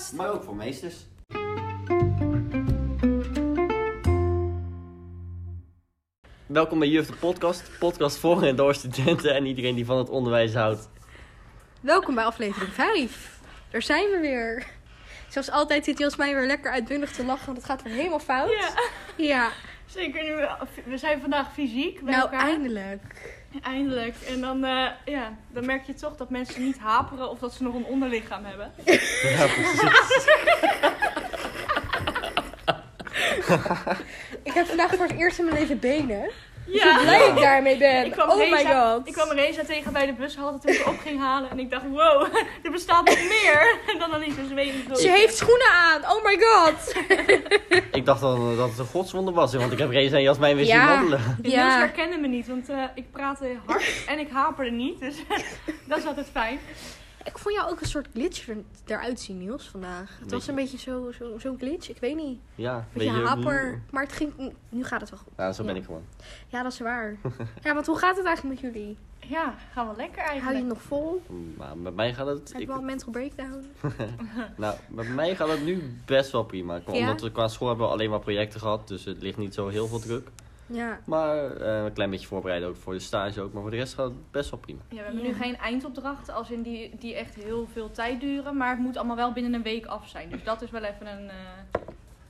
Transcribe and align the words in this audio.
podcast. 0.00 0.12
Maar 0.12 0.30
ook 0.32 0.42
voor 0.44 0.56
meesters. 0.56 0.96
Welkom 6.46 6.78
bij 6.78 6.88
Juf 6.88 7.06
de 7.06 7.12
Podcast. 7.16 7.70
Podcast 7.78 8.18
voor 8.18 8.42
en 8.42 8.56
door 8.56 8.74
studenten 8.74 9.34
en 9.34 9.46
iedereen 9.46 9.74
die 9.74 9.84
van 9.84 9.98
het 9.98 10.08
onderwijs 10.08 10.54
houdt. 10.54 10.88
Welkom 11.80 12.14
bij 12.14 12.24
aflevering 12.24 12.72
5. 12.72 13.38
Daar 13.70 13.82
zijn 13.82 14.10
we 14.10 14.18
weer. 14.20 14.66
Zoals 15.28 15.50
altijd 15.50 15.84
zit 15.84 15.98
Jasmijn 15.98 16.34
weer 16.34 16.46
lekker 16.46 16.70
uitbundig 16.72 17.12
te 17.12 17.24
lachen, 17.24 17.46
want 17.46 17.56
het 17.56 17.66
gaat 17.66 17.82
weer 17.82 17.92
helemaal 17.92 18.18
fout. 18.18 18.50
Ja, 18.50 18.70
Ja, 19.16 19.50
zeker 19.86 20.22
nu. 20.22 20.34
we- 20.34 20.66
We 20.84 20.98
zijn 20.98 21.20
vandaag 21.20 21.52
fysiek 21.52 22.02
bij 22.02 22.12
nou 22.16 22.22
elkaar. 22.30 22.48
eindelijk. 22.48 23.02
Eindelijk. 23.62 24.14
En 24.28 24.40
dan, 24.40 24.64
eh, 24.64 24.86
ja, 25.04 25.36
dan 25.48 25.66
merk 25.66 25.86
je 25.86 25.94
toch 25.94 26.16
dat 26.16 26.30
mensen 26.30 26.62
niet 26.62 26.78
haperen 26.78 27.30
of 27.30 27.38
dat 27.38 27.52
ze 27.52 27.62
nog 27.62 27.74
een 27.74 27.84
onderlichaam 27.84 28.44
hebben. 28.44 28.72
Ja, 29.22 29.46
precies. 29.46 30.24
Ik 34.42 34.52
heb 34.52 34.66
vandaag 34.66 34.94
voor 34.94 35.06
het 35.06 35.18
eerst 35.18 35.38
in 35.38 35.44
mijn 35.44 35.56
leven 35.56 35.78
benen. 35.78 36.30
Ja. 36.72 36.94
Hoe 36.94 37.02
blij 37.02 37.28
ik 37.28 37.36
daarmee 37.40 37.76
ben. 37.76 38.04
Ik 38.06 38.12
kwam, 38.12 38.28
oh 38.30 38.36
my 38.36 38.44
Reza, 38.44 38.92
god. 38.94 39.06
ik 39.06 39.12
kwam 39.12 39.30
Reza 39.30 39.64
tegen 39.64 39.92
bij 39.92 40.06
de 40.06 40.12
bushalte 40.12 40.58
toen 40.66 40.74
ik 40.76 40.86
op 40.86 40.98
ging 40.98 41.18
halen. 41.20 41.50
En 41.50 41.58
ik 41.58 41.70
dacht, 41.70 41.84
wow, 41.90 42.26
er 42.62 42.70
bestaat 42.70 43.04
nog 43.06 43.18
meer 43.18 43.76
dan 44.00 44.12
alleen 44.12 44.32
zo'n 44.36 44.46
zweven. 44.48 44.96
Ze 44.96 45.08
heeft 45.10 45.36
schoenen 45.36 45.70
aan. 45.70 46.00
Oh 46.16 46.24
my 46.24 46.38
god. 46.40 46.94
Ik 48.00 48.04
dacht 48.06 48.20
dan 48.20 48.56
dat 48.56 48.68
het 48.68 48.78
een 48.78 48.86
godswonder 48.86 49.34
was, 49.34 49.54
want 49.54 49.72
ik 49.72 49.78
heb 49.78 49.90
Reza 49.90 50.16
en 50.16 50.22
Jasmijn 50.22 50.56
weer 50.56 50.66
Ja. 50.66 50.86
zien 50.86 50.96
wandelen. 50.96 51.36
De 51.42 51.50
Ja. 51.50 51.78
herkende 51.78 52.16
me 52.16 52.26
niet, 52.26 52.48
want 52.48 52.68
eh, 52.68 52.82
ik 52.94 53.10
praatte 53.10 53.56
hard 53.66 54.04
en 54.06 54.18
ik 54.18 54.28
haperde 54.32 54.70
niet. 54.70 55.00
Dus 55.00 55.14
dat 55.84 55.98
is 55.98 56.04
altijd 56.06 56.26
fijn. 56.32 56.58
Ik 57.30 57.38
vond 57.38 57.54
jou 57.54 57.70
ook 57.70 57.80
een 57.80 57.86
soort 57.86 58.08
glitch 58.14 58.48
er, 58.48 58.56
eruit 58.86 59.20
zien, 59.20 59.38
Niels, 59.38 59.68
vandaag. 59.68 60.18
Het 60.20 60.30
was 60.30 60.46
een 60.46 60.54
beetje 60.54 60.78
zo'n 60.78 61.12
zo, 61.18 61.38
zo'n 61.38 61.58
glitch. 61.58 61.88
Ik 61.88 61.96
weet 62.00 62.16
niet. 62.16 62.38
Ja, 62.54 62.76
Een 62.76 62.84
beetje 62.92 63.34
niet- 63.36 63.90
Maar 63.90 64.02
het 64.02 64.12
ging, 64.12 64.52
nu 64.68 64.84
gaat 64.84 65.00
het 65.00 65.10
wel 65.10 65.18
goed. 65.18 65.32
Ja, 65.36 65.52
zo 65.52 65.64
ben 65.64 65.74
Ja. 65.74 65.80
ik 65.80 65.86
gewoon. 65.86 66.04
Ja, 66.48 66.62
dat 66.62 66.72
is 66.72 66.78
waar. 66.78 67.16
Ja, 67.62 67.74
want 67.74 67.86
hoe 67.86 67.98
gaat 67.98 68.16
het 68.16 68.26
eigenlijk 68.26 68.62
met 68.62 68.72
jullie? 68.72 68.96
Ja, 69.18 69.54
gaan 69.72 69.88
we 69.88 69.96
lekker 69.96 70.22
Hou 70.22 70.34
je 70.34 70.40
eigenlijk. 70.40 70.58
het 70.58 70.68
nog 70.68 70.82
vol? 70.82 71.22
Maar 71.56 71.76
met 71.76 71.94
mij 71.94 72.14
gaat 72.14 72.26
het... 72.26 72.48
Heb 72.48 72.56
je 72.56 72.60
Ik, 72.62 72.66
wel 72.68 72.76
een 72.78 72.84
mental 72.84 73.10
breakdown? 73.12 73.66
nou, 74.56 74.76
met 74.88 75.14
mij 75.14 75.36
gaat 75.36 75.48
het 75.48 75.64
nu 75.64 75.94
best 76.06 76.30
wel 76.30 76.44
prima. 76.44 76.74
Ja? 76.74 76.92
Omdat 76.92 77.20
we 77.20 77.32
qua 77.32 77.48
school 77.48 77.68
hebben 77.68 77.86
we 77.86 77.92
alleen 77.92 78.10
maar 78.10 78.18
projecten 78.20 78.60
gehad, 78.60 78.88
dus 78.88 79.04
het 79.04 79.22
ligt 79.22 79.38
niet 79.38 79.54
zo 79.54 79.68
heel 79.68 79.86
veel 79.86 79.98
druk. 80.00 80.28
Ja. 80.72 81.00
Maar 81.04 81.56
eh, 81.56 81.84
een 81.84 81.92
klein 81.92 82.10
beetje 82.10 82.26
voorbereiden 82.26 82.68
ook 82.68 82.76
voor 82.76 82.92
de 82.92 82.98
stage 82.98 83.40
ook. 83.40 83.52
Maar 83.52 83.62
voor 83.62 83.70
de 83.70 83.76
rest 83.76 83.94
gaat 83.94 84.04
het 84.04 84.30
best 84.30 84.50
wel 84.50 84.60
prima. 84.60 84.80
Ja, 84.88 84.96
we 84.96 85.02
hebben 85.02 85.22
Ja. 85.22 85.28
nu 85.28 85.34
geen 85.34 85.56
eindopdrachten 85.56 86.34
als 86.34 86.50
in 86.50 86.62
die, 86.62 86.96
die 86.98 87.14
echt 87.14 87.34
heel 87.34 87.68
veel 87.72 87.90
tijd 87.90 88.20
duren. 88.20 88.56
Maar 88.56 88.70
het 88.70 88.78
moet 88.78 88.96
allemaal 88.96 89.16
wel 89.16 89.32
binnen 89.32 89.54
een 89.54 89.62
week 89.62 89.86
af 89.86 90.08
zijn. 90.08 90.30
Dus 90.30 90.44
dat 90.44 90.62
is 90.62 90.70
wel 90.70 90.82
even 90.82 91.06
een... 91.06 91.28
eh, 91.28 91.34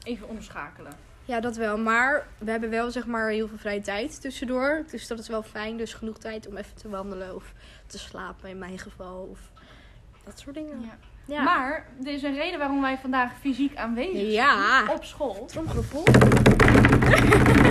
even 0.02 0.28
omschakelen. 0.28 0.92
Ja, 1.24 1.40
dat 1.40 1.56
wel. 1.56 1.78
Maar 1.78 2.26
we 2.38 2.50
hebben 2.50 2.70
wel 2.70 2.90
zeg 2.90 3.06
maar 3.06 3.28
heel 3.30 3.48
veel 3.48 3.58
vrije 3.58 3.80
tijd 3.80 4.20
tussendoor. 4.20 4.84
Dus 4.90 5.06
dat 5.06 5.18
is 5.18 5.28
wel 5.28 5.42
fijn. 5.42 5.76
Dus 5.76 5.94
genoeg 5.94 6.18
tijd 6.18 6.48
om 6.48 6.56
even 6.56 6.74
te 6.76 6.88
wandelen 6.88 7.34
of 7.34 7.52
te 7.86 7.98
slapen 7.98 8.48
in 8.50 8.58
mijn 8.58 8.78
geval. 8.78 9.28
Of 9.30 9.38
dat 10.24 10.38
soort 10.38 10.54
dingen. 10.54 10.80
Ja. 10.80 10.96
Ja. 11.34 11.42
Maar 11.42 11.86
er 12.04 12.12
is 12.12 12.22
een 12.22 12.34
reden 12.34 12.58
waarom 12.58 12.80
wij 12.80 12.98
vandaag 12.98 13.32
fysiek 13.40 13.76
aanwezig 13.76 14.16
zijn 14.16 14.26
Ja. 14.30 14.84
op 14.92 15.04
school. 15.04 15.44
Tromgeroffel. 15.46 16.02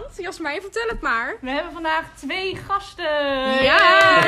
Want, 0.00 0.16
Jasmijn, 0.16 0.60
vertel 0.60 0.88
het 0.88 1.00
maar. 1.00 1.36
We 1.40 1.50
hebben 1.50 1.72
vandaag 1.72 2.04
twee 2.16 2.56
gasten. 2.56 3.04
Ja. 3.62 4.16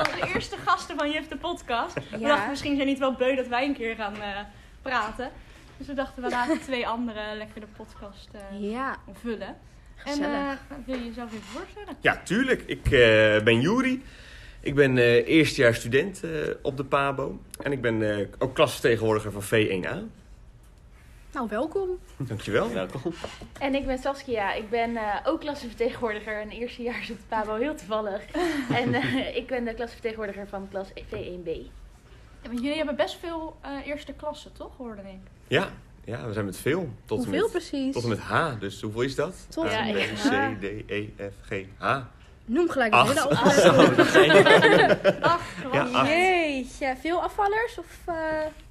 Onze 0.00 0.32
eerste 0.34 0.56
gasten 0.66 0.96
van 0.96 1.10
Juf 1.10 1.28
de 1.28 1.36
podcast. 1.36 1.94
We 2.10 2.18
dachten 2.18 2.50
misschien 2.50 2.74
zijn 2.74 2.86
niet 2.86 2.98
wel 2.98 3.14
beu 3.14 3.34
dat 3.36 3.46
wij 3.46 3.64
een 3.64 3.74
keer 3.74 3.94
gaan 3.94 4.14
eh, 4.14 4.40
praten. 4.82 5.30
Dus 5.76 5.86
we 5.86 5.94
dachten 5.94 6.22
we 6.22 6.28
laten 6.38 6.60
twee 6.60 6.86
anderen 6.86 7.36
lekker 7.36 7.60
de 7.60 7.66
podcast 7.76 8.28
eh, 8.32 8.70
Ja, 8.70 8.96
vullen. 9.20 9.56
En 10.04 10.22
eh, 10.22 10.50
wil 10.86 10.96
je 10.96 11.04
jezelf 11.04 11.28
even 11.32 11.42
voorstellen? 11.42 11.96
Ja, 12.00 12.20
tuurlijk. 12.24 12.62
Ik 12.66 12.84
eh, 12.84 12.90
ben 13.44 13.60
Juri. 13.60 14.04
Ik 14.60 14.74
ben 14.74 14.98
eh 14.98 15.28
eerstejaars 15.28 15.78
student 15.78 16.22
eh, 16.24 16.30
op 16.62 16.76
de 16.76 16.84
PABO. 16.84 17.40
En 17.62 17.72
ik 17.72 17.80
ben 17.80 18.16
eh, 18.18 18.26
ook 18.38 18.54
klasvertegenwoordiger 18.54 19.32
van 19.32 19.42
V1A. 19.42 19.96
Nou, 21.32 21.48
welkom. 21.48 21.88
Dankjewel. 22.16 22.72
Welkom. 22.72 23.00
En 23.58 23.74
ik 23.74 23.86
ben 23.86 23.98
Saskia. 23.98 24.52
Ik 24.52 24.70
ben 24.70 24.96
eh, 24.96 25.14
ook 25.24 25.40
klassenvertegenwoordiger 25.40 26.40
en 26.40 26.50
eerstejaars 26.50 27.10
op 27.10 27.16
de 27.16 27.22
PABO, 27.28 27.54
heel 27.54 27.74
toevallig. 27.74 28.22
en 28.82 28.94
eh, 28.94 29.36
ik 29.36 29.46
ben 29.46 29.64
de 29.64 29.74
klassenvertegenwoordiger 29.74 30.48
van 30.48 30.68
klas 30.70 30.88
V1B. 30.90 31.50
Ja, 32.42 32.48
want 32.48 32.60
jullie 32.60 32.76
hebben 32.76 32.96
best 32.96 33.18
veel 33.20 33.56
eh, 33.60 33.86
eerste 33.86 34.12
klassen, 34.12 34.52
toch? 34.52 34.76
Hoorde 34.76 35.00
ik. 35.02 35.18
Ja, 35.48 35.68
ja, 36.04 36.26
we 36.26 36.32
zijn 36.32 36.44
met 36.44 36.56
veel. 36.56 36.88
Tot 37.04 37.18
en 37.18 37.24
Hoeveel 37.24 37.42
met, 37.42 37.50
precies? 37.50 37.92
tot 37.94 38.02
en 38.02 38.08
met 38.08 38.18
H. 38.18 38.58
Dus 38.58 38.80
hoeveel 38.80 39.00
is 39.02 39.14
dat? 39.14 39.46
Tot 39.48 39.66
A, 39.66 39.86
en 39.86 39.92
B, 39.92 39.96
met 39.96 40.20
C, 40.20 40.32
H. 40.32 40.58
D, 40.60 40.64
E, 40.90 41.08
F, 41.16 41.34
G, 41.48 41.64
H. 41.78 41.98
Noem 42.44 42.70
gelijk 42.70 42.92
een 42.92 42.98
Acht. 42.98 44.12
hele 44.14 44.98
Ach, 45.20 45.42
Ja, 45.72 45.84
niet. 45.84 45.94
acht. 45.94 46.08
Jeetje, 46.08 46.94
veel 47.00 47.22
afvallers? 47.22 47.78
Of, 47.78 47.98
eh, 48.06 48.14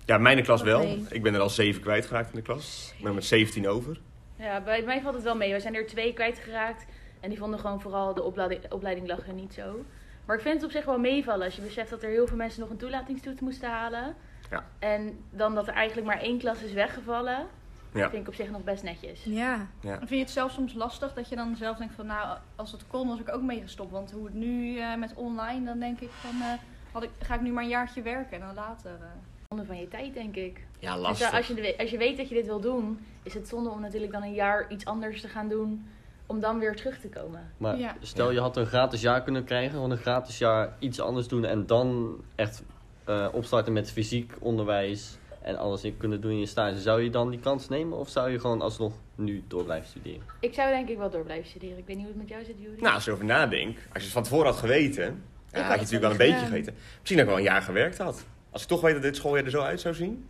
Ja, 0.09 0.17
mijn 0.17 0.43
klas 0.43 0.61
wel. 0.61 0.79
Nee. 0.79 1.05
Ik 1.09 1.23
ben 1.23 1.33
er 1.33 1.39
al 1.39 1.49
zeven 1.49 1.81
kwijtgeraakt 1.81 2.29
in 2.29 2.35
de 2.35 2.41
klas. 2.41 2.91
Ik 2.95 2.99
ben 2.99 3.07
er 3.09 3.13
met 3.15 3.25
17 3.25 3.67
over. 3.67 3.99
Ja, 4.35 4.61
bij 4.61 4.81
mij 4.83 5.01
valt 5.01 5.13
het 5.15 5.23
wel 5.23 5.35
mee. 5.35 5.53
We 5.53 5.59
zijn 5.59 5.75
er 5.75 5.85
twee 5.87 6.13
kwijtgeraakt. 6.13 6.85
En 7.19 7.29
die 7.29 7.37
vonden 7.37 7.59
gewoon 7.59 7.81
vooral 7.81 8.13
de 8.13 8.23
opleiding, 8.23 8.71
opleiding 8.71 9.07
lag 9.07 9.27
er 9.27 9.33
niet 9.33 9.53
zo. 9.53 9.85
Maar 10.25 10.35
ik 10.35 10.41
vind 10.41 10.55
het 10.55 10.63
op 10.63 10.71
zich 10.71 10.85
wel 10.85 10.99
meevallen 10.99 11.45
als 11.45 11.55
je 11.55 11.61
beseft 11.61 11.89
dat 11.89 12.03
er 12.03 12.09
heel 12.09 12.27
veel 12.27 12.37
mensen 12.37 12.59
nog 12.61 12.69
een 12.69 12.77
toelatingstoets 12.77 13.41
moesten 13.41 13.69
halen. 13.69 14.15
Ja. 14.51 14.65
En 14.79 15.19
dan 15.29 15.55
dat 15.55 15.67
er 15.67 15.73
eigenlijk 15.73 16.07
maar 16.07 16.19
één 16.21 16.37
klas 16.37 16.61
is 16.61 16.73
weggevallen. 16.73 17.47
Ja. 17.93 18.09
Vind 18.09 18.21
ik 18.21 18.27
op 18.27 18.35
zich 18.35 18.49
nog 18.49 18.63
best 18.63 18.83
netjes. 18.83 19.23
Ja. 19.23 19.67
Ja. 19.81 19.97
Vind 19.97 20.09
je 20.09 20.17
het 20.17 20.29
zelf 20.29 20.51
soms 20.51 20.73
lastig 20.73 21.13
dat 21.13 21.29
je 21.29 21.35
dan 21.35 21.55
zelf 21.55 21.77
denkt 21.77 21.93
van 21.93 22.05
nou, 22.05 22.37
als 22.55 22.71
het 22.71 22.87
kon 22.87 23.07
was 23.07 23.19
ik 23.19 23.33
ook 23.33 23.41
meegestopt. 23.41 23.91
Want 23.91 24.11
hoe 24.11 24.25
het 24.25 24.33
nu 24.33 24.79
eh, 24.79 24.95
met 24.95 25.13
online, 25.15 25.65
dan 25.65 25.79
denk 25.79 25.99
ik 25.99 26.09
van 26.09 26.41
eh, 26.41 26.53
had 26.91 27.03
ik, 27.03 27.09
ga 27.19 27.35
ik 27.35 27.41
nu 27.41 27.51
maar 27.51 27.63
een 27.63 27.69
jaartje 27.69 28.01
werken 28.01 28.33
en 28.41 28.45
dan 28.45 28.55
later. 28.55 28.91
eh. 28.91 29.07
Zonde 29.55 29.65
van 29.65 29.79
je 29.79 29.87
tijd, 29.87 30.13
denk 30.13 30.35
ik. 30.35 30.59
Ja, 30.79 30.93
Dus 30.93 31.01
lastig. 31.01 31.33
als 31.33 31.47
je, 31.47 31.75
als 31.77 31.89
je 31.89 31.97
weet 31.97 32.17
dat 32.17 32.29
je 32.29 32.35
dit 32.35 32.45
wil 32.45 32.59
doen, 32.59 32.99
is 33.23 33.33
het 33.33 33.47
zonde 33.47 33.69
om 33.69 33.81
natuurlijk 33.81 34.11
dan 34.11 34.23
een 34.23 34.33
jaar 34.33 34.71
iets 34.71 34.85
anders 34.85 35.21
te 35.21 35.27
gaan 35.27 35.47
doen. 35.49 35.87
Om 36.25 36.39
dan 36.39 36.59
weer 36.59 36.75
terug 36.75 36.99
te 36.99 37.07
komen. 37.07 37.51
Maar 37.57 37.77
Ja. 37.77 37.95
stel 38.01 38.31
je 38.31 38.39
had 38.39 38.57
een 38.57 38.65
gratis 38.65 39.01
jaar 39.01 39.23
kunnen 39.23 39.43
krijgen, 39.43 39.71
gewoon 39.71 39.91
een 39.91 39.97
gratis 39.97 40.37
jaar 40.37 40.75
iets 40.79 40.99
anders 40.99 41.27
doen 41.27 41.45
en 41.45 41.65
dan 41.65 42.17
echt 42.35 42.63
eh, 43.05 43.27
opstarten 43.31 43.73
met 43.73 43.91
fysiek 43.91 44.33
onderwijs 44.39 45.17
en 45.41 45.57
alles 45.57 45.83
in 45.83 45.97
kunnen 45.97 46.21
doen 46.21 46.31
in 46.31 46.39
je 46.39 46.45
stage. 46.45 46.79
Zou 46.79 47.01
je 47.01 47.09
dan 47.09 47.29
die 47.29 47.39
kans 47.39 47.69
nemen 47.69 47.97
of 47.97 48.09
zou 48.09 48.29
je 48.31 48.39
gewoon 48.39 48.61
alsnog 48.61 48.93
nu 49.15 49.43
door 49.47 49.63
blijven 49.63 49.89
studeren? 49.89 50.21
Ik 50.39 50.53
zou 50.53 50.69
denk 50.69 50.89
ik 50.89 50.97
wel 50.97 51.09
door 51.09 51.23
blijven 51.23 51.49
studeren. 51.49 51.77
Ik 51.77 51.85
weet 51.85 51.95
niet 51.95 52.05
hoe 52.05 52.13
het 52.13 52.21
met 52.21 52.29
jou 52.31 52.43
zit, 52.43 52.55
Juri. 52.59 52.81
Nou, 52.81 52.93
als 52.93 53.03
je 53.03 53.09
erover 53.09 53.27
nadenkt. 53.27 53.79
Als 53.81 53.97
je 53.97 54.03
het 54.03 54.11
van 54.11 54.23
tevoren 54.23 54.45
had 54.45 54.57
geweten. 54.57 55.23
Ja, 55.51 55.61
had 55.61 55.73
je 55.73 55.81
natuurlijk 55.81 56.01
wel 56.01 56.11
een 56.11 56.17
beetje 56.33 56.45
geweten. 56.45 56.73
Misschien 56.73 57.17
dat 57.17 57.19
ik 57.19 57.25
wel 57.25 57.37
een 57.37 57.43
jaar 57.51 57.61
gewerkt 57.61 57.97
had. 57.97 58.25
Als 58.51 58.61
ik 58.61 58.67
toch 58.67 58.81
weet 58.81 58.93
dat 58.93 59.01
dit 59.01 59.15
schooljaar 59.15 59.45
er 59.45 59.51
zo 59.51 59.61
uit 59.61 59.81
zou 59.81 59.93
zien. 59.95 60.27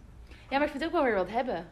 Ja, 0.50 0.58
maar 0.58 0.66
ik 0.68 0.72
vind 0.72 0.84
het 0.84 0.86
ook 0.86 0.92
wel 0.98 1.04
weer 1.04 1.16
wat 1.16 1.30
hebben. 1.30 1.66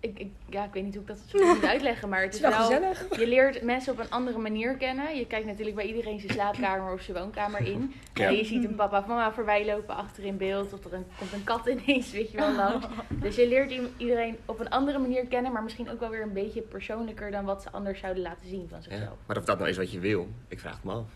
Ik, 0.00 0.18
ik, 0.18 0.28
ja, 0.48 0.64
ik 0.64 0.72
weet 0.72 0.84
niet 0.84 0.92
hoe 0.94 1.02
ik 1.02 1.08
dat 1.08 1.18
zo 1.26 1.38
goed 1.38 1.54
moet 1.60 1.64
uitleggen, 1.74 2.08
maar 2.08 2.22
het 2.22 2.26
Het 2.26 2.34
is 2.34 2.40
wel 2.40 2.50
wel... 2.58 2.66
gezellig. 2.92 3.18
Je 3.20 3.26
leert 3.26 3.62
mensen 3.62 3.92
op 3.92 3.98
een 3.98 4.10
andere 4.10 4.38
manier 4.38 4.76
kennen. 4.76 5.16
Je 5.16 5.26
kijkt 5.26 5.46
natuurlijk 5.46 5.76
bij 5.76 5.86
iedereen 5.86 6.20
zijn 6.20 6.32
slaapkamer 6.32 6.92
of 6.92 7.00
zijn 7.00 7.16
woonkamer 7.16 7.66
in. 7.66 7.92
Ja. 8.14 8.26
En 8.26 8.36
je 8.36 8.44
ziet 8.44 8.64
een 8.64 8.74
papa 8.74 8.98
of 8.98 9.06
mama 9.06 9.32
voorbij 9.32 9.66
lopen 9.66 9.94
achter 9.96 10.24
in 10.24 10.36
beeld. 10.36 10.72
Of 10.72 10.84
er 10.84 10.92
een, 10.94 11.04
komt 11.18 11.32
een 11.32 11.44
kat 11.44 11.66
ineens, 11.66 12.10
weet 12.12 12.30
je 12.30 12.36
wel, 12.36 12.52
langs. 12.54 12.86
Dus 13.22 13.36
je 13.36 13.48
leert 13.48 13.80
iedereen 13.96 14.36
op 14.44 14.60
een 14.60 14.70
andere 14.70 14.98
manier 14.98 15.26
kennen. 15.26 15.52
Maar 15.52 15.62
misschien 15.62 15.90
ook 15.90 16.00
wel 16.00 16.08
weer 16.10 16.22
een 16.22 16.32
beetje 16.32 16.60
persoonlijker 16.60 17.30
dan 17.30 17.44
wat 17.44 17.62
ze 17.62 17.70
anders 17.70 18.00
zouden 18.00 18.22
laten 18.22 18.48
zien 18.48 18.66
van 18.68 18.78
Ja. 18.78 18.84
zichzelf. 18.84 19.16
Maar 19.26 19.36
of 19.36 19.44
dat 19.44 19.58
nou 19.58 19.70
is 19.70 19.76
wat 19.76 19.92
je 19.92 19.98
wil, 19.98 20.28
ik 20.48 20.60
vraag 20.60 20.74
het 20.74 20.84
me 20.84 20.92
af. 20.92 21.06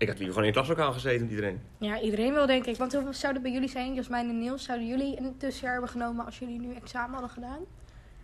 Ik 0.00 0.08
had 0.08 0.18
liever 0.18 0.34
gewoon 0.34 0.48
in 0.48 0.56
een 0.56 0.64
klaslokaal 0.64 0.92
gezeten 0.92 1.20
met 1.20 1.30
iedereen. 1.30 1.60
Ja, 1.78 2.00
iedereen 2.00 2.32
wel 2.32 2.46
denk 2.46 2.66
ik. 2.66 2.76
Want 2.76 2.92
hoeveel 2.92 3.12
zou 3.12 3.32
het 3.32 3.42
bij 3.42 3.52
jullie 3.52 3.68
zijn, 3.68 3.94
Jasmijn 3.94 4.28
en 4.28 4.38
Niels? 4.38 4.64
Zouden 4.64 4.86
jullie 4.86 5.18
een 5.18 5.36
tussenjaar 5.36 5.72
hebben 5.72 5.90
genomen 5.90 6.24
als 6.24 6.38
jullie 6.38 6.60
nu 6.60 6.74
examen 6.74 7.10
hadden 7.12 7.30
gedaan? 7.30 7.58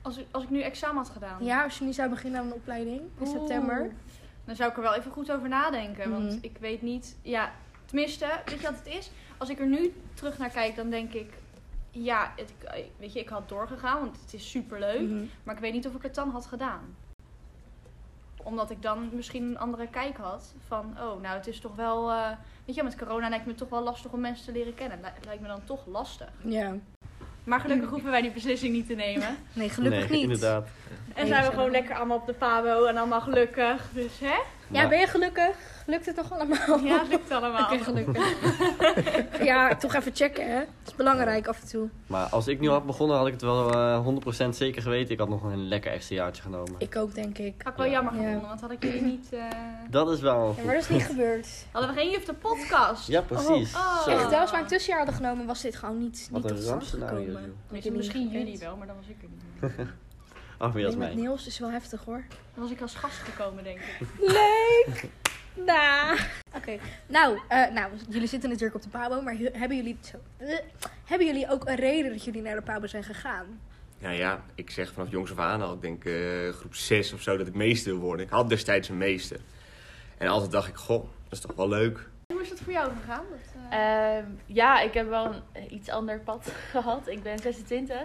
Als, 0.02 0.16
ik, 0.16 0.26
als 0.30 0.42
ik 0.44 0.50
nu 0.50 0.60
examen 0.60 0.96
had 0.96 1.08
gedaan, 1.10 1.44
Ja, 1.44 1.62
als 1.64 1.78
je 1.78 1.84
nu 1.84 1.92
zou 1.92 2.10
beginnen 2.10 2.40
aan 2.40 2.46
een 2.46 2.52
opleiding 2.52 3.00
in 3.00 3.10
Oeh. 3.20 3.30
september. 3.30 3.90
dan 4.44 4.56
zou 4.56 4.70
ik 4.70 4.76
er 4.76 4.82
wel 4.82 4.94
even 4.94 5.10
goed 5.10 5.32
over 5.32 5.48
nadenken. 5.48 6.10
Mhm. 6.10 6.22
Want 6.22 6.38
ik 6.40 6.56
weet 6.60 6.82
niet, 6.82 7.16
ja, 7.22 7.52
tenminste, 7.84 8.26
weet 8.44 8.60
je 8.60 8.66
wat 8.66 8.78
het 8.84 8.94
is? 8.94 9.10
Als 9.36 9.48
ik 9.48 9.58
er 9.60 9.66
nu 9.66 9.92
terug 10.14 10.38
naar 10.38 10.50
kijk, 10.50 10.76
dan 10.76 10.90
denk 10.90 11.12
ik, 11.12 11.32
ja, 11.90 12.32
het, 12.36 12.52
weet 12.98 13.12
je, 13.12 13.20
ik 13.20 13.28
had 13.28 13.48
doorgegaan, 13.48 14.00
want 14.00 14.16
het 14.20 14.34
is 14.34 14.50
super 14.50 14.78
leuk. 14.78 15.00
Mhm. 15.00 15.24
Maar 15.42 15.54
ik 15.54 15.60
weet 15.60 15.72
niet 15.72 15.86
of 15.86 15.94
ik 15.94 16.02
het 16.02 16.14
dan 16.14 16.30
had 16.30 16.46
gedaan. 16.46 16.96
Omdat 18.46 18.70
ik 18.70 18.82
dan 18.82 19.08
misschien 19.12 19.42
een 19.42 19.58
andere 19.58 19.88
kijk 19.88 20.16
had. 20.16 20.54
Van, 20.66 20.96
oh, 21.00 21.22
nou, 21.22 21.36
het 21.36 21.46
is 21.46 21.60
toch 21.60 21.74
wel... 21.74 22.10
eh, 22.10 22.30
weet 22.64 22.74
je, 22.74 22.82
met 22.82 22.96
corona 22.96 23.28
lijkt 23.28 23.46
me 23.46 23.54
toch 23.54 23.68
wel 23.68 23.82
lastig 23.82 24.12
om 24.12 24.20
mensen 24.20 24.46
te 24.46 24.52
leren 24.52 24.74
kennen. 24.74 24.98
Het 25.02 25.24
lijkt 25.24 25.42
me 25.42 25.48
dan 25.48 25.64
toch 25.64 25.86
lastig. 25.86 26.30
Ja. 26.44 26.74
Maar 27.44 27.60
gelukkig 27.60 27.88
hoeven 27.90 28.10
wij 28.10 28.22
die 28.22 28.30
beslissing 28.30 28.72
niet 28.72 28.86
te 28.86 28.94
nemen. 28.94 29.36
Nee, 29.52 29.68
gelukkig 29.68 30.00
nee, 30.00 30.10
niet. 30.10 30.22
inderdaad. 30.22 30.68
En 31.16 31.26
zijn 31.26 31.44
we 31.44 31.50
gewoon 31.50 31.70
lekker 31.70 31.94
allemaal 31.96 32.16
op 32.16 32.26
de 32.26 32.32
pabo 32.32 32.84
en 32.84 32.96
allemaal 32.96 33.20
gelukkig. 33.20 33.82
Dus 33.92 34.18
hè? 34.20 34.34
Ja, 34.70 34.88
ben 34.88 34.98
je 34.98 35.06
gelukkig? 35.06 35.56
Lukt 35.86 36.06
het 36.06 36.16
nog 36.16 36.32
allemaal? 36.32 36.78
Ja, 36.84 36.98
het 36.98 37.08
lukt 37.08 37.30
allemaal. 37.30 37.72
Oké, 37.72 37.84
gelukkig. 37.84 38.32
ja, 39.50 39.74
toch 39.76 39.94
even 39.94 40.14
checken, 40.14 40.46
hè. 40.50 40.56
Het 40.58 40.66
is 40.86 40.94
belangrijk 40.94 41.46
af 41.46 41.60
en 41.62 41.68
toe. 41.68 41.88
Maar 42.06 42.26
als 42.26 42.46
ik 42.48 42.60
nu 42.60 42.68
had 42.68 42.86
begonnen, 42.86 43.16
had 43.16 43.26
ik 43.26 43.32
het 43.32 43.42
wel 43.42 43.72
eh 43.72 44.06
100% 44.46 44.48
zeker 44.48 44.82
geweten. 44.82 45.12
Ik 45.12 45.18
had 45.18 45.28
nog 45.28 45.42
een 45.42 45.68
lekker 45.68 45.92
extra 45.92 46.14
jaartje 46.14 46.42
genomen. 46.42 46.74
Ik 46.78 46.96
ook, 46.96 47.14
denk 47.14 47.38
ik. 47.38 47.54
Had 47.62 47.72
ik 47.72 47.78
wel 47.78 47.86
Ja. 47.86 47.92
jammer 47.92 48.14
Ja. 48.14 48.20
gevonden, 48.20 48.48
want 48.48 48.60
had 48.60 48.70
ik 48.70 48.82
jullie 48.84 49.02
niet... 49.02 49.32
eh, 49.32 49.40
Dat 49.90 50.10
is 50.10 50.20
wel 50.20 50.54
Ja, 50.56 50.64
maar 50.64 50.74
dat 50.74 50.82
is 50.82 50.88
niet 50.88 51.04
gebeurd. 51.06 51.48
Hadden 51.72 51.94
we 51.94 52.00
geen 52.00 52.10
juf 52.10 52.24
de 52.24 52.34
podcast? 52.34 53.08
Ja, 53.08 53.20
precies. 53.20 53.74
Oh. 53.74 54.02
Zo. 54.02 54.10
Echt, 54.10 54.32
als 54.32 54.50
we 54.50 54.56
een 54.56 54.66
tussenjaar 54.66 54.98
hadden 55.04 55.16
genomen, 55.16 55.46
was 55.46 55.62
dit 55.62 55.76
gewoon 55.76 55.98
niet, 55.98 56.28
Wat 56.32 56.42
niet 56.42 56.50
een 56.50 56.56
tot 56.56 56.64
stand 56.86 57.04
gekomen. 57.04 57.54
Misschien, 57.92 58.28
jullie 58.28 58.58
wel, 58.58 58.76
maar 58.76 58.86
dan 58.86 58.96
was 58.96 59.06
ik 59.08 59.16
er 59.22 59.28
niet 59.28 59.76
meer. 59.76 59.94
Ach, 60.56 60.72
wie 60.72 60.76
Nee, 60.76 60.86
als 60.86 60.96
met 60.96 61.14
mij. 61.14 61.22
Niels 61.22 61.46
is 61.46 61.58
wel 61.58 61.70
heftig, 61.70 62.04
hoor. 62.04 62.24
Dan 62.54 62.62
was 62.62 62.70
ik 62.70 62.80
als 62.80 62.94
gast 62.94 63.18
gekomen, 63.18 63.64
denk 63.64 63.78
ik. 63.78 64.06
Leuk! 64.18 65.04
Nou. 65.64 66.18
Oké, 66.56 66.78
nou, 67.06 67.40
eh, 67.48 67.70
nou, 67.72 67.92
jullie 68.08 68.28
zitten 68.28 68.48
natuurlijk 68.48 68.76
op 68.76 68.82
de 68.82 68.88
Pabo, 68.98 69.20
maar 69.22 69.34
hebben 69.52 69.76
jullie, 69.76 69.96
zo, 70.00 70.16
eh, 70.36 70.58
hebben 71.04 71.26
jullie 71.26 71.50
ook 71.50 71.68
een 71.68 71.74
reden 71.74 72.10
dat 72.12 72.24
jullie 72.24 72.42
naar 72.42 72.54
de 72.54 72.62
Pabo 72.62 72.86
zijn 72.86 73.04
gegaan? 73.04 73.60
Nou 73.98 74.14
ja, 74.14 74.42
ik 74.54 74.70
zeg 74.70 74.92
vanaf 74.92 75.10
jongs 75.10 75.30
af 75.30 75.38
aan 75.38 75.62
al, 75.62 75.72
ik 75.74 75.80
denk 75.80 76.04
eh, 76.04 76.48
groep 76.52 76.74
6 76.74 77.12
of 77.12 77.20
zo, 77.22 77.36
dat 77.36 77.46
ik 77.46 77.54
meester 77.54 77.92
wil 77.92 78.00
worden. 78.00 78.26
Ik 78.26 78.32
had 78.32 78.48
destijds 78.48 78.88
een 78.88 78.98
meester. 78.98 79.40
En 80.18 80.28
altijd 80.28 80.50
dacht 80.50 80.68
ik, 80.68 80.74
goh, 80.74 81.04
dat 81.24 81.32
is 81.32 81.40
toch 81.40 81.56
wel 81.56 81.68
leuk. 81.68 82.08
Hoe 82.32 82.42
is 82.42 82.48
dat 82.48 82.60
voor 82.60 82.72
jou 82.72 82.90
gegaan? 83.00 83.24
Dat, 83.30 83.62
eh, 83.70 84.16
Ehm, 84.16 84.24
ja, 84.46 84.80
ik 84.80 84.94
heb 84.94 85.08
wel 85.08 85.34
een 85.52 85.74
iets 85.74 85.88
ander 85.88 86.20
pad 86.20 86.52
gehad. 86.70 87.08
Ik 87.08 87.22
ben 87.22 87.38
26. 87.38 87.96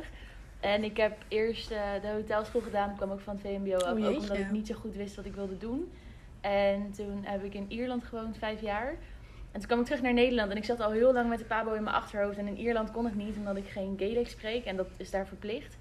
En 0.62 0.84
ik 0.84 0.98
heb 0.98 1.18
eerst 1.28 1.72
eh, 1.72 1.82
de 2.02 2.08
hotelschool 2.08 2.62
gedaan. 2.62 2.90
Ik 2.90 2.96
kwam 2.96 3.12
ook 3.12 3.20
van 3.20 3.34
het 3.34 3.44
VMBO 3.46 3.76
af. 3.76 3.98
Oh, 3.98 4.08
ook 4.08 4.20
omdat 4.20 4.38
ik 4.38 4.52
niet 4.52 4.68
zo 4.68 4.76
goed 4.76 4.96
wist 4.96 5.16
wat 5.16 5.26
ik 5.26 5.34
wilde 5.34 5.58
doen. 5.58 5.92
En 6.42 6.92
toen 6.92 7.24
heb 7.24 7.44
ik 7.44 7.54
in 7.54 7.66
Ierland 7.68 8.04
gewoond, 8.04 8.38
vijf 8.38 8.62
jaar. 8.62 8.90
En 9.52 9.60
toen 9.60 9.68
kwam 9.68 9.80
ik 9.80 9.86
terug 9.86 10.02
naar 10.02 10.14
Nederland. 10.14 10.52
En 10.52 10.58
ik 10.58 10.64
zat 10.64 10.80
al 10.80 10.92
heel 10.92 11.14
lang 11.14 11.30
met 11.30 11.40
de 11.40 11.46
pabo 11.46 11.74
in 11.74 11.84
mijn 11.84 11.96
achterhoofd. 11.96 12.38
En 12.38 12.48
in 12.48 12.58
Ierland 12.58 12.92
kon 12.92 13.08
ik 13.08 13.16
niet, 13.16 13.38
omdat 13.38 13.58
ik 13.58 13.68
geen 13.68 13.96
Gaelic 13.98 14.28
spreek. 14.28 14.66
En 14.66 14.76
dat 14.76 14.88
is 14.98 15.12
daar 15.12 15.28
verplicht. 15.28 15.78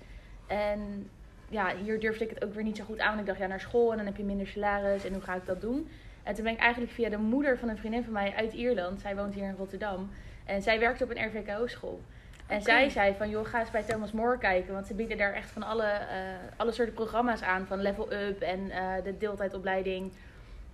En 0.47 1.11
ja, 1.49 1.77
hier 1.77 2.01
durfde 2.01 2.25
ik 2.25 2.31
het 2.31 2.45
ook 2.45 2.55
weer 2.55 2.65
niet 2.65 2.77
zo 2.77 2.85
goed 2.85 2.99
aan. 2.99 3.19
Ik 3.19 3.27
dacht, 3.27 3.39
ja, 3.39 3.47
naar 3.47 3.61
school 3.61 3.91
en 3.91 3.97
dan 3.97 4.07
heb 4.07 4.17
je 4.17 4.25
minder 4.25 4.47
salaris. 4.47 5.05
En 5.05 5.13
hoe 5.13 5.23
ga 5.23 5.35
ik 5.35 5.47
dat 5.47 5.61
doen? 5.61 5.89
En 6.23 6.35
toen 6.35 6.45
ben 6.45 6.53
ik 6.53 6.59
eigenlijk 6.59 6.93
via 6.93 7.09
de 7.09 7.19
moeder 7.19 7.59
van 7.59 7.69
een 7.69 7.79
vriendin 7.79 8.05
van 8.05 8.13
mij 8.13 8.35
uit 8.37 8.53
Ierland. 8.53 9.01
Zij 9.01 9.17
woont 9.17 9.35
hier 9.35 9.45
in 9.45 9.55
Rotterdam. 9.57 10.11
En 10.45 10.63
zij 10.63 10.79
werkte 10.79 11.05
op 11.05 11.11
een 11.11 11.27
RVKO-school. 11.27 12.01
En 12.51 12.63
zij 12.63 12.89
zei 12.89 13.15
van, 13.19 13.29
joh, 13.31 13.47
ga 13.47 13.61
eens 13.61 13.71
bij 13.71 13.83
Thomas 13.83 14.13
More 14.13 14.39
kijken. 14.39 14.73
Want 14.75 14.87
ze 14.87 14.95
bieden 14.95 15.19
daar 15.19 15.33
echt 15.33 15.51
van 15.51 15.63
alle, 15.63 15.85
eh, 15.85 16.19
alle 16.57 16.73
soorten 16.73 16.95
programma's 16.95 17.43
aan. 17.43 17.67
Van 17.67 17.81
Level 17.83 18.13
Up 18.13 18.41
en 18.41 18.71
eh, 18.71 19.05
de 19.05 19.17
deeltijdopleiding. 19.19 20.13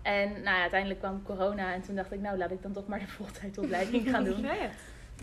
En 0.02 0.28
nou 0.32 0.42
ja, 0.56 0.60
uiteindelijk 0.60 1.00
kwam 1.00 1.22
corona. 1.22 1.72
En 1.72 1.82
toen 1.82 1.94
dacht 1.94 2.12
ik, 2.12 2.20
nou, 2.20 2.38
laat 2.38 2.50
ik 2.50 2.62
dan 2.62 2.72
toch 2.72 2.86
maar 2.86 2.98
de 2.98 3.06
voltijdopleiding 3.22 4.10
gaan 4.10 4.24
doen. 4.24 4.46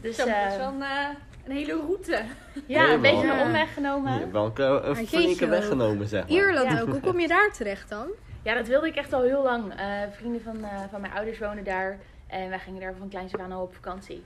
Dus 0.02 0.16
Zo, 0.16 0.26
dat 0.26 0.36
is 0.36 0.54
eh, 0.54 0.58
wel 0.58 0.68
een, 0.68 0.82
eh, 0.82 1.08
een 1.46 1.52
hele 1.52 1.74
route. 1.74 2.22
ja, 2.68 2.84
Nee, 2.86 2.94
een 2.94 3.02
beetje 3.02 3.28
een 3.28 3.38
Ja. 3.38 3.46
omweg 3.46 3.68
Je 3.68 3.74
genomen. 3.74 4.12
hebt 4.12 4.32
wel 4.58 4.86
een, 4.86 4.96
flinke 5.08 5.48
weg 5.48 5.68
genomen, 5.68 6.08
zeg 6.08 6.22
maar. 6.22 6.32
Ierland 6.32 6.72
Ja. 6.72 6.82
ook. 6.82 6.88
Hoe 6.90 7.00
kom 7.00 7.20
je 7.20 7.28
daar 7.28 7.52
terecht 7.52 7.90
dan? 7.90 8.08
Ja, 8.44 8.54
dat 8.54 8.68
wilde 8.68 8.88
ik 8.88 8.96
echt 8.96 9.14
al 9.14 9.22
heel 9.22 9.44
lang. 9.44 9.74
Eh, 9.74 9.86
vrienden 10.12 10.42
van, 10.42 10.64
eh, 10.64 10.70
van 10.92 11.02
mijn 11.02 11.14
ouders 11.14 11.40
wonen 11.40 11.64
daar. 11.64 11.98
En 12.28 12.50
wij 12.50 12.60
gingen 12.60 12.82
daar 12.82 12.94
van 12.98 13.10
kleins 13.10 13.34
af 13.34 13.40
aan 13.42 13.52
al 13.52 13.62
op 13.64 13.74
vakantie. 13.74 14.24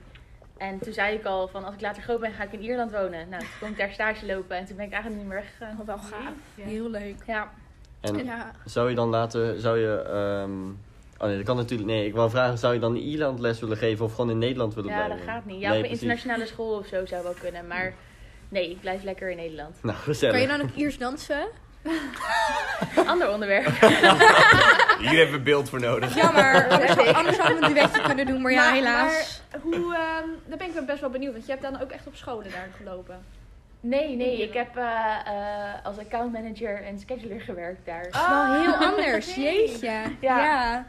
En 0.58 0.78
toen 0.78 0.92
zei 0.92 1.16
ik 1.16 1.24
al 1.24 1.48
van 1.48 1.64
als 1.64 1.74
ik 1.74 1.80
later 1.80 2.02
groot 2.02 2.20
ben 2.20 2.32
ga 2.32 2.42
ik 2.42 2.52
in 2.52 2.60
Ierland 2.62 2.90
wonen. 2.92 3.28
Nou, 3.28 3.42
toen 3.42 3.50
kon 3.60 3.68
ik 3.68 3.76
daar 3.78 3.90
stage 3.92 4.26
lopen 4.26 4.56
en 4.56 4.64
toen 4.64 4.76
ben 4.76 4.86
ik 4.86 4.92
eigenlijk 4.92 5.22
niet 5.22 5.32
meer 5.32 5.40
weggegaan. 5.42 5.76
Oh, 5.80 5.86
wel 5.86 5.98
gaaf. 5.98 6.32
Ja. 6.54 6.64
Heel 6.64 6.90
leuk. 6.90 7.16
Ja, 7.26 7.50
En 8.00 8.24
Ja. 8.24 8.52
zou 8.64 8.88
je 8.88 8.94
dan 8.94 9.08
later, 9.08 9.60
zou 9.60 9.78
je, 9.78 10.02
ehm, 10.02 10.68
oh 11.18 11.26
nee, 11.26 11.36
dat 11.36 11.44
kan 11.46 11.56
natuurlijk, 11.56 11.88
nee, 11.88 12.06
ik 12.06 12.14
wou 12.14 12.30
vragen, 12.30 12.58
zou 12.58 12.74
je 12.74 12.80
dan 12.80 12.96
in 12.96 13.02
Ierland 13.02 13.40
les 13.40 13.60
willen 13.60 13.76
geven 13.76 14.04
of 14.04 14.14
gewoon 14.14 14.30
in 14.30 14.38
Nederland 14.38 14.74
willen 14.74 14.90
ja 14.90 14.96
dat 14.98 15.06
blijven? 15.06 15.28
gaat 15.28 15.44
niet. 15.44 15.60
Ja, 15.60 15.68
Nee, 15.70 15.78
op 15.78 15.84
een 15.84 15.90
internationale 15.90 16.46
school 16.46 16.78
of 16.78 16.86
zo 16.86 17.06
zou 17.06 17.22
wel 17.22 17.34
kunnen. 17.40 17.66
Maar 17.66 17.94
nee, 18.48 18.70
ik 18.70 18.80
blijf 18.80 19.02
lekker 19.02 19.30
in 19.30 19.36
Nederland. 19.36 19.82
Nou, 19.82 19.96
gezellig. 19.96 20.34
Kan 20.34 20.42
je 20.42 20.58
dan 20.58 20.68
ook 20.68 20.74
Iers 20.76 20.98
dansen? 20.98 21.48
Ander 23.06 23.30
onderwerp. 23.32 23.66
Hier 24.98 25.16
hebben 25.18 25.32
we 25.32 25.40
beeld 25.42 25.68
voor 25.68 25.80
nodig. 25.80 26.14
Jammer. 26.14 26.68
Anders, 26.68 26.96
anders 27.12 27.38
hadden 27.38 27.60
we 27.60 27.66
een 27.66 27.74
duetje 27.74 28.02
kunnen 28.02 28.26
doen, 28.26 28.42
maar 28.42 28.52
ja, 28.52 28.64
Maar- 28.64 28.72
helaas. 28.74 29.42
Maar 29.50 29.60
hoe, 29.60 29.94
ehm, 29.94 30.28
daar 30.46 30.58
ben 30.58 30.66
ik 30.66 30.72
wel 30.74 30.84
best 30.84 31.00
wel 31.00 31.10
benieuwd. 31.10 31.32
Want 31.32 31.44
je 31.46 31.50
hebt 31.50 31.62
dan 31.62 31.80
ook 31.80 31.90
echt 31.90 32.06
op 32.06 32.14
scholen 32.16 32.50
daar 32.50 32.68
gelopen. 32.76 33.24
Nee, 33.80 34.16
nee, 34.16 34.42
ik 34.42 34.52
heb 34.54 34.76
eh, 34.76 34.84
eh, 35.26 35.84
als 35.84 35.98
accountmanager 35.98 36.82
en 36.82 36.98
scheduler 36.98 37.40
gewerkt 37.40 37.86
daar. 37.86 38.06
Is 38.06 38.26
wel 38.28 38.60
heel 38.60 38.74
anders. 38.74 39.34
Jeetje. 39.34 39.86
Ja. 40.20 40.38
Ja. 40.38 40.86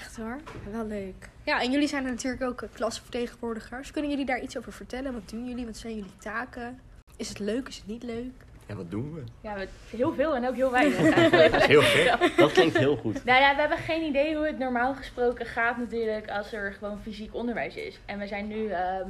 Echt 0.00 0.16
hoor. 0.16 0.38
Wel 0.70 0.86
leuk. 0.86 1.28
Ja, 1.42 1.60
en 1.60 1.70
jullie 1.70 1.88
zijn 1.88 2.04
natuurlijk 2.04 2.42
ook 2.42 2.62
eh, 2.62 2.68
klasvertegenwoordigers. 2.72 3.90
Kunnen 3.90 4.10
jullie 4.10 4.26
daar 4.26 4.40
iets 4.40 4.56
over 4.58 4.72
vertellen? 4.72 5.12
Wat 5.12 5.28
doen 5.28 5.44
jullie? 5.48 5.66
Wat 5.66 5.76
zijn 5.76 5.94
jullie 5.94 6.16
taken? 6.18 6.80
Is 7.16 7.28
het 7.28 7.38
leuk? 7.38 7.68
Is 7.68 7.76
het 7.76 7.86
niet 7.86 8.02
leuk? 8.02 8.32
Ja, 8.66 8.74
wat 8.74 8.90
doen 8.90 9.14
we? 9.14 9.22
Ja, 9.40 9.54
we- 9.54 9.68
heel 9.96 10.14
veel 10.14 10.34
en 10.36 10.48
ook 10.48 10.54
heel 10.54 10.70
weinig 10.70 10.98
eigenlijk. 11.12 11.52
Dat 11.52 11.60
is 11.60 11.66
heel 11.66 11.82
gek. 11.82 12.36
Dat 12.36 12.52
klinkt 12.52 12.78
heel 12.78 12.96
goed. 12.96 13.24
Nou 13.24 13.40
ja, 13.40 13.54
we 13.54 13.60
hebben 13.60 13.78
geen 13.78 14.02
idee 14.02 14.36
hoe 14.36 14.46
het 14.46 14.58
normaal 14.58 14.94
gesproken 14.94 15.46
gaat 15.46 15.76
natuurlijk 15.76 16.30
als 16.30 16.52
er 16.52 16.72
gewoon 16.72 17.00
fysiek 17.02 17.34
onderwijs 17.34 17.74
is. 17.74 17.98
En 18.06 18.18
we 18.18 18.26
zijn 18.26 18.46
nu, 18.48 18.68
ehm, 18.70 19.08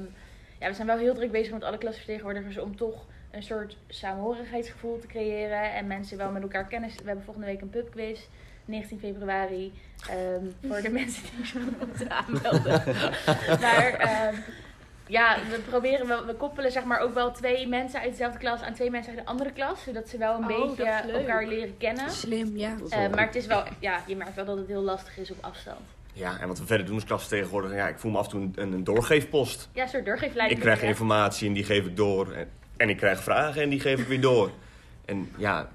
ja, 0.60 0.68
we 0.68 0.74
zijn 0.74 0.86
wel 0.86 0.98
heel 0.98 1.14
druk 1.14 1.30
bezig 1.32 1.52
met 1.52 1.64
alle 1.64 1.78
klasvertegenwoordigers 1.78 2.58
om 2.58 2.76
toch 2.76 3.04
een 3.30 3.42
soort 3.42 3.76
samenhorigheidsgevoel 3.88 4.98
te 5.00 5.06
creëren. 5.06 5.72
En 5.74 5.86
mensen 5.86 6.16
wel 6.18 6.30
met 6.30 6.42
elkaar 6.42 6.66
kennis. 6.66 6.94
We 6.94 7.02
hebben 7.06 7.24
volgende 7.24 7.48
week 7.48 7.60
een 7.60 7.70
pubquiz, 7.70 8.20
19 8.64 8.98
februari, 8.98 9.72
ehm, 10.08 10.44
voor 10.68 10.80
de 10.82 10.90
mensen 11.00 11.22
die 11.36 11.46
zich 11.46 11.62
moeten 11.86 12.10
aanmelden. 12.10 12.82
maar 13.64 13.92
ehm, 13.98 14.34
ja, 15.06 15.36
we 15.50 15.58
proberen, 15.68 16.06
we, 16.06 16.22
we 16.26 16.34
koppelen 16.34 16.72
zeg 16.72 16.84
maar 16.84 17.00
ook 17.00 17.14
wel 17.14 17.32
twee 17.32 17.68
mensen 17.68 18.00
uit 18.00 18.10
dezelfde 18.10 18.38
klas 18.38 18.60
aan 18.60 18.74
twee 18.74 18.90
mensen 18.90 19.10
uit 19.12 19.20
een 19.20 19.26
andere 19.26 19.52
klas. 19.52 19.82
Zodat 19.82 20.08
ze 20.08 20.18
wel 20.18 20.34
een 20.34 20.50
Oh, 20.52 20.68
beetje 20.68 20.84
elkaar 20.92 21.46
leren 21.46 21.76
kennen. 21.76 22.10
Slim, 22.10 22.56
ja. 22.56 22.74
Dat 22.78 22.86
is 22.86 22.92
Eh, 22.92 23.08
maar 23.10 23.26
het 23.26 23.34
is 23.34 23.46
wel, 23.46 23.62
ja, 23.78 24.02
je 24.06 24.16
merkt 24.16 24.34
wel 24.34 24.44
dat 24.44 24.56
het 24.56 24.66
heel 24.66 24.82
lastig 24.82 25.18
is 25.18 25.30
op 25.30 25.36
afstand. 25.40 25.80
Ja, 26.12 26.40
en 26.40 26.48
wat 26.48 26.58
we 26.58 26.66
verder 26.66 26.86
doen 26.86 26.94
als 26.94 27.04
klasvertegenwoordiger, 27.04 27.76
ja, 27.76 27.88
ik 27.88 27.98
voel 27.98 28.10
me 28.10 28.18
af 28.18 28.24
en 28.24 28.30
toe 28.30 28.50
een, 28.54 28.72
een 28.72 28.84
doorgeefpost. 28.84 29.68
Ja, 29.72 29.82
een 29.82 29.88
soort 29.88 30.04
doorgeefleiding. 30.06 30.58
Ik 30.60 30.64
krijg 30.64 30.82
informatie 30.82 31.48
en 31.48 31.54
die 31.54 31.64
geef 31.64 31.86
ik 31.86 31.96
door. 31.96 32.32
En, 32.32 32.48
en 32.76 32.88
ik 32.88 32.96
krijg 32.96 33.22
vragen 33.22 33.62
en 33.62 33.68
die 33.68 33.80
geef 33.80 34.00
ik 34.00 34.06
weer 34.06 34.20
door. 34.20 34.50
En 35.04 35.30
ja, 35.36 35.68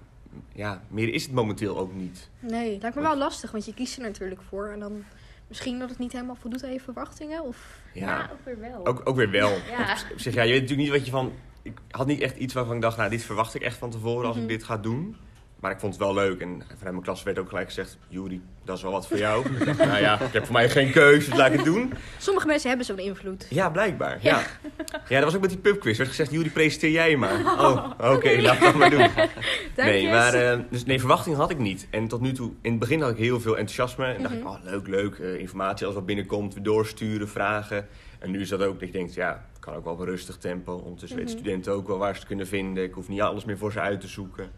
ja, 0.53 0.81
meer 0.87 1.13
is 1.13 1.23
het 1.23 1.31
momenteel 1.33 1.77
ook 1.77 1.93
niet. 1.93 2.29
Nee, 2.39 2.77
lijkt 2.81 2.95
me 2.95 3.01
wel 3.01 3.17
lastig, 3.17 3.51
want 3.51 3.65
je 3.65 3.73
kiest 3.73 3.97
er 3.97 4.03
natuurlijk 4.03 4.41
voor. 4.49 4.67
En 4.67 4.79
dan 4.79 5.03
misschien 5.49 5.79
dat 5.79 5.89
het 5.89 5.99
niet 5.99 6.11
helemaal 6.11 6.35
voldoet 6.35 6.63
aan 6.63 6.73
je 6.73 6.79
verwachtingen. 6.79 7.43
Of... 7.43 7.79
Ja, 7.93 8.05
Ja, 8.07 8.29
ook 8.33 8.45
weer 8.45 8.59
wel. 8.59 8.85
ook, 8.85 9.01
ook 9.03 9.15
weer 9.15 9.29
wel. 9.31 9.49
Ja. 9.77 9.97
Op 10.11 10.19
zich, 10.19 10.33
ja, 10.33 10.41
je 10.41 10.51
weet 10.51 10.61
natuurlijk 10.61 10.87
niet 10.89 10.97
wat 10.97 11.05
je 11.05 11.11
van... 11.11 11.33
Ik 11.61 11.77
had 11.91 12.07
niet 12.07 12.21
echt 12.21 12.37
iets 12.37 12.53
waarvan 12.53 12.75
ik 12.75 12.81
dacht, 12.81 12.97
nou, 12.97 13.09
dit 13.09 13.23
verwacht 13.23 13.55
ik 13.55 13.61
echt 13.61 13.77
van 13.77 13.89
tevoren 13.89 14.25
als 14.27 14.35
Mhm. 14.35 14.43
ik 14.45 14.49
dit 14.51 14.63
ga 14.63 14.77
doen. 14.77 15.15
Maar 15.59 15.71
ik 15.71 15.79
vond 15.79 15.93
het 15.93 16.03
wel 16.03 16.13
leuk. 16.13 16.41
En 16.41 16.49
vanuit 16.67 16.81
mijn 16.91 17.01
klas 17.01 17.23
werd 17.23 17.39
ook 17.39 17.49
gelijk 17.49 17.67
gezegd, 17.67 17.97
Juri, 18.07 18.41
dat 18.63 18.77
is 18.77 18.83
wel 18.83 18.91
wat 18.91 19.07
voor 19.07 19.17
jou. 19.17 19.45
ik 19.59 19.65
dacht, 19.65 19.77
nou 19.77 19.99
ja, 20.01 20.21
ik 20.21 20.33
heb 20.33 20.43
voor 20.45 20.53
mij 20.53 20.69
geen 20.69 20.91
keuze, 20.91 21.29
dus 21.29 21.39
laat 21.39 21.47
ik 21.51 21.55
het 21.55 21.65
doen. 21.65 21.93
Sommige 22.17 22.47
mensen 22.47 22.67
hebben 22.69 22.85
zo'n 22.85 22.99
invloed. 22.99 23.47
Ja, 23.49 23.69
blijkbaar. 23.69 24.17
Ja. 24.21 24.41
ja, 25.07 25.15
dat 25.15 25.23
was 25.23 25.35
ook 25.35 25.41
met 25.41 25.49
die 25.49 25.59
pubquiz. 25.59 25.91
Er 25.91 25.97
werd 25.97 26.09
gezegd, 26.09 26.31
Juri, 26.31 26.49
presenteer 26.51 26.91
jij 26.91 27.15
maar. 27.15 27.37
Oh, 27.65 27.89
oké, 28.13 28.41
laat 28.41 28.55
ik 28.55 28.61
dat 28.61 28.75
maar 28.75 28.89
doen. 28.89 29.07
Nee, 29.75 30.07
maar 30.09 30.33
eh, 30.33 30.59
dus 30.69 30.85
nee, 30.85 30.99
verwachting 30.99 31.35
had 31.35 31.49
ik 31.49 31.57
niet. 31.57 31.87
En 31.89 32.07
tot 32.07 32.21
nu 32.21 32.31
toe, 32.31 32.51
in 32.61 32.71
het 32.71 32.79
begin 32.79 33.01
had 33.01 33.11
ik 33.11 33.17
heel 33.17 33.39
veel 33.39 33.57
enthousiasme. 33.57 34.05
En 34.05 34.21
dacht 34.21 34.33
ik, 34.33 34.39
Mhm. 34.43 34.47
oh 34.49 34.63
leuk, 34.63 34.87
leuk. 34.87 35.15
eh, 35.19 35.35
informatie 35.39 35.85
als 35.85 35.95
wat 35.95 36.05
binnenkomt, 36.05 36.53
weer 36.53 36.63
doorsturen, 36.63 37.29
vragen. 37.29 37.87
En 38.19 38.31
nu 38.31 38.41
is 38.41 38.49
dat 38.49 38.61
ook 38.61 38.79
dat 38.79 38.87
je 38.89 38.97
denkt, 38.97 39.13
ja, 39.13 39.45
het 39.51 39.59
kan 39.59 39.73
ook 39.75 39.83
wel 39.83 39.93
op 39.93 39.99
een 39.99 40.05
rustig 40.05 40.37
tempo. 40.37 40.73
Ondertussen 40.73 41.17
weten 41.17 41.33
Mhm. 41.35 41.43
studenten 41.43 41.73
ook 41.73 41.87
wel 41.87 41.97
waar 41.97 42.13
ze 42.13 42.19
het 42.19 42.27
kunnen 42.27 42.47
vinden. 42.47 42.83
Ik 42.83 42.93
hoef 42.93 43.07
niet 43.07 43.21
alles 43.21 43.45
meer 43.45 43.57
voor 43.57 43.71
ze 43.71 43.79
uit 43.79 44.01
te 44.01 44.07
zoeken. 44.07 44.49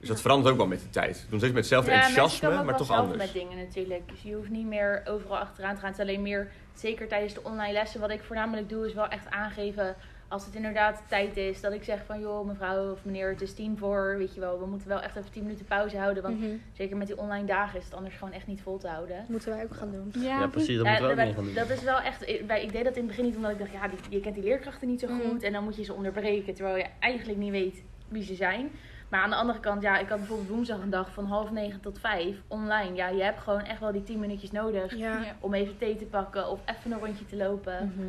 Dus 0.00 0.08
dat 0.08 0.20
verandert 0.20 0.50
ook 0.52 0.56
wel 0.58 0.66
met 0.66 0.80
de 0.80 0.90
tijd. 0.90 1.16
We 1.24 1.30
doen 1.30 1.38
steeds 1.38 1.52
met 1.54 1.62
hetzelfde 1.62 1.90
Ja, 1.90 1.96
enthousiasme, 2.06 2.64
maar 2.64 2.76
toch 2.76 2.86
zelf 2.86 2.98
anders. 3.00 3.18
met 3.18 3.32
dingen 3.32 3.58
natuurlijk. 3.58 4.08
Dus 4.08 4.22
je 4.22 4.34
hoeft 4.34 4.48
niet 4.50 4.66
meer 4.66 5.02
overal 5.08 5.38
achteraan 5.38 5.74
te 5.74 5.80
gaan. 5.80 5.90
Het 5.90 5.98
is 5.98 6.04
alleen 6.06 6.22
meer, 6.22 6.50
zeker 6.74 7.08
tijdens 7.08 7.34
de 7.34 7.42
online 7.44 7.72
lessen, 7.72 8.00
wat 8.00 8.10
ik 8.10 8.22
voornamelijk 8.22 8.68
doe, 8.68 8.86
is 8.86 8.94
wel 8.94 9.08
echt 9.08 9.30
aangeven 9.30 9.94
als 10.28 10.44
het 10.46 10.54
inderdaad 10.54 11.02
tijd 11.08 11.36
is. 11.36 11.60
Dat 11.60 11.72
ik 11.72 11.84
zeg 11.84 11.98
van, 12.06 12.20
joh, 12.20 12.46
mevrouw 12.46 12.92
of 12.92 13.04
meneer, 13.04 13.28
het 13.28 13.40
is 13.40 13.54
tien 13.54 13.78
voor, 13.78 14.14
weet 14.18 14.34
je 14.34 14.40
wel. 14.40 14.58
We 14.60 14.66
moeten 14.66 14.88
wel 14.88 15.00
echt 15.00 15.16
even 15.16 15.30
tien 15.30 15.42
minuten 15.42 15.64
pauze 15.64 15.98
houden. 15.98 16.22
Want 16.22 16.38
Mhm. 16.40 16.50
zeker 16.72 16.96
met 16.96 17.06
die 17.06 17.18
online 17.18 17.46
dagen 17.46 17.78
is 17.78 17.84
het 17.84 17.94
anders 17.94 18.14
gewoon 18.16 18.32
echt 18.32 18.46
niet 18.46 18.60
vol 18.62 18.78
te 18.78 18.88
houden. 18.88 19.24
Moeten 19.28 19.50
wij 19.50 19.64
ook 19.64 19.74
gaan 19.74 19.90
doen. 19.92 20.22
Ja, 20.22 20.46
precies, 20.46 20.76
dat 20.76 20.86
Ja, 20.86 20.90
moeten 20.90 21.16
we 21.16 21.22
ook 21.28 21.34
gaan 21.34 21.44
doen. 21.44 21.54
dat 21.54 21.70
is 21.70 21.82
wel 21.82 22.00
echt. 22.00 22.28
ik- 22.28 22.42
wij- 22.46 22.62
Ik 22.62 22.72
deed 22.72 22.84
dat 22.84 22.92
in 22.92 22.98
het 22.98 23.06
begin 23.08 23.24
niet 23.24 23.36
omdat 23.36 23.50
ik 23.50 23.58
dacht, 23.58 23.72
ja, 23.72 23.88
die, 23.88 23.98
je 24.08 24.20
kent 24.20 24.34
die 24.34 24.44
leerkrachten 24.44 24.88
niet 24.88 25.00
zo 25.00 25.06
Mhm. 25.08 25.20
goed. 25.28 25.42
En 25.42 25.52
dan 25.52 25.64
moet 25.64 25.76
je 25.76 25.84
ze 25.84 25.92
onderbreken. 25.92 26.54
Terwijl 26.54 26.76
je 26.76 26.86
eigenlijk 27.00 27.38
niet 27.38 27.50
weet 27.50 27.82
wie 28.08 28.22
ze 28.24 28.34
zijn. 28.34 28.70
Maar 29.10 29.20
aan 29.22 29.30
de 29.30 29.36
andere 29.36 29.60
kant, 29.60 29.82
ja, 29.82 29.98
ik 29.98 30.08
had 30.08 30.18
bijvoorbeeld 30.18 30.48
woensdag 30.48 30.80
een 30.80 30.90
dag 30.90 31.12
van 31.12 31.24
half 31.26 31.50
negen 31.50 31.80
tot 31.80 31.98
vijf 31.98 32.36
online. 32.46 32.94
Ja, 32.94 33.08
je 33.08 33.22
hebt 33.22 33.40
gewoon 33.40 33.62
echt 33.62 33.80
wel 33.80 33.92
die 33.92 34.02
tien 34.02 34.18
minuutjes 34.20 34.50
nodig 34.50 34.96
Ja. 34.96 35.18
Om 35.40 35.54
even 35.54 35.78
thee 35.78 35.96
te 35.96 36.04
pakken 36.04 36.48
of 36.48 36.60
even 36.64 36.92
een 36.92 36.98
rondje 36.98 37.26
te 37.26 37.36
lopen. 37.36 37.92
Mhm. 37.96 38.06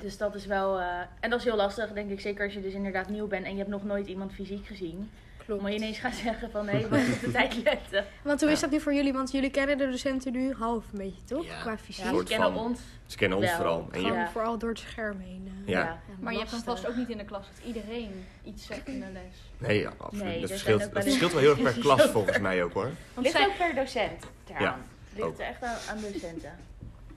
Dus 0.00 0.18
dat 0.18 0.34
is 0.34 0.46
wel. 0.46 0.80
eh, 0.80 0.86
en 1.20 1.30
dat 1.30 1.38
is 1.38 1.44
heel 1.44 1.56
lastig, 1.56 1.92
denk 1.92 2.10
ik. 2.10 2.20
Zeker 2.20 2.44
als 2.44 2.54
je 2.54 2.60
dus 2.60 2.72
inderdaad 2.72 3.08
nieuw 3.08 3.26
bent 3.26 3.44
en 3.44 3.52
je 3.52 3.58
hebt 3.58 3.70
nog 3.70 3.84
nooit 3.84 4.06
iemand 4.06 4.32
fysiek 4.32 4.66
gezien. 4.66 5.10
Klopt. 5.46 5.60
Moet 5.62 5.70
je 5.70 5.76
ineens 5.76 5.98
gaan 5.98 6.12
zeggen 6.12 6.50
van 6.50 6.64
nee, 6.64 6.86
we 6.86 6.96
moeten 6.96 7.14
op 7.14 7.20
de 7.20 7.30
tijd 7.40 7.56
letten. 7.62 8.04
Want 8.22 8.40
hoe 8.40 8.50
is 8.50 8.60
dat 8.60 8.70
nu 8.70 8.80
voor 8.80 8.94
jullie? 8.94 9.12
Want 9.12 9.30
jullie 9.32 9.50
kennen 9.50 9.78
de 9.78 9.90
docenten 9.90 10.32
nu 10.32 10.52
half 10.52 10.84
een 10.92 10.98
beetje, 10.98 11.24
toch? 11.24 11.46
Ja. 11.46 11.60
Qua 11.60 11.78
fysiek. 11.78 12.04
Ja, 12.04 12.16
ze 12.18 12.24
kennen 12.24 12.52
van- 12.52 12.62
ons. 12.64 12.80
Ze 13.06 13.16
kennen 13.16 13.38
ons 13.38 13.46
Wel. 13.46 13.56
vooral. 13.56 13.88
En 13.92 14.00
je, 14.02 14.26
vooral 14.32 14.58
door 14.58 14.68
het 14.70 14.78
scherm 14.78 15.18
heen. 15.20 15.52
eh. 15.66 15.68
Ja. 15.72 15.80
Ja. 15.84 15.98
Maar 16.20 16.32
je 16.32 16.38
hebt 16.38 16.50
dan 16.50 16.62
vast 16.62 16.88
ook 16.88 16.96
niet 16.96 17.08
in 17.08 17.18
de 17.18 17.24
klas 17.24 17.46
dat 17.56 17.66
iedereen 17.66 18.24
iets 18.44 18.66
zegt 18.66 18.88
in 18.88 19.00
de 19.00 19.06
les. 19.12 19.22
nee, 19.68 19.80
ja, 19.80 19.92
absoluut. 19.98 20.24
Nee, 20.24 20.32
dat 20.40 20.42
er 20.42 20.48
verschilt, 20.48 20.80
dat 20.80 20.92
wel 20.92 21.02
verschilt 21.02 21.32
wel 21.32 21.40
heel 21.40 21.50
erg 21.50 21.62
per 21.62 21.78
klas 21.86 22.02
volgens 22.02 22.38
mij 22.38 22.62
ook 22.64 22.72
hoor. 22.72 22.90
Want 23.14 23.26
Ligt 23.26 23.36
zijn, 23.36 23.48
ook 23.48 23.56
per 23.56 23.74
docent 23.74 24.22
eraan. 24.48 24.62
Ja, 24.62 24.78
Ligt 25.14 25.26
ook. 25.26 25.38
echt 25.38 25.62
aan, 25.62 25.76
aan 25.90 26.02
docenten. 26.12 26.52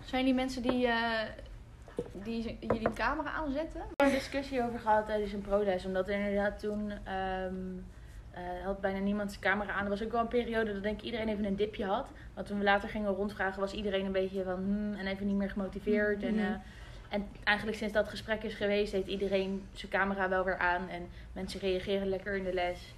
zijn 0.06 0.26
die 0.26 0.34
mensen 0.34 0.62
die, 0.62 0.88
eh, 0.88 1.20
die 2.12 2.58
jullie 2.62 2.94
camera 2.94 3.32
aanzetten? 3.32 3.80
We 3.80 3.86
hebben 3.88 4.06
een 4.08 4.12
discussie 4.12 4.64
over 4.64 4.80
gehad 4.80 5.06
tijdens 5.06 5.34
een 5.34 5.42
proles. 5.42 5.86
Omdat 5.86 6.08
er 6.08 6.14
inderdaad 6.20 6.60
toen 6.60 6.92
ehm, 7.04 7.54
eh, 8.36 8.42
had 8.66 8.82
bijna 8.82 9.00
niemand 9.00 9.30
zijn 9.30 9.44
camera 9.44 9.74
aan. 9.74 9.84
Er 9.84 9.90
was 9.90 10.04
ook 10.04 10.12
wel 10.12 10.22
een 10.22 10.28
periode 10.28 10.74
dat 10.74 10.84
denk 10.84 10.98
ik 11.00 11.06
iedereen 11.06 11.28
even 11.30 11.46
een 11.46 11.56
dipje 11.56 11.86
had. 11.86 12.12
Want 12.34 12.48
toen 12.48 12.58
we 12.58 12.64
later 12.64 12.90
gingen 12.90 13.12
rondvragen 13.12 13.60
was 13.60 13.74
iedereen 13.74 14.06
een 14.06 14.12
beetje 14.12 14.44
van 14.44 14.56
hmm, 14.56 14.94
en 14.94 15.08
even 15.08 15.28
niet 15.28 15.36
meer 15.36 15.50
gemotiveerd. 15.50 16.24
En, 16.24 16.34
Mhm. 16.36 16.44
eh, 16.44 16.56
en 17.10 17.28
eigenlijk 17.44 17.78
sinds 17.78 17.94
dat 17.94 18.10
gesprek 18.10 18.44
is 18.44 18.54
geweest 18.54 18.92
heeft 18.92 19.08
iedereen 19.08 19.64
zijn 19.74 19.92
camera 19.92 20.30
wel 20.30 20.44
weer 20.44 20.58
aan. 20.58 20.90
En 20.90 21.08
mensen 21.34 21.60
reageren 21.60 22.08
lekker 22.10 22.36
in 22.36 22.44
de 22.44 22.54
les. 22.54 22.95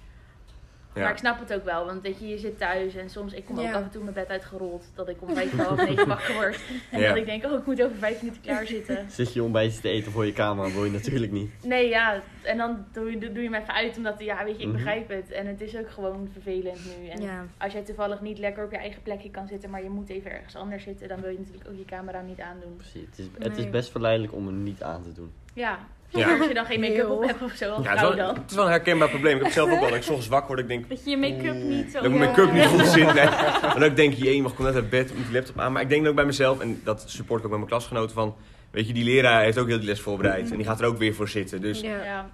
Ja. 0.94 1.00
Maar 1.04 1.12
ik 1.12 1.18
snap 1.18 1.38
het 1.40 1.54
ook 1.54 1.64
wel, 1.64 1.84
want 1.84 2.02
weet 2.02 2.18
je, 2.18 2.28
je 2.28 2.38
zit 2.38 2.58
thuis 2.58 2.94
en 2.94 3.10
soms, 3.10 3.32
ik 3.32 3.44
kom 3.44 3.58
ook 3.58 3.72
af 3.74 3.82
en 3.82 3.90
toe 3.90 4.02
mijn 4.02 4.14
bed 4.14 4.28
uitgerold. 4.28 4.84
Dat 4.94 5.08
ik 5.08 5.22
om 5.22 5.34
vijf 5.34 5.50
voor 5.50 5.64
half 5.64 5.86
negen 5.88 6.08
wakker 6.08 6.34
word. 6.34 6.60
En 6.90 7.00
Ja. 7.00 7.08
dat 7.08 7.16
ik 7.16 7.24
denk, 7.26 7.44
oh 7.44 7.52
ik 7.58 7.66
moet 7.66 7.82
over 7.82 7.96
vijf 7.96 8.22
minuten 8.22 8.42
klaar 8.42 8.66
zitten. 8.66 9.06
Zit 9.10 9.32
je 9.32 9.42
ontbijtje 9.42 9.80
te 9.80 9.88
eten 9.88 10.12
voor 10.12 10.26
je 10.26 10.32
camera, 10.32 10.70
wil 10.72 10.84
je 10.84 10.90
natuurlijk 10.90 11.32
niet. 11.32 11.50
Nee, 11.64 11.88
ja, 11.88 12.22
en 12.42 12.56
dan 12.56 12.84
doe 12.92 13.10
je, 13.10 13.18
doe 13.18 13.42
je 13.42 13.50
hem 13.50 13.54
even 13.54 13.74
uit, 13.74 13.96
omdat, 13.96 14.20
ja, 14.20 14.44
weet 14.44 14.56
je, 14.56 14.60
ik 14.62 14.66
Mhm. 14.68 14.76
begrijp 14.76 15.08
het. 15.08 15.30
En 15.30 15.46
het 15.46 15.60
is 15.60 15.76
ook 15.76 15.90
gewoon 15.90 16.28
vervelend 16.32 16.78
nu. 17.00 17.08
En 17.08 17.22
Ja. 17.22 17.46
als 17.58 17.72
jij 17.72 17.82
toevallig 17.82 18.20
niet 18.20 18.38
lekker 18.38 18.64
op 18.64 18.70
je 18.70 18.78
eigen 18.78 19.02
plekje 19.02 19.30
kan 19.30 19.46
zitten, 19.46 19.70
maar 19.70 19.82
je 19.82 19.90
moet 19.90 20.08
even 20.08 20.30
ergens 20.30 20.56
anders 20.56 20.82
zitten, 20.82 21.08
dan 21.08 21.20
wil 21.20 21.30
je 21.30 21.38
natuurlijk 21.38 21.68
ook 21.70 21.76
je 21.78 21.84
camera 21.84 22.20
niet 22.20 22.40
aandoen. 22.40 22.76
Precies. 22.76 23.06
Het 23.10 23.18
is, 23.18 23.26
het 23.38 23.56
is 23.58 23.70
best 23.70 23.90
verleidelijk 23.90 24.32
om 24.34 24.46
hem 24.46 24.62
niet 24.62 24.82
aan 24.82 25.02
te 25.02 25.12
doen. 25.12 25.32
Ja, 25.54 25.78
Ja. 26.08 26.36
als 26.38 26.48
je 26.48 26.54
dan 26.54 26.64
geen 26.64 26.80
make-up 26.80 27.10
op 27.10 27.24
hebt 27.26 27.42
of 27.42 27.52
zo, 27.52 27.70
als 27.70 27.84
Ja, 27.84 27.90
het, 27.90 28.00
is 28.00 28.06
vrouw 28.06 28.16
wel, 28.16 28.26
dan. 28.26 28.34
het 28.42 28.50
is 28.50 28.56
wel 28.56 28.64
een 28.64 28.70
herkenbaar 28.70 29.08
probleem. 29.08 29.36
Ik 29.36 29.42
heb 29.42 29.52
zelf 29.52 29.70
ook 29.70 29.80
wel. 29.80 29.88
Dat 29.88 29.96
ik 29.96 30.02
's 30.02 30.08
ochtends 30.08 30.28
wakker 30.28 30.48
word. 30.48 30.60
Ik 30.60 30.68
denk, 30.68 30.88
Dat 30.88 31.04
je 31.04 31.10
je 31.10 31.16
make-up 31.16 31.54
Oeh, 31.54 31.64
niet 31.64 31.92
zo... 31.92 32.00
Dat 32.00 32.10
mijn 32.12 32.30
make-up 32.30 32.52
niet 32.52 32.66
goed 32.66 32.86
zit. 32.96 33.14
Nee. 33.14 33.26
En 33.74 33.82
ook 33.82 33.96
denk 33.96 34.14
je, 34.14 34.34
je 34.36 34.42
mag 34.42 34.58
net 34.58 34.74
uit 34.74 34.90
bed, 34.90 35.14
moet 35.16 35.24
die 35.24 35.34
laptop 35.34 35.58
aan. 35.60 35.72
Maar 35.72 35.82
ik 35.82 35.88
denk 35.88 36.06
ook 36.06 36.14
bij 36.14 36.24
mezelf, 36.24 36.60
en 36.60 36.80
dat 36.84 37.04
support 37.06 37.38
ik 37.38 37.44
ook 37.44 37.50
bij 37.50 37.58
mijn 37.58 37.70
klasgenoten, 37.70 38.14
van... 38.14 38.34
Weet 38.70 38.86
je, 38.86 38.92
die 38.92 39.04
leraar 39.04 39.42
heeft 39.42 39.58
ook 39.58 39.66
heel 39.66 39.78
die 39.78 39.86
les 39.86 40.00
voorbereid. 40.00 40.50
En 40.50 40.56
die 40.56 40.66
gaat 40.66 40.80
er 40.80 40.86
ook 40.86 40.98
weer 40.98 41.14
voor 41.14 41.28
zitten. 41.28 41.60
Dus 41.60 41.84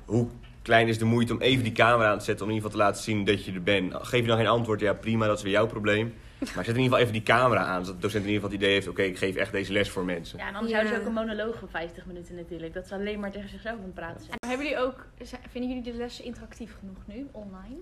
hoe 0.05 0.27
klein 0.63 0.89
is 0.89 0.99
de 0.99 1.05
moeite 1.05 1.33
om 1.33 1.41
even 1.41 1.65
die 1.65 1.73
camera 1.73 2.11
aan 2.11 2.19
te 2.19 2.25
zetten... 2.25 2.45
om 2.45 2.51
in 2.51 2.57
ieder 2.57 2.71
geval 2.71 2.87
te 2.87 2.91
laten 2.93 3.05
zien 3.05 3.25
dat 3.25 3.45
je 3.45 3.53
er 3.53 3.63
bent. 3.63 3.95
Geef 3.95 4.21
je 4.21 4.27
dan 4.27 4.37
geen 4.37 4.47
antwoord, 4.47 4.81
ja 4.81 4.93
prima, 4.93 5.27
dat 5.27 5.37
is 5.37 5.43
weer 5.43 5.53
jouw 5.53 5.67
probleem. 5.67 6.15
Maar 6.39 6.65
zet 6.65 6.75
in 6.75 6.81
ieder 6.81 6.83
geval 6.83 6.99
even 6.99 7.13
die 7.13 7.23
camera 7.23 7.65
aan. 7.65 7.85
Zodat 7.85 8.01
de 8.01 8.07
docent 8.07 8.25
in 8.25 8.31
ieder 8.31 8.43
geval 8.43 8.51
het 8.57 8.61
idee 8.63 8.73
heeft, 8.75 8.89
oké, 8.89 9.03
ik 9.03 9.19
geef 9.19 9.37
echt 9.37 9.53
deze 9.53 9.73
les 9.73 9.91
voor 9.91 10.05
mensen. 10.05 10.39
ja, 10.39 10.47
en 10.49 10.55
anders 10.55 10.73
Ja. 10.73 10.77
houden 10.79 10.95
ze 10.97 11.01
ook 11.03 11.09
een 11.09 11.27
monoloog 11.27 11.59
van 11.59 11.69
50 11.69 12.07
minuten 12.07 12.35
natuurlijk. 12.35 12.75
Dat 12.75 12.87
ze 12.89 12.95
alleen 12.95 13.21
maar 13.21 13.31
tegen 13.31 13.49
zichzelf 13.49 13.77
aan 13.79 13.85
het 13.85 13.95
praten 13.95 14.25
zijn. 14.25 14.37
Hebben 14.49 14.67
jullie 14.67 14.83
ook, 14.83 15.07
vinden 15.51 15.71
jullie 15.71 15.93
de 15.93 15.99
lessen 15.99 16.25
interactief 16.25 16.77
genoeg 16.79 16.99
nu, 17.07 17.29
online? 17.33 17.77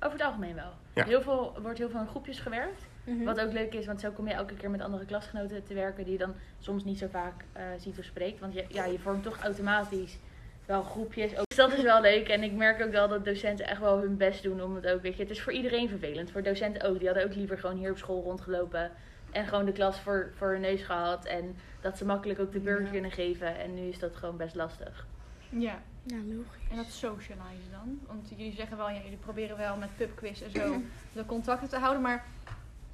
Over 0.00 0.18
het 0.18 0.26
algemeen 0.26 0.54
wel. 0.54 0.72
Ja. 0.94 1.04
Heel 1.04 1.22
veel, 1.22 1.52
er 1.56 1.62
wordt 1.62 1.78
heel 1.78 1.90
veel 1.90 2.00
in 2.00 2.06
groepjes 2.06 2.38
gewerkt. 2.40 2.82
Mhm. 3.04 3.24
Wat 3.24 3.40
ook 3.40 3.52
leuk 3.52 3.74
is, 3.74 3.86
want 3.86 4.00
zo 4.00 4.10
kom 4.10 4.28
je 4.28 4.34
elke 4.34 4.54
keer 4.54 4.70
met 4.70 4.80
andere 4.80 5.04
klasgenoten 5.04 5.64
te 5.64 5.74
werken 5.74 6.04
die 6.04 6.12
je 6.12 6.18
dan 6.18 6.34
soms 6.58 6.84
niet 6.84 6.98
zo 6.98 7.06
vaak 7.10 7.44
eh, 7.52 7.62
ziet 7.78 7.98
of 7.98 8.04
spreekt. 8.04 8.40
Want 8.40 8.54
je, 8.54 8.64
ja, 8.68 8.84
je 8.84 8.98
vormt 8.98 9.22
toch 9.22 9.42
automatisch 9.42 10.18
wel 10.66 10.82
groepjes. 10.82 11.36
Ook, 11.36 11.44
dus 11.48 11.56
dat 11.56 11.72
is 11.72 11.82
wel 11.82 12.00
leuk. 12.00 12.28
En 12.28 12.42
ik 12.42 12.52
merk 12.52 12.82
ook 12.82 12.90
wel 12.90 13.08
dat 13.08 13.24
docenten 13.24 13.66
echt 13.66 13.80
wel 13.80 13.98
hun 13.98 14.16
best 14.16 14.42
doen 14.42 14.62
om 14.62 14.74
het 14.74 14.86
ook, 14.86 15.02
weet 15.02 15.16
je, 15.16 15.22
het 15.22 15.30
is 15.30 15.42
voor 15.42 15.52
iedereen 15.52 15.88
vervelend. 15.88 16.30
Voor 16.30 16.42
docenten 16.42 16.82
ook. 16.88 16.98
Die 16.98 17.06
hadden 17.06 17.24
ook 17.26 17.34
liever 17.34 17.58
gewoon 17.58 17.76
hier 17.76 17.90
op 17.90 17.98
school 17.98 18.22
rondgelopen. 18.22 18.90
En 19.30 19.46
gewoon 19.46 19.64
de 19.64 19.72
klas 19.72 20.00
voor, 20.00 20.32
voor 20.36 20.48
hun 20.50 20.60
neus 20.60 20.82
gehad. 20.82 21.24
En 21.24 21.56
dat 21.80 21.98
ze 21.98 22.04
makkelijk 22.04 22.40
ook 22.40 22.52
de 22.52 22.60
beurt 22.60 22.84
Ja. 22.84 22.90
kunnen 22.90 23.10
geven. 23.10 23.58
En 23.58 23.74
nu 23.74 23.80
is 23.80 23.98
dat 23.98 24.16
gewoon 24.16 24.36
best 24.36 24.54
lastig. 24.54 25.06
Ja. 25.48 25.82
Ja, 26.06 26.16
logisch. 26.16 26.68
En 26.70 26.76
dat 26.76 26.86
socializen 26.86 27.70
dan? 27.70 28.00
Want 28.06 28.28
jullie 28.36 28.52
zeggen 28.54 28.76
wel, 28.76 28.90
ja, 28.90 29.00
jullie 29.02 29.16
proberen 29.16 29.56
wel 29.56 29.76
met 29.76 29.96
pubquiz 29.96 30.42
en 30.42 30.50
zo 30.50 30.76
de 31.12 31.26
contacten 31.26 31.68
te 31.68 31.76
houden. 31.78 32.02
Maar 32.02 32.24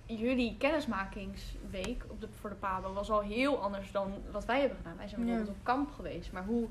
jullie 0.06 0.56
kennismakingsweek 0.58 2.04
op 2.08 2.20
de, 2.20 2.28
voor 2.40 2.50
de 2.50 2.56
PABO 2.56 2.92
was 2.92 3.10
al 3.10 3.20
heel 3.20 3.62
anders 3.62 3.92
dan 3.92 4.12
wat 4.30 4.44
wij 4.44 4.58
hebben 4.60 4.76
gedaan. 4.76 4.96
Wij 4.96 5.08
zijn 5.08 5.20
Ja. 5.20 5.26
bijvoorbeeld 5.26 5.56
op 5.58 5.64
kamp 5.64 5.90
geweest. 5.92 6.32
Maar 6.32 6.44
hoe... 6.44 6.68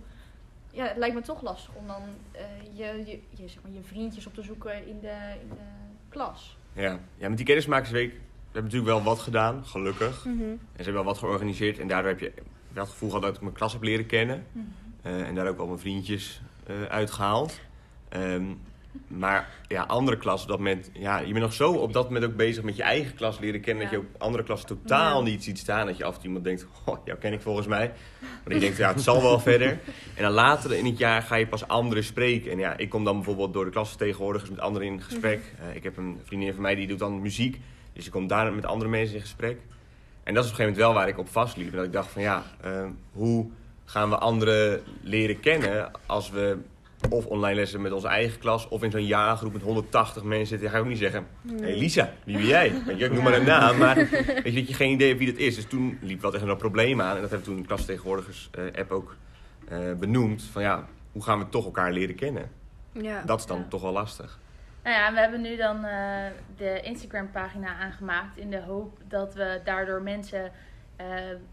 Ja, 0.71 0.85
het 0.87 0.97
lijkt 0.97 1.15
me 1.15 1.21
toch 1.21 1.41
lastig 1.41 1.75
om 1.75 1.87
dan 1.87 2.01
eh, 2.31 2.41
je, 2.73 3.03
je, 3.05 3.19
je, 3.29 3.47
zeg 3.47 3.63
maar, 3.63 3.71
je 3.71 3.83
vriendjes 3.83 4.27
op 4.27 4.33
te 4.33 4.41
zoeken 4.41 4.87
in 4.87 4.99
de, 4.99 5.35
in 5.41 5.49
de 5.49 5.55
klas. 6.09 6.57
Ja. 6.73 6.99
ja, 7.17 7.27
met 7.27 7.37
die 7.37 7.45
kennismakersweek... 7.45 8.11
We 8.11 8.55
hebben 8.55 8.71
natuurlijk 8.71 9.03
wel 9.03 9.13
wat 9.15 9.23
gedaan, 9.23 9.65
gelukkig. 9.65 10.25
Mhm. 10.25 10.41
En 10.41 10.59
ze 10.75 10.83
hebben 10.83 10.93
wel 10.93 11.03
wat 11.03 11.17
georganiseerd. 11.17 11.79
En 11.79 11.87
daardoor 11.87 12.09
heb 12.09 12.19
je 12.19 12.31
wel 12.73 12.83
het 12.83 12.91
gevoel 12.91 13.09
gehad 13.09 13.23
dat 13.23 13.35
ik 13.35 13.41
mijn 13.41 13.53
klas 13.53 13.73
heb 13.73 13.83
leren 13.83 14.05
kennen. 14.05 14.45
Eh, 15.01 15.27
en 15.27 15.35
daar 15.35 15.47
ook 15.47 15.57
wel 15.57 15.67
mijn 15.67 15.79
vriendjes 15.79 16.41
eh 16.65 16.83
uitgehaald. 16.83 17.59
Ehm, 18.09 18.45
maar 19.07 19.49
ja, 19.67 19.83
andere 19.83 20.17
klas 20.17 20.41
op 20.41 20.47
dat 20.47 20.57
moment... 20.57 20.89
Ja, 20.93 21.19
je 21.19 21.25
bent 21.27 21.39
nog 21.39 21.53
zo 21.53 21.71
op 21.71 21.93
dat 21.93 22.05
moment 22.05 22.25
ook 22.25 22.35
bezig 22.35 22.63
met 22.63 22.75
je 22.75 22.83
eigen 22.83 23.15
klas 23.15 23.39
leren 23.39 23.61
kennen... 23.61 23.83
dat 23.83 23.91
je 23.91 23.97
ook 23.97 24.05
andere 24.17 24.43
klassen 24.43 24.67
totaal 24.67 25.17
Ja. 25.17 25.23
niet 25.23 25.43
ziet 25.43 25.57
staan. 25.59 25.85
Dat 25.85 25.97
je 25.97 26.03
af 26.03 26.09
en 26.13 26.17
toe 26.17 26.25
iemand 26.27 26.43
denkt, 26.43 26.65
oh, 26.85 26.97
jou 27.05 27.17
ken 27.17 27.33
ik 27.33 27.41
volgens 27.41 27.67
mij. 27.67 27.91
Maar 28.43 28.53
je 28.53 28.59
denkt, 28.59 28.77
ja, 28.77 28.93
het 28.93 29.01
zal 29.01 29.21
wel 29.21 29.39
verder. 29.49 29.79
En 30.15 30.23
dan 30.23 30.31
later 30.31 30.73
in 30.73 30.85
het 30.85 30.97
jaar 30.97 31.21
ga 31.21 31.35
je 31.35 31.47
pas 31.47 31.67
anderen 31.67 32.03
spreken. 32.03 32.51
En 32.51 32.57
ja, 32.57 32.77
ik 32.77 32.89
kom 32.89 33.03
dan 33.03 33.15
bijvoorbeeld 33.15 33.53
door 33.53 33.65
de 33.65 33.71
klasvertegenwoordigers 33.71 34.49
met 34.49 34.59
anderen 34.59 34.87
in 34.87 35.01
gesprek. 35.01 35.53
Eh, 35.59 35.75
ik 35.75 35.83
heb 35.83 35.97
een 35.97 36.19
vriendin 36.23 36.53
van 36.53 36.61
mij 36.61 36.75
die 36.75 36.87
doet 36.87 36.99
dan 36.99 37.21
muziek. 37.21 37.59
Dus 37.93 38.05
ik 38.05 38.11
kom 38.11 38.27
daar 38.27 38.53
met 38.53 38.65
andere 38.65 38.89
mensen 38.89 39.15
in 39.15 39.21
gesprek. 39.21 39.57
En 40.23 40.33
dat 40.33 40.43
is 40.43 40.49
op 40.51 40.57
een 40.57 40.63
gegeven 40.63 40.65
moment 40.65 40.77
wel 40.77 40.93
waar 40.93 41.07
ik 41.07 41.17
op 41.17 41.29
vastliep. 41.29 41.73
Dat 41.73 41.85
ik 41.85 41.93
dacht 41.93 42.11
van 42.11 42.21
ja, 42.21 42.43
eh, 42.61 42.85
hoe 43.11 43.49
gaan 43.85 44.09
we 44.09 44.17
anderen 44.17 44.81
leren 45.01 45.39
kennen 45.39 45.91
als 46.05 46.29
we 46.29 46.57
of 47.09 47.25
online 47.25 47.55
lessen 47.55 47.81
met 47.81 47.91
onze 47.91 48.07
eigen 48.07 48.39
klas 48.39 48.67
of 48.67 48.83
in 48.83 48.91
zo'n 48.91 49.05
jaargroep 49.05 49.53
met 49.53 49.61
180 49.61 50.23
mensen 50.23 50.47
zitten. 50.47 50.61
Dan 50.61 50.69
ga 50.69 50.77
ik 50.77 50.83
ook 50.83 50.89
niet 50.89 50.99
zeggen, 50.99 51.27
hé 51.47 51.61
hey 51.61 51.77
Lisa, 51.77 52.13
wie 52.23 52.37
ben 52.37 52.45
jij? 52.45 52.73
Weet 52.85 52.99
je, 52.99 53.05
ik 53.05 53.11
noem 53.13 53.23
maar 53.23 53.33
een 53.33 53.45
naam, 53.45 53.77
maar 53.77 53.95
weet 54.43 54.43
je, 54.43 54.53
dat 54.53 54.67
je 54.67 54.73
geen 54.73 54.91
idee 54.91 55.07
hebt 55.07 55.19
wie 55.19 55.31
dat 55.31 55.39
is. 55.41 55.55
Dus 55.55 55.65
toen 55.65 55.97
liep 56.01 56.21
wel 56.21 56.31
tegen 56.31 56.47
een 56.47 56.57
probleem 56.57 57.01
aan 57.01 57.15
en 57.15 57.21
dat 57.21 57.29
hebben 57.29 57.47
we 57.47 57.53
toen 57.53 57.61
de 57.61 57.67
klasvertegenwoordigers 57.67 58.49
eh, 58.51 58.63
app 58.79 58.91
ook 58.91 59.15
eh, 59.67 59.77
benoemd. 59.99 60.43
Van 60.43 60.61
ja, 60.61 60.85
hoe 61.11 61.23
gaan 61.23 61.39
we 61.39 61.49
toch 61.49 61.65
elkaar 61.65 61.91
leren 61.91 62.15
kennen? 62.15 62.49
Ja. 62.91 63.21
Dat 63.25 63.39
is 63.39 63.45
dan 63.45 63.57
Ja. 63.57 63.65
toch 63.69 63.81
wel 63.81 63.91
lastig. 63.91 64.39
Nou 64.83 64.95
ja, 64.95 65.13
we 65.13 65.19
hebben 65.19 65.41
nu 65.41 65.55
dan 65.55 65.83
eh, 65.85 66.25
de 66.57 66.81
Instagram-pagina 66.81 67.75
aangemaakt 67.75 68.37
in 68.37 68.49
de 68.49 68.61
hoop 68.61 68.97
dat 69.07 69.33
we 69.33 69.61
daardoor 69.63 70.01
mensen 70.01 70.51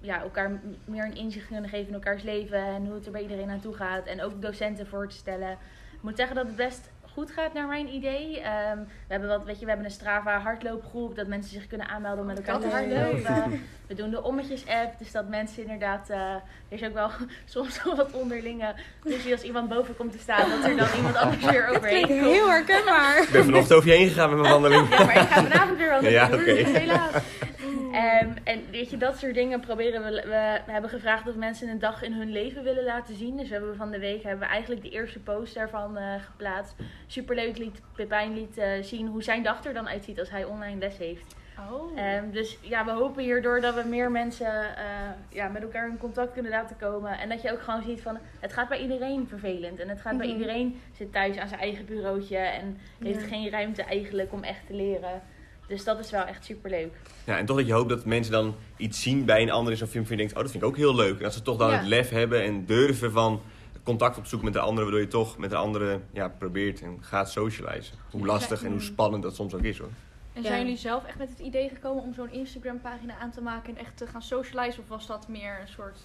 ja, 0.00 0.20
elkaar 0.20 0.60
meer 0.84 1.04
een 1.04 1.16
inzicht 1.16 1.46
kunnen 1.46 1.70
geven 1.70 1.88
in 1.88 1.94
elkaars 1.94 2.22
leven 2.22 2.64
en 2.64 2.86
hoe 2.86 2.94
het 2.94 3.06
er 3.06 3.12
bij 3.12 3.22
iedereen 3.22 3.50
aan 3.50 3.60
toe 3.60 3.74
gaat. 3.74 4.06
En 4.06 4.22
ook 4.22 4.42
docenten 4.42 4.86
voor 4.86 5.08
te 5.08 5.16
stellen. 5.16 5.52
Ik 5.92 6.02
moet 6.02 6.16
zeggen 6.16 6.36
dat 6.36 6.46
het 6.46 6.56
best 6.56 6.90
goed 7.16 7.30
gaat 7.30 7.52
naar 7.52 7.66
mijn 7.66 7.94
idee. 7.94 8.40
Ehm, 8.40 8.78
we 8.78 9.08
hebben 9.08 9.28
wat, 9.28 9.44
weet 9.44 9.58
je, 9.58 9.64
we 9.64 9.70
hebben 9.70 9.86
een 9.86 9.92
Strava 9.92 10.38
hardloopgroep 10.38 11.16
dat 11.16 11.26
mensen 11.26 11.52
zich 11.52 11.66
kunnen 11.66 11.88
aanmelden 11.88 12.20
om 12.20 12.26
met 12.26 12.36
elkaar 12.36 12.60
Dat 12.60 12.62
te 12.62 12.66
is 12.66 12.72
hardlopen. 12.72 13.60
We 13.86 13.94
doen 13.94 14.10
de 14.10 14.22
ommetjes-app, 14.22 14.98
dus 14.98 15.12
dat 15.12 15.28
mensen 15.28 15.62
inderdaad, 15.62 16.10
eh, 16.10 16.18
er 16.18 16.42
is 16.68 16.84
ook 16.84 16.94
wel 16.94 17.10
soms 17.54 17.82
wel 17.82 17.96
wat 17.96 18.12
onderlinge. 18.12 18.74
Dus 19.02 19.32
als 19.32 19.42
iemand 19.42 19.68
boven 19.68 19.96
komt 19.96 20.12
te 20.12 20.18
staan, 20.18 20.50
dat 20.50 20.70
er 20.70 20.76
dan 20.76 20.88
iemand 20.96 21.16
anders 21.16 21.44
weer 21.44 21.68
overheen 21.68 22.06
komt. 22.06 22.20
heel 22.20 22.50
herkenbaar. 22.50 23.22
Ik 23.22 23.28
ben 23.30 23.44
vanochtend 23.44 23.72
over 23.72 23.90
je 23.90 23.96
heen 23.96 24.08
gegaan 24.08 24.30
met 24.30 24.38
mijn 24.38 24.52
wandeling. 24.60 24.88
Ja, 24.88 25.04
maar 25.04 25.16
ik 25.16 25.28
ga 25.28 25.42
vanavond 25.42 25.78
weer 25.78 25.90
wandelen. 25.90 26.12
Ja, 26.12 26.28
is 26.28 26.72
helaas. 26.72 27.12
Ehm, 27.96 28.30
en 28.44 28.70
weet 28.70 28.90
je, 28.90 28.96
dat 28.96 29.18
soort 29.18 29.34
dingen 29.34 29.60
proberen 29.60 30.02
we. 30.04 30.22
We 30.66 30.72
hebben 30.72 30.90
gevraagd 30.90 31.28
of 31.28 31.34
mensen 31.34 31.68
een 31.68 31.78
dag 31.78 32.02
in 32.02 32.12
hun 32.12 32.32
leven 32.32 32.62
willen 32.62 32.84
laten 32.84 33.16
zien. 33.16 33.36
Dus 33.36 33.48
we 33.48 33.54
hebben 33.54 33.76
van 33.76 33.90
de 33.90 33.98
week 33.98 34.22
hebben 34.22 34.46
we 34.46 34.52
eigenlijk 34.52 34.82
de 34.82 34.90
eerste 34.90 35.18
post 35.18 35.54
daarvan 35.54 35.96
eh, 35.96 36.14
geplaatst. 36.24 36.74
Superleuk 37.06 37.58
liet 37.58 37.80
Pepijn 37.94 38.34
liet 38.34 38.58
eh, 38.58 38.68
zien 38.82 39.06
hoe 39.06 39.22
zijn 39.22 39.42
dag 39.42 39.64
er 39.64 39.74
dan 39.74 39.88
uitziet 39.88 40.18
als 40.18 40.30
hij 40.30 40.44
online 40.44 40.78
les 40.78 40.96
heeft. 40.98 41.34
Oh. 41.70 41.98
Ehm, 41.98 42.30
dus 42.30 42.58
ja, 42.60 42.84
we 42.84 42.90
hopen 42.90 43.22
hierdoor 43.22 43.60
dat 43.60 43.74
we 43.74 43.82
meer 43.88 44.10
mensen 44.10 44.76
eh, 44.76 44.84
ja, 45.28 45.48
met 45.48 45.62
elkaar 45.62 45.88
in 45.88 45.98
contact 45.98 46.32
kunnen 46.32 46.50
laten 46.52 46.76
komen. 46.76 47.18
En 47.18 47.28
dat 47.28 47.42
je 47.42 47.52
ook 47.52 47.62
gewoon 47.62 47.82
ziet 47.82 48.00
van 48.00 48.18
het 48.40 48.52
gaat 48.52 48.68
bij 48.68 48.80
iedereen 48.80 49.26
vervelend. 49.28 49.80
En 49.80 49.88
het 49.88 50.00
gaat 50.00 50.16
bij 50.18 50.26
Mhm. 50.26 50.36
iedereen 50.36 50.80
zit 50.96 51.12
thuis 51.12 51.36
aan 51.36 51.48
zijn 51.48 51.60
eigen 51.60 51.84
bureautje 51.86 52.36
en 52.36 52.78
heeft 53.02 53.20
Ja. 53.20 53.26
geen 53.26 53.50
ruimte 53.50 53.82
eigenlijk 53.82 54.32
om 54.32 54.42
echt 54.42 54.66
te 54.66 54.74
leren. 54.74 55.22
Dus 55.68 55.84
dat 55.84 55.98
is 55.98 56.10
wel 56.10 56.24
echt 56.24 56.44
superleuk. 56.44 56.92
Ja, 57.24 57.38
en 57.38 57.46
toch 57.46 57.56
dat 57.56 57.66
je 57.66 57.72
hoopt 57.72 57.88
dat 57.88 58.04
mensen 58.04 58.32
dan 58.32 58.54
iets 58.76 59.02
zien 59.02 59.24
bij 59.24 59.42
een 59.42 59.50
ander 59.50 59.72
in 59.72 59.78
zo'n 59.78 59.88
film. 59.88 60.04
En 60.04 60.10
je 60.10 60.16
denkt, 60.16 60.32
oh, 60.34 60.40
dat 60.40 60.50
vind 60.50 60.62
ik 60.62 60.68
ook 60.68 60.76
heel 60.76 60.94
leuk. 60.94 61.16
En 61.16 61.22
dat 61.22 61.34
ze 61.34 61.42
toch 61.42 61.56
dan 61.56 61.70
Ja. 61.70 61.76
het 61.78 61.86
lef 61.86 62.10
hebben 62.10 62.42
en 62.42 62.64
durven 62.66 63.12
van 63.12 63.40
contact 63.86 64.18
opzoeken 64.18 64.44
met 64.44 64.54
de 64.56 64.60
andere. 64.60 64.82
Waardoor 64.82 65.00
je 65.00 65.08
toch 65.08 65.38
met 65.38 65.50
de 65.50 65.56
andere 65.56 66.00
ja, 66.12 66.28
probeert 66.28 66.82
en 66.82 66.98
gaat 67.00 67.30
socializen. 67.30 67.96
Hoe 68.10 68.26
lastig 68.26 68.62
en 68.62 68.70
hoe 68.70 68.80
spannend 68.80 69.22
dat 69.22 69.34
soms 69.34 69.54
ook 69.54 69.62
is 69.62 69.78
hoor. 69.78 69.88
En 70.32 70.42
Ja. 70.42 70.48
zijn 70.48 70.60
jullie 70.62 70.76
zelf 70.78 71.04
echt 71.04 71.18
met 71.18 71.28
het 71.30 71.38
idee 71.38 71.68
gekomen 71.68 72.02
om 72.02 72.14
zo'n 72.14 72.30
Instagram 72.32 72.80
pagina 72.80 73.18
aan 73.18 73.30
te 73.30 73.40
maken 73.42 73.76
en 73.76 73.80
echt 73.84 73.96
te 73.96 74.06
gaan 74.06 74.22
socializen? 74.22 74.82
Of 74.82 74.88
was 74.88 75.06
dat 75.06 75.28
meer 75.28 75.58
een 75.60 75.68
soort, 75.68 75.98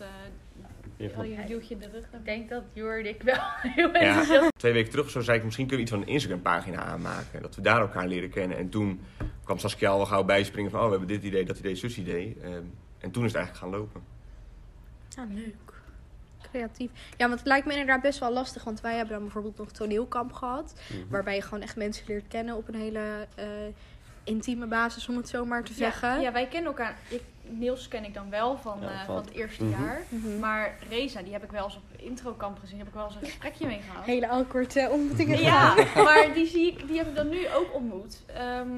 van- 1.13 1.29
je 1.29 1.43
duwtje 1.47 1.73
in 1.73 1.79
de 1.79 1.89
rug? 1.89 2.03
Ik 2.03 2.25
denk 2.25 2.49
dat 2.49 2.63
Jor 2.73 2.99
en 2.99 3.05
ik 3.05 3.21
wel 3.21 3.35
heel 3.75 3.87
Ja. 3.87 3.93
enthousiast 3.93 4.49
Twee 4.57 4.73
weken 4.73 4.91
terug 4.91 5.09
zo 5.09 5.21
zei 5.21 5.37
ik, 5.37 5.43
misschien 5.43 5.67
kunnen 5.67 5.85
we 5.85 5.91
iets 5.91 5.99
van 5.99 6.07
een 6.09 6.13
Instagram-pagina 6.13 6.83
aanmaken. 6.83 7.41
Dat 7.41 7.55
we 7.55 7.61
daar 7.61 7.79
elkaar 7.81 8.07
leren 8.07 8.29
kennen. 8.29 8.57
En 8.57 8.69
toen 8.69 9.01
kwam 9.43 9.57
Saskia 9.57 9.89
al 9.89 9.97
wel 9.97 10.05
gauw 10.05 10.23
bijspringen 10.23 10.71
van, 10.71 10.79
oh, 10.79 10.85
we 10.85 10.91
hebben 10.91 11.07
dit 11.09 11.23
idee, 11.23 11.45
dat 11.45 11.59
idee, 11.59 11.75
zus 11.75 11.97
idee. 11.97 12.37
Ehm, 12.43 12.63
en 12.99 13.11
toen 13.11 13.25
is 13.25 13.33
het 13.33 13.41
eigenlijk 13.41 13.55
gaan 13.57 13.69
lopen. 13.81 14.01
Ja, 15.09 15.25
leuk. 15.33 15.70
Creatief. 16.51 16.91
Ja, 17.17 17.27
want 17.27 17.39
het 17.39 17.47
lijkt 17.47 17.65
me 17.65 17.71
inderdaad 17.71 18.01
best 18.01 18.19
wel 18.19 18.31
lastig. 18.33 18.63
Want 18.63 18.81
wij 18.81 18.95
hebben 18.95 19.13
dan 19.13 19.23
bijvoorbeeld 19.23 19.57
nog 19.57 19.71
toneelkamp 19.71 20.33
gehad. 20.33 20.73
Mhm. 20.89 20.99
Waarbij 21.09 21.35
je 21.35 21.41
gewoon 21.41 21.61
echt 21.63 21.75
mensen 21.75 22.05
leert 22.07 22.27
kennen 22.27 22.55
op 22.55 22.67
een 22.67 22.75
hele 22.75 23.27
eh, 23.35 23.45
intieme 24.23 24.65
basis, 24.67 25.07
om 25.09 25.17
het 25.17 25.29
zo 25.29 25.45
maar 25.45 25.63
te 25.63 25.73
zeggen. 25.73 26.09
Ja, 26.09 26.15
ja, 26.19 26.31
wij 26.31 26.47
kennen 26.47 26.71
elkaar. 26.71 26.97
Ik, 27.09 27.21
Niels 27.43 27.87
ken 27.87 28.03
ik 28.03 28.13
dan 28.13 28.29
wel 28.29 28.57
van, 28.57 28.77
Ja, 28.81 28.91
eh, 28.91 29.05
van- 29.05 29.15
het 29.15 29.31
eerste 29.31 29.63
Mhm. 29.63 29.81
jaar. 29.83 30.01
Mhm. 30.09 30.39
Maar 30.39 30.77
Reza, 30.89 31.21
die 31.21 31.33
heb 31.33 31.43
ik 31.43 31.51
wel 31.51 31.63
eens 31.63 31.75
op 31.75 31.83
introkamp 31.99 32.59
gezien. 32.59 32.77
Heb 32.77 32.87
ik 32.87 32.93
wel 32.93 33.05
eens 33.05 33.15
een 33.15 33.21
gesprekje 33.25 33.67
mee 33.67 33.81
gehad. 33.89 34.05
Hele 34.05 34.27
awkward 34.29 34.75
uh, 34.75 34.91
ontmoetingen 34.91 35.41
Ja, 35.41 35.75
maar 36.03 36.29
die, 36.33 36.45
zie 36.47 36.67
ik, 36.71 36.87
die 36.87 36.97
heb 36.97 37.07
ik 37.07 37.15
dan 37.15 37.29
nu 37.29 37.47
ook 37.55 37.73
ontmoet. 37.73 38.23
Ehm, 38.25 38.69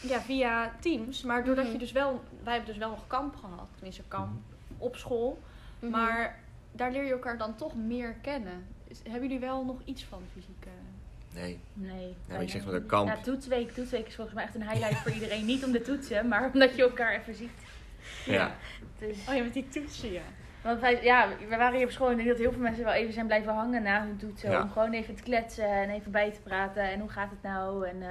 ja, 0.00 0.20
via 0.20 0.72
Teams. 0.80 1.22
Maar 1.22 1.44
doordat 1.44 1.72
je 1.72 1.78
dus 1.78 1.92
wel... 1.92 2.22
Wij 2.44 2.52
hebben 2.54 2.70
dus 2.72 2.80
wel 2.82 2.90
nog 2.90 3.06
kamp 3.06 3.36
gehad. 3.36 3.66
Tenminste, 3.74 4.02
kamp 4.08 4.30
op 4.78 4.96
school. 4.96 5.38
Maar 5.78 6.38
daar 6.76 6.90
leer 6.92 7.04
je 7.04 7.12
elkaar 7.12 7.38
dan 7.38 7.56
toch 7.56 7.74
meer 7.76 8.14
kennen. 8.22 8.66
Is- 8.88 9.00
hebben 9.02 9.22
jullie 9.22 9.38
wel 9.46 9.64
nog 9.64 9.76
iets 9.84 10.04
van 10.04 10.22
fysieke... 10.32 10.68
Nee. 11.34 11.58
Nee. 11.72 12.14
maar 12.28 12.42
je 12.42 12.48
zegt 12.48 12.64
bijna 12.64 12.64
met 12.64 12.74
een 12.74 12.80
niet. 12.80 12.90
kamp. 12.90 13.08
Ja, 13.08 13.16
toetsweek. 13.22 13.70
Toetsweek 13.70 14.06
is 14.06 14.14
volgens 14.14 14.36
mij 14.36 14.44
echt 14.44 14.54
een 14.54 14.68
highlight 14.68 14.96
voor 14.98 15.10
iedereen. 15.12 15.44
Niet 15.44 15.64
om 15.64 15.72
de 15.72 15.82
toetsen, 15.82 16.28
maar 16.28 16.50
omdat 16.52 16.76
je 16.76 16.82
elkaar 16.82 17.12
even 17.20 17.34
ziet. 17.34 17.50
Ja. 18.24 18.54
Dus, 18.98 19.16
Oh 19.28 19.34
ja, 19.34 19.42
met 19.42 19.52
die 19.52 19.68
toetsen, 19.68 20.12
ja. 20.12 20.22
want 20.62 20.80
wij, 20.80 21.02
ja, 21.02 21.28
we 21.48 21.56
waren 21.56 21.76
hier 21.76 21.86
op 21.86 21.92
school 21.92 22.06
en 22.06 22.12
ik 22.12 22.18
denk 22.18 22.28
dat 22.28 22.38
heel 22.38 22.52
veel 22.52 22.60
mensen 22.60 22.84
wel 22.84 22.92
even 22.92 23.12
zijn 23.12 23.26
blijven 23.26 23.52
hangen 23.54 23.82
na 23.82 24.02
hun 24.02 24.16
toetsen. 24.16 24.50
Ja. 24.50 24.62
Om 24.62 24.70
gewoon 24.70 24.92
even 24.92 25.14
te 25.14 25.22
kletsen 25.22 25.68
en 25.68 25.90
even 25.90 26.10
bij 26.12 26.30
te 26.32 26.40
praten. 26.40 26.82
En 26.90 27.00
hoe 27.00 27.08
gaat 27.08 27.30
het 27.30 27.42
nou? 27.42 27.86
En, 27.88 28.02
eh, 28.02 28.08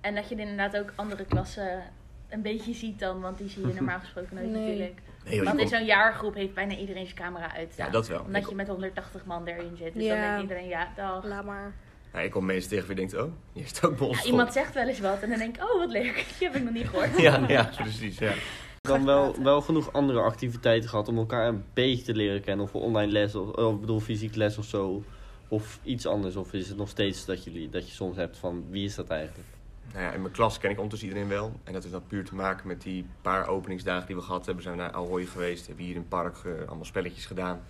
en 0.00 0.14
dat 0.14 0.28
je 0.28 0.34
inderdaad 0.36 0.76
ook 0.76 0.92
andere 0.94 1.24
klassen 1.24 1.82
een 2.28 2.42
beetje 2.42 2.74
ziet 2.74 2.98
dan. 2.98 3.20
Want 3.20 3.38
die 3.38 3.48
zie 3.48 3.66
je 3.66 3.74
normaal 3.80 3.98
gesproken 3.98 4.34
nooit 4.34 4.50
Nee. 4.50 4.60
natuurlijk. 4.60 5.00
Nee, 5.24 5.42
Want 5.42 5.60
in 5.60 5.68
zo'n 5.68 5.84
jaargroep 5.84 6.34
heeft 6.34 6.54
bijna 6.54 6.76
iedereen 6.76 7.04
zijn 7.04 7.16
camera 7.16 7.54
uit. 7.54 7.74
ja, 7.76 7.88
dat 7.90 8.08
wel. 8.08 8.20
Omdat 8.20 8.42
Ik, 8.42 8.48
je 8.48 8.54
met 8.54 8.68
180 8.68 9.24
man 9.24 9.46
erin 9.46 9.76
zit. 9.76 9.94
Dus 9.94 10.02
Ja. 10.04 10.14
dan 10.14 10.22
denkt 10.24 10.42
iedereen, 10.42 10.68
ja, 10.68 10.88
dag. 10.96 11.24
Laat 11.24 11.44
maar. 11.44 11.74
ik 12.22 12.30
kom 12.30 12.44
mensen 12.44 12.70
tegen 12.70 12.86
wie 12.86 12.96
denkt, 12.96 13.16
oh, 13.16 13.32
je 13.52 13.62
is 13.62 13.82
ook 13.82 13.98
bij 13.98 14.06
ons 14.06 14.18
Ja, 14.22 14.24
iemand 14.30 14.52
zegt 14.52 14.74
wel 14.74 14.86
eens 14.88 15.00
wat 15.00 15.22
en 15.22 15.28
dan 15.30 15.38
denk 15.38 15.56
ik, 15.56 15.62
oh 15.62 15.78
wat 15.78 15.90
leuk, 15.90 16.14
die 16.38 16.48
heb 16.48 16.56
ik 16.56 16.62
nog 16.64 16.72
niet 16.72 16.88
gehoord. 16.88 17.18
Ja, 17.20 17.44
ja, 17.48 17.70
precies. 17.76 18.18
Ja. 18.18 18.32
dan 18.80 19.04
wel, 19.04 19.42
wel 19.42 19.60
genoeg 19.60 19.92
andere 19.92 20.20
activiteiten 20.20 20.88
gehad 20.88 21.08
om 21.08 21.18
elkaar 21.18 21.48
een 21.48 21.64
beetje 21.74 22.04
te 22.04 22.14
leren 22.14 22.40
kennen. 22.40 22.64
Of 22.66 22.74
online 22.74 23.12
les, 23.12 23.34
of, 23.34 23.48
of 23.48 23.74
ik 23.74 23.80
bedoel 23.80 24.00
fysiek 24.00 24.34
les 24.34 24.58
of 24.58 24.64
zo. 24.64 25.02
Of 25.48 25.80
iets 25.82 26.06
anders. 26.06 26.36
Of 26.36 26.52
is 26.52 26.68
het 26.68 26.76
nog 26.76 26.88
steeds 26.88 27.24
dat, 27.24 27.44
jullie, 27.44 27.68
dat 27.68 27.88
je 27.88 27.94
soms 27.94 28.16
hebt 28.16 28.36
van 28.36 28.64
wie 28.70 28.84
is 28.84 28.94
dat 28.94 29.08
eigenlijk? 29.08 29.48
Nou 29.92 30.04
ja, 30.04 30.12
in 30.12 30.20
mijn 30.20 30.32
klas 30.32 30.58
ken 30.58 30.70
ik 30.70 30.76
ondertussen 30.76 31.08
iedereen 31.08 31.28
wel. 31.28 31.60
En 31.64 31.72
dat 31.72 31.82
heeft 31.82 31.94
dan 31.94 32.06
puur 32.06 32.24
te 32.24 32.34
maken 32.34 32.66
met 32.66 32.82
die 32.82 33.06
paar 33.22 33.48
openingsdagen 33.48 34.06
die 34.06 34.16
we 34.16 34.22
gehad 34.22 34.46
hebben. 34.46 34.62
Zijn 34.64 34.76
we 34.76 34.82
naar 34.82 34.92
Alroy 34.92 35.26
geweest, 35.26 35.66
hebben 35.66 35.84
hier 35.84 35.94
in 35.94 36.00
het 36.00 36.08
park 36.08 36.36
eh, 36.44 36.52
allemaal 36.66 36.84
spelletjes 36.84 37.26
gedaan. 37.26 37.60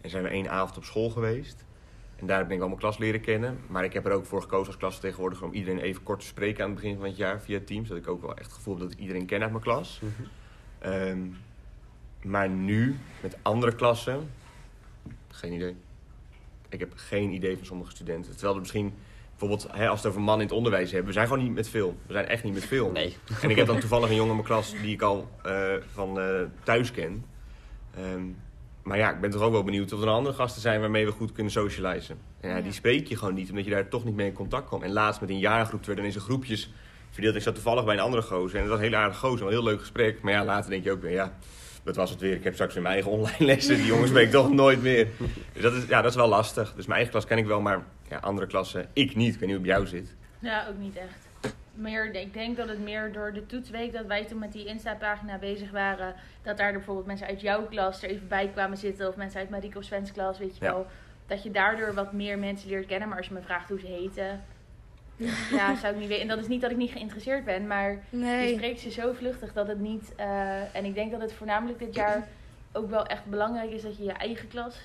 En 0.00 0.10
zijn 0.10 0.22
we 0.22 0.28
één 0.28 0.50
avond 0.50 0.76
op 0.76 0.84
school 0.84 1.10
geweest. 1.10 1.64
En 2.16 2.26
daar 2.26 2.46
ben 2.46 2.56
ik 2.56 2.62
al 2.62 2.68
mijn 2.68 2.80
klas 2.80 2.98
leren 2.98 3.20
kennen. 3.20 3.58
Maar 3.66 3.84
ik 3.84 3.92
heb 3.92 4.06
er 4.06 4.12
ook 4.12 4.26
voor 4.26 4.42
gekozen 4.42 4.66
als 4.66 4.76
klasvertegenwoordiger 4.76 5.46
om 5.46 5.52
iedereen 5.52 5.80
even 5.80 6.02
kort 6.02 6.20
te 6.20 6.26
spreken 6.26 6.64
aan 6.64 6.70
het 6.70 6.80
begin 6.80 6.96
van 6.96 7.06
het 7.06 7.16
jaar 7.16 7.40
via 7.40 7.60
Teams. 7.64 7.88
Dat 7.88 7.98
ik 7.98 8.08
ook 8.08 8.20
wel 8.20 8.36
echt 8.36 8.46
het 8.46 8.54
gevoel 8.54 8.74
heb 8.74 8.82
dat 8.82 8.92
ik 8.92 8.98
iedereen 8.98 9.26
ken 9.26 9.42
uit 9.42 9.50
mijn 9.50 9.62
klas. 9.62 10.00
Ehm, 10.78 11.20
maar 12.22 12.48
nu, 12.48 12.96
met 13.22 13.36
andere 13.42 13.74
klassen, 13.74 14.30
geen 15.28 15.52
idee. 15.52 15.76
Ik 16.68 16.80
heb 16.80 16.92
geen 16.94 17.30
idee 17.30 17.56
van 17.56 17.66
sommige 17.66 17.90
studenten. 17.90 18.32
Terwijl 18.32 18.54
er 18.54 18.60
misschien, 18.60 18.94
bijvoorbeeld 19.48 19.76
hè, 19.80 19.88
als 19.88 20.00
we 20.00 20.06
het 20.06 20.16
over 20.16 20.26
mannen 20.26 20.40
in 20.42 20.48
het 20.48 20.56
onderwijs 20.56 20.90
hebben, 20.90 21.06
we 21.06 21.12
zijn 21.12 21.26
gewoon 21.26 21.42
niet 21.42 21.54
met 21.54 21.68
veel. 21.68 21.96
We 22.06 22.12
zijn 22.12 22.26
echt 22.26 22.44
niet 22.44 22.54
met 22.54 22.64
veel. 22.64 22.90
Nee. 22.90 23.16
En 23.42 23.50
ik 23.50 23.56
heb 23.56 23.66
dan 23.66 23.80
toevallig 23.86 24.08
een 24.08 24.14
jongen 24.14 24.30
in 24.30 24.36
mijn 24.36 24.48
klas 24.48 24.74
die 24.82 24.92
ik 24.92 25.02
al 25.02 25.28
eh, 25.42 25.72
van 25.92 26.20
eh, 26.20 26.26
thuis 26.62 26.90
ken. 26.90 27.24
Ehm, 27.96 28.22
maar 28.82 28.98
ja, 28.98 29.10
ik 29.10 29.20
ben 29.20 29.30
toch 29.30 29.42
ook 29.42 29.52
wel 29.52 29.64
benieuwd 29.64 29.92
of 29.92 30.02
er 30.02 30.08
andere 30.08 30.34
gasten 30.34 30.62
zijn 30.62 30.80
waarmee 30.80 31.04
we 31.04 31.12
goed 31.12 31.32
kunnen 31.32 31.52
socializen. 31.52 32.18
En 32.40 32.48
ja, 32.48 32.60
die 32.60 32.72
spreek 32.72 33.06
je 33.06 33.16
gewoon 33.16 33.34
niet, 33.34 33.50
omdat 33.50 33.64
je 33.64 33.70
daar 33.70 33.88
toch 33.88 34.04
niet 34.04 34.14
mee 34.14 34.26
in 34.26 34.32
contact 34.32 34.68
komt. 34.68 34.82
En 34.82 34.92
laatst 34.92 35.20
met 35.20 35.30
een 35.30 35.38
jaargroep 35.38 35.84
werden 35.84 36.04
in 36.04 36.12
zijn 36.12 36.24
groepjes 36.24 36.72
verdeeld. 37.10 37.34
Ik 37.34 37.42
zat 37.42 37.54
toevallig 37.54 37.84
bij 37.84 37.94
een 37.94 38.00
andere 38.00 38.22
gozer 38.22 38.54
en 38.54 38.60
het 38.60 38.70
was 38.70 38.78
een 38.78 38.84
hele 38.84 38.96
aardige 38.96 39.26
gozer, 39.26 39.46
een 39.46 39.52
heel 39.52 39.62
leuk 39.62 39.80
gesprek. 39.80 40.22
Maar 40.22 40.32
ja, 40.32 40.44
later 40.44 40.70
denk 40.70 40.84
je 40.84 40.90
ook 40.90 41.02
weer, 41.02 41.12
ja, 41.12 41.32
dat 41.82 41.96
was 41.96 42.10
het 42.10 42.20
weer. 42.20 42.34
Ik 42.34 42.44
heb 42.44 42.54
straks 42.54 42.74
weer 42.74 42.82
mijn 42.82 42.94
eigen 42.94 43.12
online 43.12 43.44
lessen, 43.52 43.76
die 43.76 43.86
jongens 43.86 44.08
spreek 44.08 44.26
ik 44.26 44.32
toch 44.32 44.52
nooit 44.52 44.82
meer. 44.82 45.08
Dus 45.52 45.62
dat 45.62 45.72
is, 45.72 45.84
ja, 45.88 46.02
dat 46.02 46.10
is 46.10 46.16
wel 46.16 46.28
lastig. 46.28 46.74
Dus 46.74 46.86
mijn 46.86 46.96
eigen 46.96 47.10
klas 47.10 47.26
ken 47.26 47.38
ik 47.38 47.46
wel, 47.46 47.60
maar 47.60 47.84
ja, 48.12 48.18
andere 48.18 48.46
klassen, 48.46 48.86
ik 48.92 49.14
niet. 49.16 49.34
Ik 49.34 49.40
weet 49.40 49.48
niet 49.48 49.58
hoe 49.58 49.58
het 49.58 49.62
bij 49.62 49.72
jou 49.72 49.86
zit. 49.86 50.14
Ja, 50.38 50.66
ook 50.68 50.78
niet 50.78 50.96
echt. 50.96 51.54
Meer, 51.74 52.14
ik 52.14 52.32
denk 52.34 52.56
dat 52.56 52.68
het 52.68 52.78
meer 52.82 53.12
door 53.12 53.32
de 53.32 53.46
toetsweek 53.46 53.92
dat 53.92 54.06
wij 54.06 54.24
toen 54.24 54.38
met 54.38 54.52
die 54.52 54.66
Insta-pagina 54.66 55.38
bezig 55.38 55.70
waren. 55.70 56.14
Dat 56.42 56.56
daar 56.56 56.72
bijvoorbeeld 56.72 57.06
mensen 57.06 57.26
uit 57.26 57.40
jouw 57.40 57.66
klas 57.66 58.02
er 58.02 58.08
even 58.08 58.28
bij 58.28 58.48
kwamen 58.48 58.76
zitten. 58.76 59.08
Of 59.08 59.16
mensen 59.16 59.40
uit 59.40 59.50
Marieke 59.50 59.78
of 59.78 59.84
Sven's 59.84 60.12
klas, 60.12 60.38
weet 60.38 60.56
je 60.58 60.64
Ja. 60.64 60.70
wel. 60.72 60.86
Dat 61.26 61.42
je 61.42 61.50
daardoor 61.50 61.94
wat 61.94 62.12
meer 62.12 62.38
mensen 62.38 62.68
leert 62.68 62.86
kennen. 62.86 63.08
Maar 63.08 63.16
als 63.18 63.26
je 63.26 63.34
me 63.34 63.40
vraagt 63.42 63.68
hoe 63.68 63.80
ze 63.80 63.86
heten. 63.86 64.44
Ja, 65.52 65.74
zou 65.76 65.92
ik 65.94 65.98
niet 65.98 66.08
weten. 66.08 66.22
En 66.22 66.28
dat 66.28 66.38
is 66.38 66.48
niet 66.48 66.60
dat 66.60 66.70
ik 66.70 66.76
niet 66.76 66.90
geïnteresseerd 66.90 67.44
ben. 67.44 67.66
Maar 67.66 67.90
je 67.90 68.16
Nee. 68.16 68.54
spreekt 68.54 68.80
ze 68.80 68.90
zo 68.90 69.12
vluchtig 69.12 69.52
dat 69.52 69.68
het 69.68 69.78
niet... 69.80 70.12
eh, 70.16 70.74
en 70.76 70.84
ik 70.84 70.94
denk 70.94 71.10
dat 71.10 71.20
het 71.20 71.32
voornamelijk 71.32 71.78
dit 71.78 71.94
jaar 71.94 72.28
ook 72.72 72.90
wel 72.90 73.06
echt 73.06 73.24
belangrijk 73.24 73.70
is 73.70 73.82
dat 73.82 73.96
je 73.96 74.04
je 74.04 74.12
eigen 74.12 74.48
klas 74.48 74.76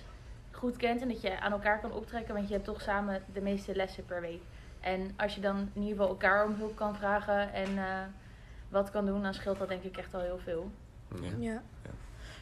goed 0.58 0.78
kent. 0.78 1.02
En 1.02 1.08
dat 1.08 1.22
je 1.22 1.40
aan 1.40 1.52
elkaar 1.52 1.80
kan 1.80 1.92
optrekken. 1.92 2.34
Want 2.34 2.48
je 2.48 2.54
hebt 2.54 2.66
toch 2.66 2.82
samen 2.82 3.24
de 3.34 3.42
meeste 3.42 3.76
lessen 3.76 4.06
per 4.06 4.22
week. 4.22 4.42
En 4.80 5.14
als 5.18 5.36
je 5.36 5.42
dan 5.42 5.58
in 5.58 5.82
ieder 5.82 5.98
geval 5.98 6.08
elkaar 6.08 6.46
om 6.46 6.54
hulp 6.54 6.76
kan 6.76 6.96
vragen 6.96 7.54
en 7.54 7.78
eh, 7.78 8.02
wat 8.70 8.92
kan 8.92 9.06
doen, 9.06 9.22
dan 9.22 9.34
scheelt 9.34 9.60
dat 9.60 9.68
denk 9.68 9.84
ik 9.84 9.98
echt 9.98 10.14
al 10.14 10.22
heel 10.22 10.40
veel. 10.40 10.72
Ja. 11.22 11.30
Ja. 11.40 11.62
Ja, 11.84 11.90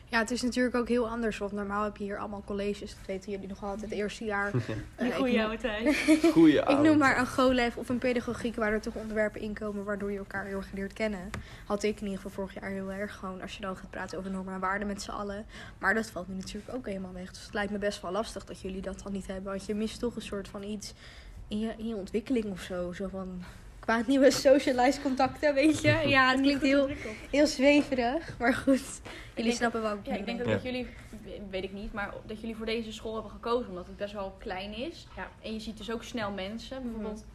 het 0.09 0.31
is 0.31 0.41
natuurlijk 0.41 0.75
ook 0.75 0.87
heel 0.87 1.09
anders. 1.09 1.37
Want 1.37 1.51
normaal 1.51 1.83
heb 1.83 1.97
je 1.97 2.03
hier 2.03 2.17
allemaal 2.17 2.43
colleges. 2.45 2.89
Dat 2.89 3.05
weten 3.07 3.31
jullie 3.31 3.47
nog 3.47 3.63
altijd 3.63 3.81
het 3.81 3.99
eerste 3.99 4.25
jaar. 4.25 4.51
Ik 4.97 5.17
noem- 5.17 5.39
oude 5.39 5.57
tijd. 5.57 5.95
Goeie 6.31 6.59
Ik 6.59 6.79
noem 6.79 6.97
maar 6.97 7.19
een 7.19 7.27
GoLef 7.27 7.77
of 7.77 7.89
een 7.89 7.97
pedagogiek 7.97 8.55
waar 8.55 8.71
er 8.71 8.81
toch 8.81 8.95
onderwerpen 8.95 9.41
in 9.41 9.53
komen 9.53 9.83
waardoor 9.83 10.11
je 10.11 10.17
elkaar 10.17 10.45
heel 10.45 10.57
erg 10.57 10.71
leert 10.73 10.93
kennen. 10.93 11.29
Had 11.65 11.83
ik 11.83 11.95
in 11.95 12.03
ieder 12.07 12.21
geval 12.21 12.31
vorig 12.31 12.53
jaar 12.61 12.69
heel 12.69 12.91
erg 12.91 13.15
gewoon 13.15 13.41
als 13.41 13.55
je 13.55 13.61
dan 13.61 13.77
gaat 13.77 13.89
praten 13.89 14.17
over 14.17 14.31
normen 14.31 14.53
en 14.53 14.59
waarden 14.59 14.87
met 14.87 15.01
z'n 15.01 15.11
allen. 15.11 15.45
Maar 15.77 15.93
dat 15.93 16.09
valt 16.09 16.27
nu 16.27 16.35
natuurlijk 16.35 16.75
ook 16.75 16.85
helemaal 16.85 17.13
weg. 17.13 17.29
Dus 17.29 17.43
het 17.43 17.53
lijkt 17.53 17.71
me 17.71 17.77
best 17.77 18.01
wel 18.01 18.11
lastig 18.11 18.45
dat 18.45 18.61
jullie 18.61 18.81
dat 18.81 19.01
dan 19.03 19.11
niet 19.11 19.27
hebben. 19.27 19.51
Want 19.51 19.65
je 19.65 19.75
mist 19.75 19.99
toch 19.99 20.15
een 20.15 20.21
soort 20.21 20.47
van 20.47 20.63
iets 20.63 20.93
in 21.47 21.59
je, 21.59 21.73
in 21.77 21.87
je 21.87 21.95
ontwikkeling 21.95 22.45
of 22.45 22.61
zo. 22.61 22.93
Zo 22.93 23.07
van 23.07 23.43
qua 23.85 24.03
nieuwe 24.07 24.31
socialized 24.31 25.01
contacten, 25.01 25.53
weet 25.53 25.81
je. 25.81 26.03
Ja, 26.07 26.31
het 26.31 26.41
klinkt 26.41 26.61
heel, 26.61 26.89
heel 27.31 27.47
zweverig. 27.47 28.35
Maar 28.39 28.53
goed, 28.53 29.01
jullie 29.01 29.43
denk- 29.43 29.55
snappen 29.55 29.81
wel 29.81 29.91
ook 29.91 30.05
Ja, 30.05 30.13
ik 30.15 30.25
denk 30.25 30.37
dat, 30.37 30.47
Ja. 30.47 30.53
dat 30.53 30.63
jullie, 30.63 30.87
weet 31.49 31.63
ik 31.63 31.73
niet, 31.73 31.93
maar 31.93 32.13
dat 32.25 32.39
jullie 32.39 32.55
voor 32.55 32.65
deze 32.65 32.91
school 32.91 33.13
hebben 33.13 33.31
gekozen 33.31 33.69
omdat 33.69 33.85
het 33.87 33.97
best 33.97 34.13
wel 34.13 34.35
klein 34.39 34.73
is. 34.77 35.07
Ja. 35.15 35.27
En 35.41 35.53
je 35.53 35.59
ziet 35.59 35.77
dus 35.77 35.91
ook 35.91 36.03
snel 36.03 36.31
mensen. 36.31 36.81
Bijvoorbeeld, 36.83 37.25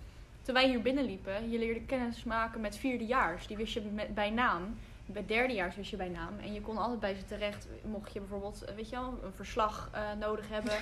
toen 0.43 0.55
wij 0.55 0.69
hier 0.69 0.83
binnenliepen, 0.83 1.51
je 1.51 1.59
leerde 1.59 1.81
kennis 1.81 2.25
maken 2.25 2.61
met 2.61 2.77
vierdejaars. 2.77 3.47
Die 3.47 3.57
wist 3.57 3.73
je 3.73 3.83
met, 3.95 4.15
bij 4.15 4.31
naam. 4.31 4.79
Bij 5.13 5.25
derdejaars 5.27 5.77
wist 5.77 5.91
je 5.91 5.97
bij 5.97 6.09
naam. 6.09 6.39
En 6.45 6.53
je 6.53 6.61
kon 6.61 6.77
altijd 6.79 7.01
bij 7.01 7.15
ze 7.15 7.25
terecht, 7.25 7.67
mocht 7.85 8.13
je 8.13 8.19
bijvoorbeeld, 8.21 8.65
eh, 8.65 8.75
weet 8.75 8.89
je 8.91 8.97
wel, 8.97 9.19
een 9.25 9.33
verslag 9.35 9.89
eh, 9.93 10.01
nodig 10.21 10.45
hebben. 10.51 10.73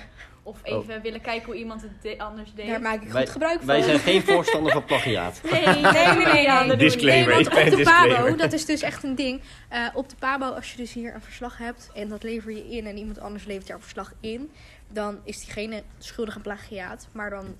Of 0.43 0.57
even 0.63 1.01
willen 1.01 1.21
kijken 1.21 1.45
hoe 1.45 1.55
iemand 1.55 1.81
het 1.81 1.91
de- 2.01 2.19
anders 2.19 2.53
deed. 2.53 2.67
Daar 2.67 2.81
maak 2.81 3.01
ik 3.01 3.09
Wij- 3.11 3.21
goed 3.21 3.31
gebruik 3.31 3.57
van. 3.57 3.67
Wij 3.67 3.81
zijn 3.81 3.99
geen 3.99 4.21
voorstander 4.23 4.71
van 4.71 4.85
plagiaat. 4.85 5.41
Nee, 5.51 5.65
nee, 5.65 5.73
nee, 5.81 6.47
nee. 6.47 6.77
Disclaimer. 6.77 7.35
Nee, 7.35 7.43
ben 7.43 7.63
op 7.63 7.69
de 7.69 7.75
disclaimer. 7.75 8.15
Pabo, 8.23 8.35
dat 8.35 8.53
is 8.53 8.65
dus 8.65 8.81
echt 8.81 9.03
een 9.03 9.15
ding. 9.15 9.41
Eh, 9.69 9.87
op 9.93 10.09
de 10.09 10.15
Pabo, 10.19 10.45
als 10.45 10.71
je 10.71 10.77
dus 10.77 10.93
hier 10.93 11.13
een 11.13 11.21
verslag 11.21 11.57
hebt 11.57 11.89
en 11.93 12.09
dat 12.09 12.23
lever 12.23 12.51
je 12.51 12.69
in 12.69 12.85
en 12.87 12.97
iemand 12.97 13.19
anders 13.19 13.45
levert 13.45 13.67
jouw 13.67 13.79
verslag 13.79 14.13
in, 14.19 14.51
dan 14.91 15.19
is 15.23 15.39
diegene 15.39 15.83
schuldig 15.97 16.35
aan 16.35 16.41
plagiaat, 16.41 17.07
maar 17.11 17.29
dan 17.29 17.55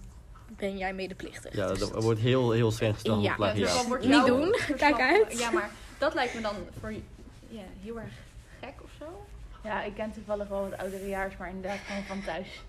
ben 0.57 0.77
jij 0.77 0.93
medeplichtig. 0.93 1.55
Ja, 1.55 1.67
Dus 1.67 1.79
dat 1.79 2.03
wordt 2.03 2.19
heel, 2.19 2.51
heel 2.51 2.71
streng 2.71 2.93
gesteld 2.93 3.23
Ja, 3.23 3.31
op 3.33 3.37
Ja, 3.39 3.45
dus 3.45 3.53
plagiaat. 3.59 3.77
dan 3.79 3.87
wordt 3.87 4.05
Niet 4.07 4.25
doen. 4.25 4.53
verslag- 4.55 4.77
Kijk 4.77 4.99
uit. 4.99 5.39
Ja, 5.39 5.51
maar 5.51 5.69
dat 5.99 6.13
lijkt 6.13 6.33
me 6.33 6.41
dan 6.41 6.55
voor 6.79 6.91
ja, 7.47 7.61
heel 7.81 7.99
erg 7.99 8.13
gek 8.59 8.73
of 8.83 8.89
zo. 8.99 9.25
Ja, 9.63 9.83
ik 9.83 9.93
ken 9.95 10.11
toevallig 10.11 10.47
wel 10.47 10.69
wat 10.69 10.79
ouderejaars, 10.79 11.37
maar 11.37 11.49
inderdaad 11.49 11.79
gewoon 11.79 12.03
van 12.03 12.23
thuis. 12.23 12.61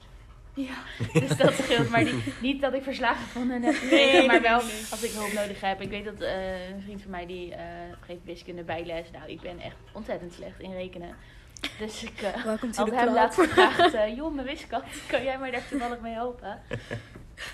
Ja. 0.54 0.74
Dus 1.20 1.36
dat 1.36 1.52
scheelt. 1.52 1.88
Maar 1.90 2.04
die- 2.04 2.22
niet 2.40 2.60
dat 2.60 2.72
ik 2.74 2.82
verslagen 2.82 3.26
van 3.26 3.48
hen 3.50 3.62
heb 3.62 3.72
Nee, 3.72 3.80
gekregen, 3.82 4.26
maar 4.26 4.40
wel 4.42 4.56
als 4.90 5.02
ik 5.02 5.10
hulp 5.10 5.32
nodig 5.32 5.60
heb. 5.60 5.80
Ik 5.80 5.88
weet 5.88 6.04
dat 6.04 6.20
eh, 6.20 6.68
een 6.70 6.82
vriend 6.82 7.02
van 7.02 7.10
mij 7.10 7.26
die 7.26 7.54
eh, 7.54 7.64
geeft 8.00 8.24
wiskunde 8.24 8.62
bijles. 8.62 9.10
Nou, 9.10 9.30
ik 9.30 9.40
ben 9.40 9.60
echt 9.60 9.76
ontzettend 9.92 10.32
slecht 10.32 10.60
in 10.60 10.72
rekenen. 10.72 11.16
Dus 11.78 12.02
ik 12.04 12.22
eh, 12.22 12.44
Welkom 12.44 12.70
to 12.72 12.78
had 12.82 12.90
hem 12.90 13.00
club. 13.00 13.14
laatst 13.14 13.40
gevraagd, 13.40 13.94
eh, 13.94 14.14
joh, 14.16 14.34
mijn 14.34 14.46
wiskunde, 14.46 14.84
kan 15.08 15.22
jij 15.24 15.38
mij 15.38 15.50
daar 15.50 15.68
toevallig 15.68 16.00
mee 16.00 16.12
helpen? 16.12 16.60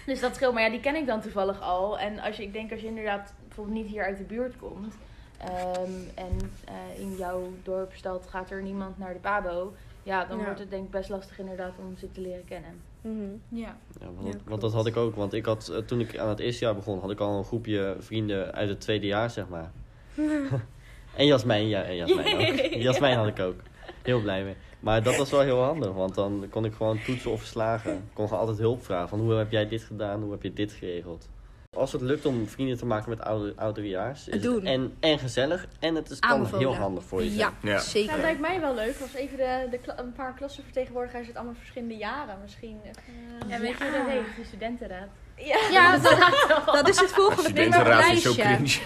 Dus 0.07 0.21
dat 0.21 0.35
scheelt. 0.35 0.55
Maar 0.55 0.62
ja, 0.62 0.71
die 0.71 0.81
ken 0.81 0.95
ik 0.97 1.07
dan 1.07 1.21
toevallig 1.21 1.61
al. 1.61 1.99
En 1.99 2.19
als 2.19 2.37
je, 2.37 2.43
ik 2.43 2.53
denk 2.53 2.71
als 2.73 2.81
je 2.81 2.87
inderdaad 2.87 3.35
bijvoorbeeld 3.47 3.77
niet 3.77 3.87
hier 3.87 4.05
uit 4.05 4.19
de 4.19 4.25
buurt 4.25 4.57
komt. 4.57 4.95
Ehm, 5.38 5.90
en 6.14 6.51
eh, 6.64 7.01
in 7.01 7.16
jouw 7.16 7.42
dorp, 7.62 7.92
stad, 7.94 8.27
gaat 8.29 8.51
er 8.51 8.62
niemand 8.62 8.99
naar 8.99 9.12
de 9.12 9.18
Pabo. 9.18 9.72
Ja, 10.03 10.25
dan 10.25 10.38
Ja. 10.38 10.44
wordt 10.44 10.59
het 10.59 10.70
denk 10.70 10.85
ik 10.85 10.90
best 10.90 11.09
lastig 11.09 11.38
inderdaad 11.38 11.72
om 11.79 11.96
ze 11.99 12.12
te 12.12 12.20
leren 12.20 12.44
kennen. 12.44 12.70
Mhm. 13.01 13.22
Ja. 13.49 13.77
Ja, 14.01 14.07
want, 14.07 14.16
Ja, 14.16 14.22
want 14.33 14.44
klopt. 14.44 14.61
dat 14.61 14.72
had 14.72 14.87
ik 14.87 14.96
ook. 14.96 15.14
Want 15.14 15.33
ik 15.33 15.44
had, 15.46 15.68
eh, 15.68 15.79
toen 15.79 16.01
ik 16.01 16.18
aan 16.18 16.29
het 16.29 16.38
eerste 16.38 16.64
jaar 16.64 16.75
begon, 16.75 17.01
had 17.01 17.11
ik 17.11 17.20
al 17.20 17.38
een 17.38 17.44
groepje 17.44 17.96
vrienden 17.99 18.53
uit 18.53 18.68
het 18.68 18.81
tweede 18.81 19.07
jaar, 19.07 19.31
zeg 19.31 19.49
maar. 19.49 19.70
en 21.16 21.27
Jasmijn, 21.27 21.68
ja, 21.68 21.83
en 21.83 21.96
Jasmijn 21.96 22.37
ook. 22.37 22.72
Jasmijn 22.88 23.16
had 23.16 23.27
ik 23.27 23.38
ook. 23.40 23.61
Heel 24.03 24.20
blij 24.20 24.44
mee. 24.44 24.55
Maar 24.81 25.03
dat 25.03 25.16
was 25.16 25.31
wel 25.31 25.40
heel 25.40 25.62
handig, 25.62 25.92
want 25.92 26.14
dan 26.14 26.46
kon 26.51 26.64
ik 26.64 26.75
gewoon 26.75 26.99
toetsen 27.03 27.31
of 27.31 27.38
verslagen. 27.38 27.92
Ik 27.94 28.01
kon 28.12 28.25
gewoon 28.29 28.40
altijd 28.40 28.59
hulp 28.59 28.85
vragen 28.85 29.09
van 29.09 29.20
hoe 29.20 29.33
heb 29.33 29.51
jij 29.51 29.68
dit 29.68 29.83
gedaan, 29.83 30.22
hoe 30.22 30.31
heb 30.33 30.42
je 30.42 30.53
dit 30.53 30.72
geregeld. 30.72 31.29
Als 31.77 31.93
het 31.93 32.01
lukt 32.01 32.27
om 32.27 32.49
vrienden 32.49 32.79
te 32.79 32.87
maken 32.87 33.11
met 33.11 33.21
oude, 33.23 33.53
ouderejaars, 33.57 34.29
is 34.29 34.43
Doen. 34.43 34.55
het 34.55 34.65
en, 34.65 34.95
en 35.01 35.19
gezellig 35.19 35.67
en 35.81 35.95
het 35.95 36.11
is, 36.11 36.19
kan 36.19 36.31
Aanbevolen. 36.31 36.67
heel 36.69 36.77
handig 36.77 37.05
voor 37.05 37.23
je 37.23 37.29
zijn. 37.29 37.39
Ja, 37.41 37.53
Ja. 37.62 37.69
Nou, 37.73 37.81
zeker. 37.85 38.11
dat 38.12 38.21
lijkt 38.21 38.41
mij 38.41 38.61
wel 38.61 38.75
leuk 38.75 38.95
als 39.01 39.15
even 39.15 39.37
de, 39.37 39.67
de 39.71 39.79
kla- 39.79 39.99
een 39.99 40.12
paar 40.12 40.35
klassenvertegenwoordigers 40.35 41.27
uit 41.27 41.37
allemaal 41.37 41.55
verschillende 41.59 41.97
jaren 41.97 42.39
misschien. 42.43 42.81
even, 42.85 43.51
En 43.51 43.61
weet 43.61 43.79
je 43.79 43.85
hoe 43.85 43.93
dat 43.93 44.07
heet? 44.07 44.37
De 44.37 44.45
studentenraad. 44.47 45.09
Ja, 45.37 45.59
Ja, 45.71 45.99
dat, 45.99 46.65
dat 46.65 46.89
is 46.89 46.99
het 47.01 47.09
De 47.09 47.15
volgende 47.15 47.53
ding 47.53 47.75
op 47.77 47.85
het 47.85 47.87
studentenraad 47.87 48.12
is 48.12 48.23
zo 48.23 48.35
lijstje. 48.37 48.83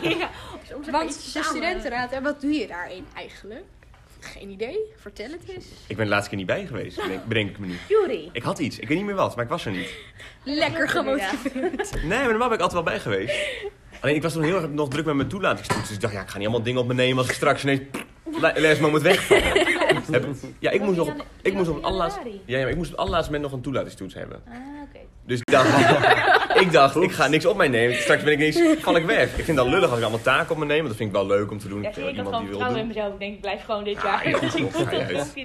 cringe. 0.00 0.18
ja. 0.18 0.28
Want 0.90 1.08
de 1.14 1.20
samen. 1.20 1.48
studentenraad, 1.48 2.12
en 2.12 2.22
wat 2.22 2.40
doe 2.40 2.52
je 2.52 2.66
daarin 2.66 3.06
eigenlijk? 3.14 3.64
Geen 4.20 4.50
idee. 4.50 4.78
Vertel 4.96 5.30
het 5.30 5.40
eens. 5.54 5.66
Ik 5.86 5.96
ben 5.96 6.04
de 6.04 6.10
laatste 6.10 6.28
keer 6.28 6.38
niet 6.38 6.46
bij 6.46 6.66
geweest, 6.66 6.96
bedenk, 7.02 7.24
bedenk 7.24 7.50
ik 7.50 7.58
me 7.58 7.66
nu. 7.66 7.76
Juri. 7.88 8.28
Ik 8.32 8.42
had 8.42 8.58
iets, 8.58 8.78
ik 8.78 8.88
weet 8.88 8.96
niet 8.96 9.06
meer 9.06 9.14
wat, 9.14 9.34
maar 9.36 9.44
ik 9.44 9.50
was 9.50 9.64
er 9.66 9.72
niet. 9.72 9.90
Lekker 10.44 10.88
gemotiveerd. 10.88 11.92
Nee, 12.02 12.08
maar 12.18 12.28
normaal 12.28 12.48
ben 12.48 12.56
ik 12.58 12.62
altijd 12.64 12.72
wel 12.72 12.82
bij 12.82 13.00
geweest. 13.00 13.34
Alleen 14.00 14.14
ik 14.14 14.22
was 14.22 14.32
toen 14.32 14.42
heel 14.42 14.56
erg 14.56 14.68
nog 14.68 14.88
druk 14.88 15.04
met 15.04 15.14
mijn 15.14 15.28
toelatingstoets. 15.28 15.86
Dus 15.86 15.96
ik 15.96 16.00
dacht, 16.00 16.12
ja, 16.14 16.20
ik 16.22 16.28
ga 16.28 16.36
niet 16.38 16.46
allemaal 16.46 16.64
dingen 16.64 16.80
op 16.80 16.86
me 16.86 16.94
nemen 16.94 17.18
als 17.18 17.28
ik 17.28 17.34
straks 17.34 17.62
ineens 17.62 17.80
le- 18.24 18.52
lesmoment 18.56 19.02
wegvallen. 19.02 19.66
Heb- 20.12 20.26
ja, 20.58 20.70
ik 20.70 20.80
moest 20.80 20.96
nog, 20.96 21.08
op- 21.08 21.24
ik 21.42 21.52
moest 21.52 21.68
op 21.68 21.74
het 21.74 21.84
allerlaatste, 21.84 22.20
ja, 22.28 22.56
ja, 22.56 22.58
maar 22.62 22.70
ik 22.70 22.76
moest 22.76 22.86
op 22.90 22.96
het 22.96 23.00
allerlaatste 23.00 23.32
moment 23.32 23.50
nog 23.50 23.58
een 23.58 23.64
toelatingstoets 23.64 24.14
hebben. 24.14 24.42
Ah, 24.48 24.54
oké. 24.88 24.98
Dus 25.28 25.38
ik 25.38 25.50
dacht, 25.50 25.68
ik 26.64 26.72
dacht, 26.72 26.96
ik 26.96 27.12
ga 27.12 27.26
niks 27.28 27.46
op 27.46 27.56
mij 27.56 27.68
nemen. 27.68 27.96
Straks 27.96 28.22
ben 28.22 28.32
ik 28.32 28.38
ineens, 28.38 28.80
val 28.82 28.96
ik 28.96 29.04
weg. 29.06 29.38
Ik 29.38 29.44
vind 29.44 29.56
dat 29.56 29.66
lullig 29.66 29.88
als 29.88 29.96
ik 29.98 30.02
allemaal 30.04 30.22
taken 30.22 30.50
op 30.50 30.58
me 30.58 30.64
neem. 30.64 30.76
want 30.76 30.88
Dat 30.88 30.96
vind 30.96 31.08
ik 31.08 31.14
wel 31.16 31.26
leuk 31.26 31.50
om 31.50 31.58
te 31.58 31.68
doen. 31.68 31.82
Ja, 31.82 31.88
Ik 31.88 31.96
iemand 31.96 32.16
gewoon 32.16 32.30
die 32.30 32.48
wil 32.48 32.48
vertrouwen 32.48 32.78
in 32.80 32.86
doen. 32.86 32.96
mezelf. 32.96 33.12
Ik 33.12 33.18
denk, 33.18 33.34
ik 33.34 33.40
blijf 33.40 33.64
gewoon 33.64 33.84
dit 33.84 33.96
Ah, 33.96 34.02
jaar. 34.04 34.28
ja, 34.28 34.38
Dus 34.40 34.54
ik 34.54 34.62
moet 34.62 34.72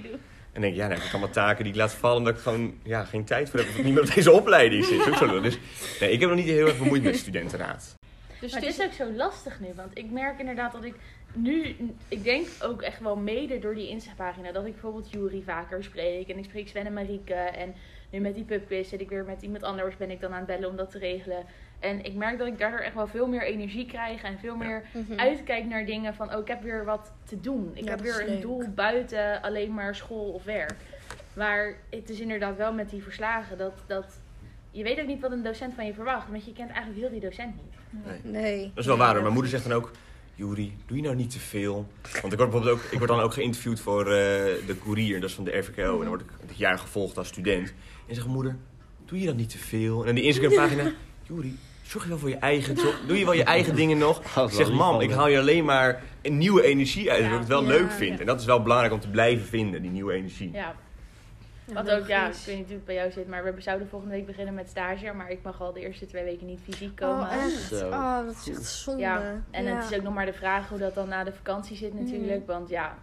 doen. 0.03 0.19
En 0.53 0.61
denk 0.61 0.73
ik, 0.73 0.79
ja, 0.79 0.87
nou, 0.87 0.97
ik 0.97 1.03
heb 1.03 1.11
allemaal 1.13 1.29
taken 1.33 1.63
die 1.63 1.73
ik 1.73 1.79
laat 1.79 1.93
vallen 1.93 2.17
omdat 2.17 2.33
ik 2.33 2.39
gewoon 2.39 2.73
ja, 2.83 3.03
geen 3.03 3.23
tijd 3.25 3.49
voor 3.49 3.59
heb. 3.59 3.69
Of 3.69 3.75
ik 3.77 3.83
niet 3.83 3.93
meer 3.93 4.03
op 4.03 4.13
deze 4.15 4.31
opleiding 4.31 4.85
zit. 4.85 5.07
Ook 5.07 5.15
zo 5.15 5.25
lullig. 5.25 5.41
Dus 5.43 5.57
nee, 5.99 6.11
ik 6.11 6.19
heb 6.19 6.29
nog 6.29 6.37
niet 6.37 6.47
heel 6.47 6.67
erg 6.67 6.77
bemoeid 6.77 7.03
met 7.03 7.13
de 7.13 7.19
studentenraad. 7.19 7.93
Dus 8.39 8.51
Maar 8.51 8.61
het 8.61 8.79
is 8.79 8.85
ook 8.85 8.91
zo 8.93 9.11
lastig 9.15 9.59
nu, 9.59 9.67
want 9.75 9.89
ik 9.97 10.11
merk 10.11 10.39
inderdaad 10.39 10.71
dat 10.71 10.83
ik 10.83 10.93
nu, 11.33 11.75
ik 12.07 12.23
denk 12.23 12.47
ook 12.61 12.81
echt 12.81 12.99
wel 12.99 13.15
mede 13.15 13.59
door 13.59 13.75
die 13.75 13.89
Insta-pagina, 13.89 14.51
dat 14.51 14.65
ik 14.65 14.71
bijvoorbeeld 14.71 15.11
Jury 15.11 15.41
vaker 15.45 15.83
spreek 15.83 16.27
en 16.27 16.37
ik 16.37 16.43
spreek 16.43 16.67
Sven 16.67 16.85
en 16.85 16.93
Marieke 16.93 17.33
en 17.33 17.75
nu 18.13 18.19
met 18.19 18.35
die 18.35 18.43
pubquiz 18.43 18.89
zit 18.89 19.01
ik 19.01 19.09
weer 19.09 19.23
met 19.23 19.41
iemand 19.41 19.63
anders, 19.63 19.97
ben 19.97 20.11
ik 20.11 20.19
dan 20.19 20.31
aan 20.31 20.37
het 20.37 20.45
bellen 20.45 20.69
om 20.69 20.75
dat 20.75 20.91
te 20.91 20.97
regelen. 20.97 21.45
En 21.79 22.03
ik 22.05 22.13
merk 22.13 22.37
dat 22.37 22.47
ik 22.47 22.59
daardoor 22.59 22.79
echt 22.79 22.93
wel 22.93 23.07
veel 23.07 23.27
meer 23.27 23.41
energie 23.43 23.85
krijg 23.85 24.23
en 24.23 24.39
veel 24.39 24.55
meer 24.55 24.83
uitkijk 25.15 25.65
naar 25.65 25.85
dingen 25.85 26.15
van, 26.15 26.33
oh 26.33 26.39
ik 26.41 26.47
heb 26.47 26.61
weer 26.61 26.85
wat 26.85 27.11
te 27.25 27.39
doen. 27.39 27.71
Ik 27.73 27.83
Ja, 27.83 27.89
heb 27.89 27.99
weer 27.99 28.29
een 28.29 28.41
doel 28.41 28.63
buiten 28.75 29.41
alleen 29.41 29.73
maar 29.73 29.95
school 29.95 30.31
of 30.31 30.43
werk. 30.43 30.73
Maar 31.33 31.73
het 31.89 32.09
is 32.09 32.19
inderdaad 32.19 32.57
wel 32.57 32.73
met 32.73 32.89
die 32.89 33.03
verslagen 33.03 33.57
dat, 33.57 33.73
dat 33.87 34.05
je 34.71 34.83
weet 34.83 34.99
ook 34.99 35.07
niet 35.07 35.21
wat 35.21 35.31
een 35.31 35.43
docent 35.43 35.73
van 35.73 35.85
je 35.85 35.93
verwacht, 35.93 36.29
want 36.29 36.45
je 36.45 36.53
kent 36.53 36.69
eigenlijk 36.69 36.99
heel 36.99 37.09
die 37.19 37.29
docent 37.29 37.55
niet. 37.55 38.23
Nee. 38.23 38.61
Dat 38.67 38.77
is 38.77 38.85
wel 38.85 38.97
waar 38.97 39.13
hoor. 39.13 39.21
Mijn 39.21 39.33
moeder 39.33 39.51
zegt 39.51 39.63
dan 39.67 39.77
ook, 39.77 39.91
Juri, 40.35 40.75
doe 40.85 40.97
je 40.97 41.03
nou 41.03 41.15
niet 41.15 41.29
te 41.31 41.39
veel? 41.39 41.87
Want 42.21 42.33
ik 42.33 42.39
word 42.39 42.51
bijvoorbeeld 42.51 42.69
ook, 42.77 42.91
ik 42.91 42.97
word 42.97 43.09
dan 43.09 43.19
ook 43.19 43.33
geïnterviewd 43.33 43.79
voor 43.79 44.01
eh, 44.05 44.11
de 44.67 44.75
Courier, 44.83 45.19
dat 45.19 45.29
is 45.29 45.35
van 45.35 45.43
de 45.43 45.57
RVKO. 45.57 45.91
En 45.93 45.97
dan 45.99 46.07
word 46.07 46.21
ik 46.21 46.27
dit 46.47 46.57
jaar 46.57 46.77
gevolgd 46.79 47.17
als 47.17 47.27
student. 47.27 47.73
En 48.07 48.15
zegt 48.15 48.27
moeder, 48.27 48.55
doe 49.05 49.19
je 49.19 49.25
dat 49.25 49.35
niet 49.35 49.49
te 49.49 49.57
veel? 49.57 49.99
En 49.99 50.05
dan 50.05 50.15
die 50.15 50.23
Instagram 50.23 50.55
pagina, 50.55 50.91
Juri, 51.27 51.57
zorg 51.81 52.03
je 52.03 52.09
wel 52.09 52.19
voor 52.19 52.29
je 52.29 52.35
eigen, 52.35 52.75
doe 53.07 53.17
je 53.17 53.23
wel 53.25 53.33
je 53.33 53.43
eigen 53.43 53.75
dingen 53.75 53.97
nog? 53.97 54.19
Ik 54.47 54.51
zeg, 54.51 54.71
mam, 54.71 54.99
ik 55.01 55.11
haal 55.11 55.27
je 55.27 55.39
alleen 55.39 55.65
maar 55.65 56.03
een 56.21 56.37
nieuwe 56.37 56.63
energie 56.63 57.11
uit. 57.11 57.23
Dat 57.23 57.31
ik 57.31 57.39
het 57.39 57.47
wel 57.47 57.61
Ja. 57.61 57.67
leuk 57.67 57.89
Ja. 57.89 57.95
vind. 57.95 58.19
En 58.19 58.25
dat 58.25 58.39
is 58.39 58.45
wel 58.45 58.61
belangrijk 58.61 58.93
om 58.93 58.99
te 58.99 59.09
blijven 59.09 59.45
vinden, 59.45 59.81
die 59.81 59.91
nieuwe 59.91 60.13
energie. 60.13 60.49
Ja, 60.53 60.75
Wat 61.73 61.89
ook, 61.91 62.07
ja, 62.07 62.27
ik 62.27 62.33
weet 62.45 62.57
niet 62.57 62.65
hoe 62.65 62.75
het 62.75 62.85
bij 62.85 62.95
jou 62.95 63.11
zit, 63.11 63.27
maar 63.27 63.43
we 63.55 63.61
zouden 63.61 63.87
volgende 63.89 64.15
week 64.15 64.25
beginnen 64.25 64.53
met 64.53 64.69
stage. 64.69 65.13
Maar 65.13 65.29
ik 65.31 65.43
mag 65.43 65.61
al 65.61 65.73
de 65.73 65.79
eerste 65.79 66.05
twee 66.05 66.23
weken 66.23 66.45
niet 66.47 66.59
fysiek 66.63 66.95
komen. 66.95 67.25
Oh, 67.27 67.33
echt? 67.43 67.61
Zo. 67.61 67.87
Oh, 67.89 68.25
dat 68.25 68.35
is 68.35 68.49
echt 68.49 68.63
zonde. 68.65 69.01
ja, 69.01 69.41
en 69.51 69.63
Ja. 69.63 69.75
het 69.75 69.91
is 69.91 69.97
ook 69.97 70.03
nog 70.03 70.13
maar 70.13 70.25
de 70.25 70.33
vraag 70.33 70.69
hoe 70.69 70.77
dat 70.77 70.93
dan 70.93 71.07
na 71.07 71.23
de 71.23 71.33
vakantie 71.33 71.77
zit 71.77 71.93
natuurlijk. 71.93 72.37
Mhm. 72.43 72.51
Want 72.51 72.69
ja, 72.69 72.97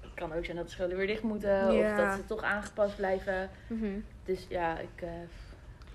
het 0.00 0.14
kan 0.14 0.32
ook 0.32 0.44
zijn 0.44 0.56
dat 0.56 0.66
de 0.66 0.72
scholen 0.72 0.96
weer 0.96 1.06
dicht 1.06 1.22
moeten. 1.22 1.72
Ja. 1.72 1.90
Of 1.92 1.96
dat 1.98 2.14
ze 2.14 2.24
toch 2.24 2.42
aangepast 2.42 2.96
blijven. 2.96 3.50
Mhm. 3.66 3.98
Dus 4.24 4.46
ja, 4.48 4.78
ik... 4.78 5.02
eh, 5.02 5.08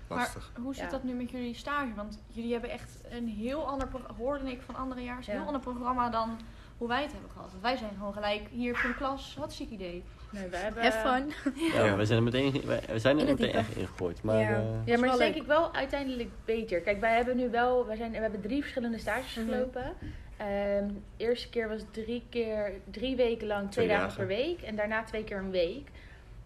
Lastig. 0.08 0.50
Maar 0.54 0.62
hoe 0.64 0.74
zit 0.74 0.84
Ja. 0.84 0.90
dat 0.90 1.02
nu 1.04 1.12
met 1.12 1.30
jullie 1.30 1.54
stage? 1.54 1.94
Want 1.94 2.22
jullie 2.26 2.52
hebben 2.52 2.70
echt 2.70 2.98
een 3.10 3.28
heel 3.28 3.66
ander 3.68 3.88
programma, 3.88 4.16
hoorde 4.18 4.50
ik 4.50 4.60
van 4.62 4.74
andere 4.76 5.02
jaar, 5.02 5.16
een 5.16 5.22
Ja. 5.26 5.32
heel 5.32 5.46
ander 5.46 5.60
programma 5.60 6.10
dan 6.10 6.38
hoe 6.78 6.88
wij 6.88 7.02
het 7.02 7.12
hebben 7.12 7.30
gehad. 7.30 7.50
Want 7.50 7.62
wij 7.62 7.76
zijn 7.76 7.90
gewoon 7.96 8.12
gelijk 8.12 8.48
hier 8.50 8.76
voor 8.76 8.90
de 8.90 8.96
klas, 8.96 9.36
wat 9.38 9.52
ziek 9.52 9.70
idee. 9.70 10.04
Nee, 10.32 10.48
we 10.48 10.56
hebben... 10.56 10.82
Have 10.82 11.08
fun. 11.08 11.52
Ja, 11.74 11.96
we 11.96 12.04
zijn 12.04 12.18
er 12.18 12.24
meteen, 12.24 12.62
wij- 12.66 12.80
we 12.88 12.98
zijn 12.98 13.18
er 13.20 13.28
In 13.28 13.34
meteen 13.38 13.52
echt 13.54 13.76
ingegooid. 13.76 14.22
Maar 14.22 14.38
Ja. 14.38 14.48
eh, 14.50 14.62
Ja, 14.84 14.98
maar 14.98 15.08
dat 15.08 15.18
denk 15.18 15.34
ik 15.34 15.46
wel 15.46 15.74
uiteindelijk 15.74 16.30
beter. 16.44 16.80
Kijk, 16.80 17.00
wij 17.00 17.14
hebben 17.16 17.36
nu 17.36 17.50
wel, 17.50 17.86
wij 17.86 17.96
zijn, 17.96 18.10
we 18.10 18.16
hebben 18.18 18.40
drie 18.40 18.60
verschillende 18.60 18.98
stages 18.98 19.34
Mhm. 19.34 19.48
gelopen. 19.48 19.92
Ehm, 20.36 20.86
de 20.88 21.24
eerste 21.24 21.48
keer 21.50 21.68
was 21.68 21.80
drie 21.90 22.22
keer, 22.30 22.72
drie 22.90 23.16
weken 23.16 23.46
lang, 23.46 23.70
twee, 23.70 23.84
Twee 23.86 23.96
dagen, 23.98 24.08
dagen. 24.08 24.26
per 24.26 24.36
week. 24.36 24.60
En 24.62 24.76
daarna 24.76 25.04
twee 25.04 25.24
keer 25.24 25.36
een 25.38 25.50
week. 25.50 25.88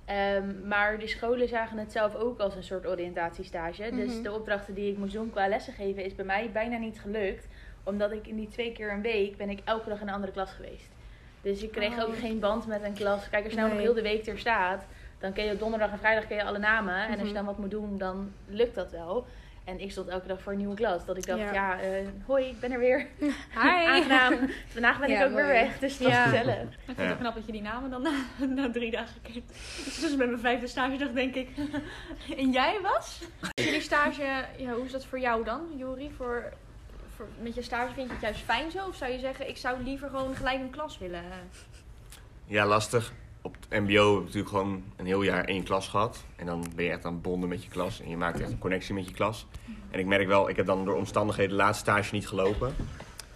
Ehm, 0.04 0.68
maar 0.68 0.98
de 0.98 1.06
scholen 1.06 1.48
zagen 1.48 1.78
het 1.78 1.92
zelf 1.92 2.14
ook 2.14 2.38
als 2.40 2.54
een 2.56 2.62
soort 2.62 2.86
oriëntatiestage. 2.86 3.90
Dus 3.90 4.12
Mhm. 4.14 4.22
de 4.22 4.32
opdrachten 4.32 4.74
die 4.74 4.90
ik 4.92 4.98
moest 4.98 5.12
doen 5.12 5.30
qua 5.30 5.48
lessen 5.48 5.72
geven 5.72 6.04
is 6.04 6.14
bij 6.14 6.24
mij 6.24 6.50
bijna 6.52 6.76
niet 6.78 7.00
gelukt. 7.00 7.46
Omdat 7.82 8.12
ik 8.12 8.26
in 8.26 8.36
die 8.36 8.48
twee 8.48 8.72
keer 8.72 8.92
een 8.92 9.02
week 9.02 9.36
ben 9.36 9.50
ik 9.50 9.60
elke 9.64 9.88
dag 9.88 10.00
in 10.00 10.08
een 10.08 10.14
andere 10.14 10.32
klas 10.32 10.50
geweest. 10.52 10.88
Dus 11.46 11.62
ik 11.62 11.72
kreeg 11.72 11.96
Oh. 11.98 12.02
ook 12.08 12.18
geen 12.18 12.38
band 12.40 12.66
met 12.66 12.82
een 12.82 12.94
klas. 12.94 13.28
Kijk, 13.28 13.44
als 13.44 13.52
je 13.52 13.58
nou 13.58 13.72
nog 13.72 13.80
heel 13.80 13.94
de 13.94 14.02
week 14.02 14.26
er 14.26 14.38
staat, 14.38 14.84
dan 15.18 15.32
ken 15.32 15.44
je 15.44 15.52
op 15.52 15.58
donderdag 15.58 15.90
en 15.90 15.98
vrijdag 15.98 16.26
ken 16.26 16.36
je 16.36 16.44
alle 16.44 16.58
namen. 16.58 16.94
En 16.94 17.08
als 17.10 17.16
Mhm. 17.18 17.26
je 17.26 17.32
dan 17.32 17.44
wat 17.44 17.58
moet 17.58 17.70
doen, 17.70 17.98
dan 17.98 18.32
lukt 18.46 18.74
dat 18.74 18.90
wel. 18.90 19.26
En 19.64 19.80
ik 19.80 19.90
stond 19.90 20.08
elke 20.08 20.26
dag 20.26 20.40
voor 20.42 20.52
een 20.52 20.58
nieuwe 20.58 20.74
klas. 20.74 21.04
Dat 21.04 21.16
ik 21.16 21.26
dacht, 21.26 21.38
Ja. 21.40 21.52
ja, 21.52 21.80
eh, 21.80 22.06
hoi, 22.26 22.44
ik 22.44 22.60
ben 22.60 22.72
er 22.72 22.78
weer. 22.78 23.06
Hi. 23.62 23.86
Aangenaam. 23.86 24.34
Vandaag 24.72 24.98
ben 25.00 25.08
Ja, 25.10 25.20
ik 25.20 25.26
ook 25.28 25.34
weer 25.34 25.46
weg. 25.46 25.78
Dus 25.78 25.98
dat 25.98 26.08
is 26.08 26.14
Ja. 26.14 26.24
gezellig. 26.24 26.62
Ik 26.62 26.94
vind 26.96 27.08
het 27.08 27.18
knap 27.18 27.34
dat 27.34 27.46
je 27.46 27.52
die 27.52 27.62
namen 27.62 27.90
dan 27.90 28.02
na, 28.08 28.12
na 28.46 28.70
drie 28.70 28.90
dagen 28.90 29.20
kent. 29.22 29.48
Dus 30.00 30.16
met 30.16 30.28
mijn 30.28 30.38
vijfde 30.40 30.66
stagedag 30.66 31.10
denk 31.12 31.34
ik. 31.34 31.48
en 32.36 32.50
jij 32.50 32.78
was? 32.82 33.22
Jullie 33.54 33.80
stage, 33.80 34.22
ja, 34.56 34.72
hoe 34.72 34.84
is 34.84 34.92
dat 34.92 35.04
voor 35.04 35.18
jou 35.20 35.44
dan, 35.44 35.60
Jori? 35.76 36.10
Voor, 36.16 36.52
met 37.42 37.54
je 37.54 37.62
stage 37.62 37.94
vind 37.94 38.06
je 38.06 38.12
het 38.12 38.22
juist 38.22 38.40
fijn 38.40 38.70
zo? 38.70 38.86
Of 38.86 38.96
zou 38.96 39.12
je 39.12 39.18
zeggen, 39.18 39.48
ik 39.48 39.56
zou 39.56 39.82
liever 39.82 40.08
gewoon 40.08 40.34
gelijk 40.34 40.60
een 40.60 40.70
klas 40.70 40.98
willen? 40.98 41.22
Ja, 42.46 42.66
lastig. 42.66 43.12
Op 43.42 43.56
het 43.60 43.80
mbo 43.80 44.10
heb 44.10 44.18
ik 44.18 44.24
natuurlijk 44.24 44.48
gewoon 44.48 44.84
een 44.96 45.06
heel 45.06 45.22
jaar 45.22 45.44
één 45.44 45.62
klas 45.62 45.88
gehad. 45.88 46.24
En 46.36 46.46
dan 46.46 46.66
ben 46.74 46.84
je 46.84 46.90
echt 46.90 47.04
aan 47.04 47.12
het 47.12 47.22
bonden 47.22 47.48
met 47.48 47.62
je 47.62 47.68
klas. 47.68 48.00
En 48.00 48.08
je 48.08 48.16
maakt 48.16 48.40
echt 48.40 48.50
een 48.50 48.58
connectie 48.58 48.94
met 48.94 49.08
je 49.08 49.14
klas. 49.14 49.46
En 49.90 49.98
ik 49.98 50.06
merk 50.06 50.26
wel, 50.26 50.48
ik 50.48 50.56
heb 50.56 50.66
dan 50.66 50.84
door 50.84 50.94
omstandigheden 50.94 51.56
de 51.56 51.62
laatste 51.62 51.90
stage 51.90 52.14
niet 52.14 52.28
gelopen. 52.28 52.74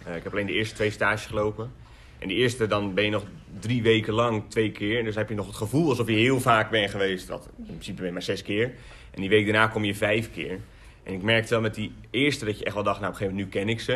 Eh, 0.05 0.15
ik 0.15 0.23
heb 0.23 0.31
alleen 0.31 0.45
de 0.45 0.53
eerste 0.53 0.75
twee 0.75 0.91
stages 0.91 1.25
gelopen. 1.25 1.71
En 2.19 2.27
die 2.27 2.37
eerste, 2.37 2.67
dan 2.67 2.93
ben 2.93 3.03
je 3.03 3.09
nog 3.09 3.23
drie 3.59 3.81
weken 3.81 4.13
lang 4.13 4.43
twee 4.47 4.71
keer. 4.71 5.03
Dus 5.03 5.15
heb 5.15 5.29
je 5.29 5.35
nog 5.35 5.47
het 5.47 5.55
gevoel 5.55 5.89
alsof 5.89 6.07
je 6.07 6.13
heel 6.13 6.39
vaak 6.39 6.69
bent 6.69 6.91
geweest. 6.91 7.27
Dat, 7.27 7.49
in 7.57 7.65
principe 7.65 7.97
ben 7.97 8.05
je 8.05 8.11
maar 8.11 8.21
zes 8.21 8.41
keer. 8.41 8.73
En 9.11 9.21
die 9.21 9.29
week 9.29 9.45
daarna 9.45 9.67
kom 9.67 9.83
je 9.83 9.95
vijf 9.95 10.31
keer. 10.31 10.59
En 11.03 11.13
ik 11.13 11.21
merkte 11.21 11.49
wel 11.49 11.61
met 11.61 11.75
die 11.75 11.93
eerste 12.09 12.45
dat 12.45 12.57
je 12.59 12.63
echt 12.65 12.73
wel 12.73 12.83
dacht, 12.83 12.99
nou 12.99 13.11
op 13.13 13.19
een 13.19 13.25
gegeven 13.25 13.39
moment 13.45 13.55
nu 13.55 13.61
ken 13.65 13.73
ik 13.73 13.79
ze. 13.81 13.93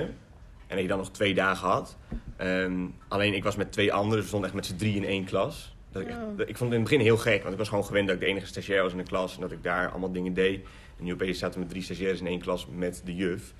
En 0.67 0.75
dat 0.75 0.79
je 0.81 0.87
dan 0.87 0.97
nog 0.97 1.11
twee 1.11 1.33
dagen 1.33 1.67
had. 1.67 1.97
Ehm, 2.37 2.85
alleen 3.07 3.33
ik 3.33 3.43
was 3.43 3.55
met 3.55 3.71
twee 3.71 3.93
anderen, 3.93 4.11
dus 4.15 4.21
we 4.21 4.27
stonden 4.27 4.47
echt 4.49 4.57
met 4.57 4.65
z'n 4.65 4.75
drie 4.75 4.95
in 4.95 5.05
één 5.05 5.25
klas. 5.25 5.75
Dat 5.91 6.01
ik, 6.01 6.07
echt- 6.07 6.17
Oh. 6.17 6.37
dat- 6.37 6.49
ik 6.49 6.57
vond 6.57 6.69
het 6.71 6.79
in 6.79 6.85
het 6.85 6.89
begin 6.89 6.99
heel 7.05 7.17
gek, 7.17 7.39
want 7.41 7.51
ik 7.53 7.59
was 7.59 7.69
gewoon 7.69 7.85
gewend 7.85 8.05
dat 8.07 8.15
ik 8.15 8.21
de 8.21 8.27
enige 8.27 8.45
stagiair 8.45 8.81
was 8.83 8.91
in 8.91 8.97
de 8.97 9.03
klas. 9.03 9.35
En 9.35 9.41
dat 9.41 9.51
ik 9.51 9.63
daar 9.63 9.89
allemaal 9.89 10.11
dingen 10.11 10.33
deed. 10.33 10.65
En 10.97 11.03
nu 11.03 11.13
opeens 11.13 11.39
zaten 11.39 11.53
we 11.55 11.59
met 11.59 11.69
drie 11.69 11.83
stagiaires 11.83 12.19
in 12.19 12.27
één 12.27 12.39
klas 12.39 12.67
met 12.75 13.01
de 13.05 13.15
juf. 13.15 13.53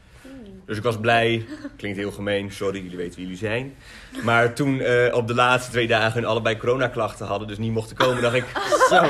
Dus 0.65 0.77
ik 0.77 0.83
was 0.83 0.99
blij. 0.99 1.45
Klinkt 1.77 1.97
heel 1.97 2.11
gemeen, 2.11 2.51
sorry, 2.51 2.81
jullie 2.81 2.97
weten 2.97 3.15
wie 3.15 3.23
jullie 3.23 3.37
zijn. 3.39 3.75
Maar 4.23 4.53
toen 4.53 4.79
eh, 4.79 5.15
op 5.15 5.27
de 5.27 5.33
laatste 5.33 5.71
twee 5.71 5.87
dagen 5.87 6.13
hun 6.13 6.25
allebei 6.25 6.57
coronaklachten 6.57 7.25
hadden, 7.25 7.47
dus 7.47 7.57
niet 7.57 7.71
mochten 7.71 7.95
komen, 7.95 8.21
dacht 8.21 8.35
ik, 8.35 8.45
Zo, 8.89 9.01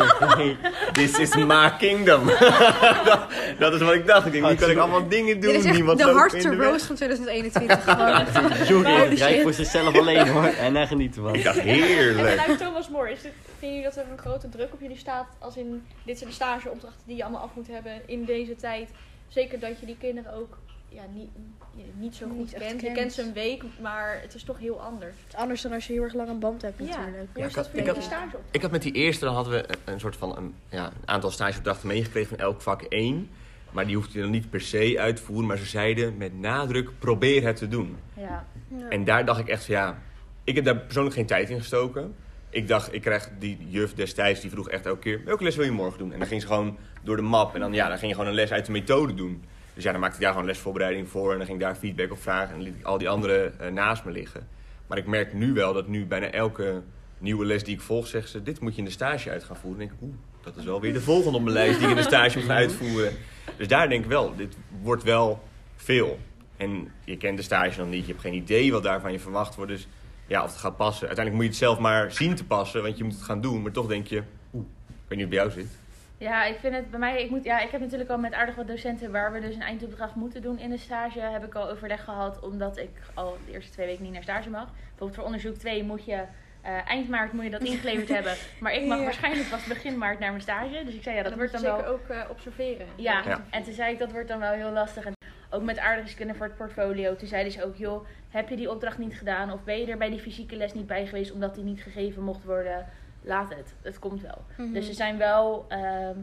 this 0.91 1.19
is 1.19 1.35
my 1.35 1.71
kingdom. 1.77 2.25
dat, 3.05 3.19
dat 3.59 3.73
is 3.73 3.81
wat 3.81 3.93
ik 3.93 4.07
dacht. 4.07 4.25
Ik 4.25 4.31
denk, 4.31 4.49
nu 4.49 4.55
kan 4.55 4.69
ik 4.69 4.77
allemaal 4.77 5.07
dingen 5.07 5.39
doen, 5.39 5.51
Dit 5.51 5.65
is 5.65 5.71
niemand 5.71 5.97
de 5.97 6.03
hardste 6.03 6.39
in 6.41 6.49
de 6.49 6.55
weg. 6.55 6.69
roast 6.69 6.85
van 6.85 6.95
2021. 6.95 7.83
Gewoon. 7.83 8.25
Joeri 8.67 8.99
Holy 8.99 9.15
rijdt 9.15 9.41
voor 9.41 9.53
zichzelf 9.53 9.97
alleen 9.97 10.27
hoor. 10.27 10.43
En 10.65 10.73
daar 10.73 10.87
genieten 10.87 11.21
van. 11.21 11.35
Ik 11.35 11.43
dacht, 11.43 11.57
En 11.57 11.63
heerlijk. 11.65 12.39
vanuit 12.39 12.59
Thomas 12.59 12.89
More, 12.89 13.11
is 13.11 13.21
dit, 13.21 13.31
vinden 13.59 13.77
jullie 13.77 13.93
dat 13.95 14.03
er 14.05 14.11
een 14.11 14.17
grote 14.17 14.49
druk 14.49 14.73
op 14.73 14.81
jullie 14.81 14.97
staat? 14.97 15.25
Als 15.39 15.57
in, 15.57 15.83
dit 16.03 16.17
zijn 16.17 16.29
de 16.29 16.35
stageopdrachten 16.35 17.01
die 17.05 17.15
je 17.15 17.23
allemaal 17.23 17.41
af 17.41 17.51
moet 17.55 17.67
hebben 17.67 18.01
in 18.05 18.25
deze 18.25 18.55
tijd. 18.55 18.89
Zeker 19.27 19.59
dat 19.59 19.79
je 19.79 19.85
die 19.85 19.97
kinderen 19.99 20.33
ook 20.33 20.57
ja, 20.95 21.01
niet, 21.13 21.29
ja, 21.75 21.83
niet 21.97 22.15
zo 22.15 22.27
Niet 22.27 22.49
goed 22.49 22.59
kent. 22.59 22.81
Je 22.81 22.91
kent. 22.91 23.13
ze 23.13 23.21
een 23.21 23.33
week, 23.33 23.63
maar 23.81 24.19
het 24.21 24.33
is 24.35 24.43
toch 24.43 24.59
heel 24.59 24.81
anders. 24.81 25.15
Het 25.23 25.33
is 25.33 25.39
anders 25.39 25.61
dan 25.61 25.71
als 25.73 25.87
je 25.87 25.93
heel 25.93 26.03
erg 26.03 26.13
lang 26.13 26.29
een 26.29 26.39
band 26.39 26.61
hebt 26.61 26.79
Ja. 26.79 26.85
natuurlijk. 26.85 27.29
Ja, 27.35 27.43
is 27.45 27.49
ik 27.49 27.55
had- 27.55 27.69
ik 27.73 27.85
je 27.85 27.91
had- 27.91 28.03
stage 28.03 28.35
op? 28.37 28.43
Ik 28.51 28.61
had 28.61 28.71
met 28.71 28.81
die 28.81 28.93
eerste, 28.93 29.25
dan 29.25 29.33
hadden 29.33 29.53
we 29.53 29.69
een, 29.69 29.93
een 29.93 29.99
soort 29.99 30.15
van 30.15 30.37
een, 30.37 30.55
ja, 30.69 30.85
een 30.85 31.07
aantal 31.07 31.31
stageopdrachten 31.31 31.87
meegekregen 31.87 32.29
van 32.29 32.37
elk 32.37 32.61
vak 32.61 32.81
één. 32.81 33.29
Maar 33.71 33.85
die 33.85 33.95
hoefde 33.95 34.13
je 34.17 34.21
dan 34.21 34.31
niet 34.31 34.49
per 34.49 34.61
se 34.61 34.95
uit 34.99 35.15
te 35.15 35.21
voeren. 35.21 35.45
Maar 35.47 35.57
ze 35.57 35.65
zeiden 35.65 36.17
met 36.17 36.39
nadruk, 36.39 36.89
probeer 36.99 37.43
het 37.43 37.55
te 37.57 37.67
doen. 37.67 37.97
Ja. 38.13 38.45
Ja. 38.67 38.89
En 38.89 39.03
daar 39.03 39.25
dacht 39.25 39.39
ik 39.39 39.47
echt 39.47 39.65
van 39.65 39.75
ja, 39.75 40.01
ik 40.43 40.55
heb 40.55 40.65
daar 40.65 40.77
persoonlijk 40.77 41.15
geen 41.15 41.25
tijd 41.25 41.49
in 41.49 41.57
gestoken. 41.57 42.15
Ik 42.49 42.67
dacht, 42.67 42.93
ik 42.93 43.01
krijg 43.01 43.29
die 43.39 43.57
juf 43.69 43.93
destijds, 43.93 44.41
die 44.41 44.49
vroeg 44.49 44.69
echt 44.69 44.85
elke 44.85 44.99
keer, 44.99 45.21
welke 45.25 45.43
les 45.43 45.55
wil 45.55 45.65
je 45.65 45.71
morgen 45.71 45.99
doen? 45.99 46.13
En 46.13 46.19
dan 46.19 46.27
ging 46.27 46.41
ze 46.41 46.47
gewoon 46.47 46.77
door 47.03 47.15
de 47.15 47.21
map 47.21 47.53
en 47.53 47.59
dan, 47.59 47.73
ja, 47.73 47.87
dan 47.87 47.97
ging 47.97 48.09
je 48.11 48.15
gewoon 48.17 48.29
een 48.29 48.35
les 48.35 48.51
uit 48.51 48.65
de 48.65 48.71
methode 48.71 49.13
doen. 49.13 49.43
Dus 49.75 49.83
ja, 49.83 49.91
dan 49.91 49.99
maakte 49.99 50.15
ik 50.15 50.21
daar 50.21 50.31
gewoon 50.31 50.47
lesvoorbereiding 50.47 51.09
voor 51.09 51.31
en 51.31 51.37
dan 51.37 51.45
ging 51.45 51.59
ik 51.59 51.65
daar 51.65 51.75
feedback 51.75 52.11
op 52.11 52.21
vragen 52.21 52.49
en 52.49 52.55
dan 52.55 52.63
liet 52.63 52.75
ik 52.75 52.85
al 52.85 52.97
die 52.97 53.09
andere 53.09 53.51
eh, 53.59 53.71
naast 53.71 54.05
me 54.05 54.11
liggen. 54.11 54.47
Maar 54.87 54.97
ik 54.97 55.07
merk 55.07 55.33
nu 55.33 55.53
wel 55.53 55.73
dat 55.73 55.87
nu 55.87 56.05
bijna 56.05 56.31
elke 56.31 56.81
nieuwe 57.17 57.45
les 57.45 57.63
die 57.63 57.73
ik 57.73 57.81
volg, 57.81 58.07
zegt 58.07 58.29
ze, 58.29 58.43
dit 58.43 58.59
moet 58.59 58.73
je 58.73 58.79
in 58.79 58.85
de 58.85 58.91
stage 58.91 59.29
uit 59.29 59.43
gaan 59.43 59.55
voeren. 59.55 59.79
Dan 59.79 59.87
denk 59.87 59.99
ik, 59.99 60.07
oeh, 60.07 60.15
dat 60.43 60.55
is 60.55 60.63
wel 60.63 60.81
weer 60.81 60.93
de 60.93 61.01
volgende 61.01 61.37
op 61.37 61.43
mijn 61.43 61.55
lijst 61.55 61.79
die 61.79 61.83
ik 61.83 61.89
in 61.89 62.01
de 62.01 62.07
stage 62.07 62.37
moet 62.37 62.47
gaan 62.49 62.57
uitvoeren. 62.57 63.13
Dus 63.57 63.67
daar 63.67 63.89
denk 63.89 64.03
ik 64.03 64.09
wel, 64.09 64.35
dit 64.35 64.57
wordt 64.81 65.03
wel 65.03 65.43
veel. 65.75 66.19
En 66.57 66.91
je 67.03 67.17
kent 67.17 67.37
de 67.37 67.43
stage 67.43 67.79
nog 67.79 67.89
niet, 67.89 68.05
je 68.05 68.11
hebt 68.11 68.21
geen 68.21 68.33
idee 68.33 68.71
wat 68.71 68.83
daar 68.83 69.01
van 69.01 69.11
je 69.11 69.19
verwacht 69.19 69.55
wordt. 69.55 69.71
Dus 69.71 69.87
ja, 70.27 70.43
of 70.43 70.49
het 70.49 70.59
gaat 70.59 70.77
passen. 70.77 71.07
Uiteindelijk 71.07 71.35
moet 71.35 71.43
je 71.43 71.59
het 71.59 71.69
zelf 71.69 71.79
maar 71.79 72.11
zien 72.11 72.35
te 72.35 72.45
passen, 72.45 72.81
want 72.81 72.97
je 72.97 73.03
moet 73.03 73.13
het 73.13 73.23
gaan 73.23 73.41
doen. 73.41 73.61
Maar 73.61 73.71
toch 73.71 73.87
denk 73.87 74.07
je, 74.07 74.23
oeh, 74.53 74.65
ik 74.87 74.95
weet 75.07 75.17
niet 75.17 75.17
hoe 75.17 75.19
het 75.19 75.29
bij 75.29 75.37
jou 75.37 75.51
zit. 75.51 75.84
Ja, 76.17 76.45
ik 76.45 76.57
vind 76.59 76.73
het 76.75 76.89
bij 76.89 76.99
mij, 76.99 77.23
ik, 77.23 77.29
moet, 77.29 77.43
ja, 77.43 77.59
ik 77.59 77.69
heb 77.69 77.81
natuurlijk 77.81 78.09
al 78.09 78.17
met 78.17 78.33
aardig 78.33 78.55
wat 78.55 78.67
docenten 78.67 79.11
waar 79.11 79.31
we 79.31 79.39
dus 79.39 79.55
een 79.55 79.61
eindopdracht 79.61 80.15
moeten 80.15 80.41
doen 80.41 80.59
in 80.59 80.69
de 80.69 80.77
stage, 80.77 81.19
heb 81.19 81.45
ik 81.45 81.55
al 81.55 81.69
overleg 81.69 82.03
gehad, 82.03 82.39
omdat 82.39 82.77
ik 82.77 82.89
al 83.13 83.37
de 83.45 83.51
eerste 83.51 83.71
twee 83.71 83.85
weken 83.87 84.03
niet 84.03 84.13
naar 84.13 84.23
stage 84.23 84.49
mag. 84.49 84.67
Bijvoorbeeld 84.73 85.15
voor 85.15 85.23
onderzoek 85.25 85.55
2 85.55 85.83
moet 85.83 86.05
je, 86.05 86.23
eh, 86.61 86.89
eind 86.89 87.09
maart 87.09 87.33
moet 87.33 87.43
je 87.43 87.49
dat 87.49 87.63
ingeleverd 87.71 88.09
hebben, 88.09 88.33
maar 88.59 88.73
ik 88.73 88.85
mag 88.85 88.97
Ja. 88.97 89.03
waarschijnlijk 89.03 89.49
pas 89.49 89.63
begin 89.65 89.97
maart 89.97 90.19
naar 90.19 90.29
mijn 90.29 90.41
stage. 90.41 90.83
Dus 90.85 90.93
ik 90.93 91.03
zei 91.03 91.15
ja, 91.15 91.23
dat 91.23 91.33
wordt 91.33 91.51
dan 91.51 91.61
moet 91.61 91.69
je 91.69 91.75
wel... 91.83 91.93
zeker 91.97 92.15
ook 92.19 92.23
eh, 92.23 92.29
observeren. 92.29 92.87
Ja, 92.95 93.21
Ja. 93.25 93.43
en 93.49 93.63
toen 93.63 93.73
zei 93.73 93.93
ik 93.93 93.99
dat 93.99 94.11
wordt 94.11 94.27
dan 94.27 94.39
wel 94.39 94.51
heel 94.51 94.71
lastig. 94.71 95.05
En 95.05 95.13
ook 95.49 95.63
met 95.63 95.79
aardrijkskunde 95.79 96.33
voor 96.33 96.45
het 96.45 96.55
portfolio. 96.57 97.15
Toen 97.15 97.27
zeiden 97.27 97.51
ze 97.51 97.65
ook, 97.65 97.75
joh, 97.75 98.05
heb 98.29 98.49
je 98.49 98.55
die 98.55 98.71
opdracht 98.71 98.97
niet 98.97 99.17
gedaan? 99.17 99.51
Of 99.51 99.63
ben 99.63 99.79
je 99.79 99.85
er 99.91 99.97
bij 99.97 100.09
die 100.09 100.19
fysieke 100.19 100.55
les 100.55 100.73
niet 100.73 100.87
bij 100.87 101.05
geweest 101.05 101.31
omdat 101.31 101.55
die 101.55 101.63
niet 101.63 101.81
gegeven 101.81 102.23
mocht 102.23 102.43
worden? 102.43 102.85
Laat 103.25 103.49
het, 103.49 103.75
het 103.81 103.99
komt 103.99 104.21
wel. 104.21 104.45
Mhm. 104.57 104.73
Dus 104.73 104.85
ze 104.85 104.93
zijn 104.93 105.17
wel, 105.17 105.65
ehm, 105.67 106.17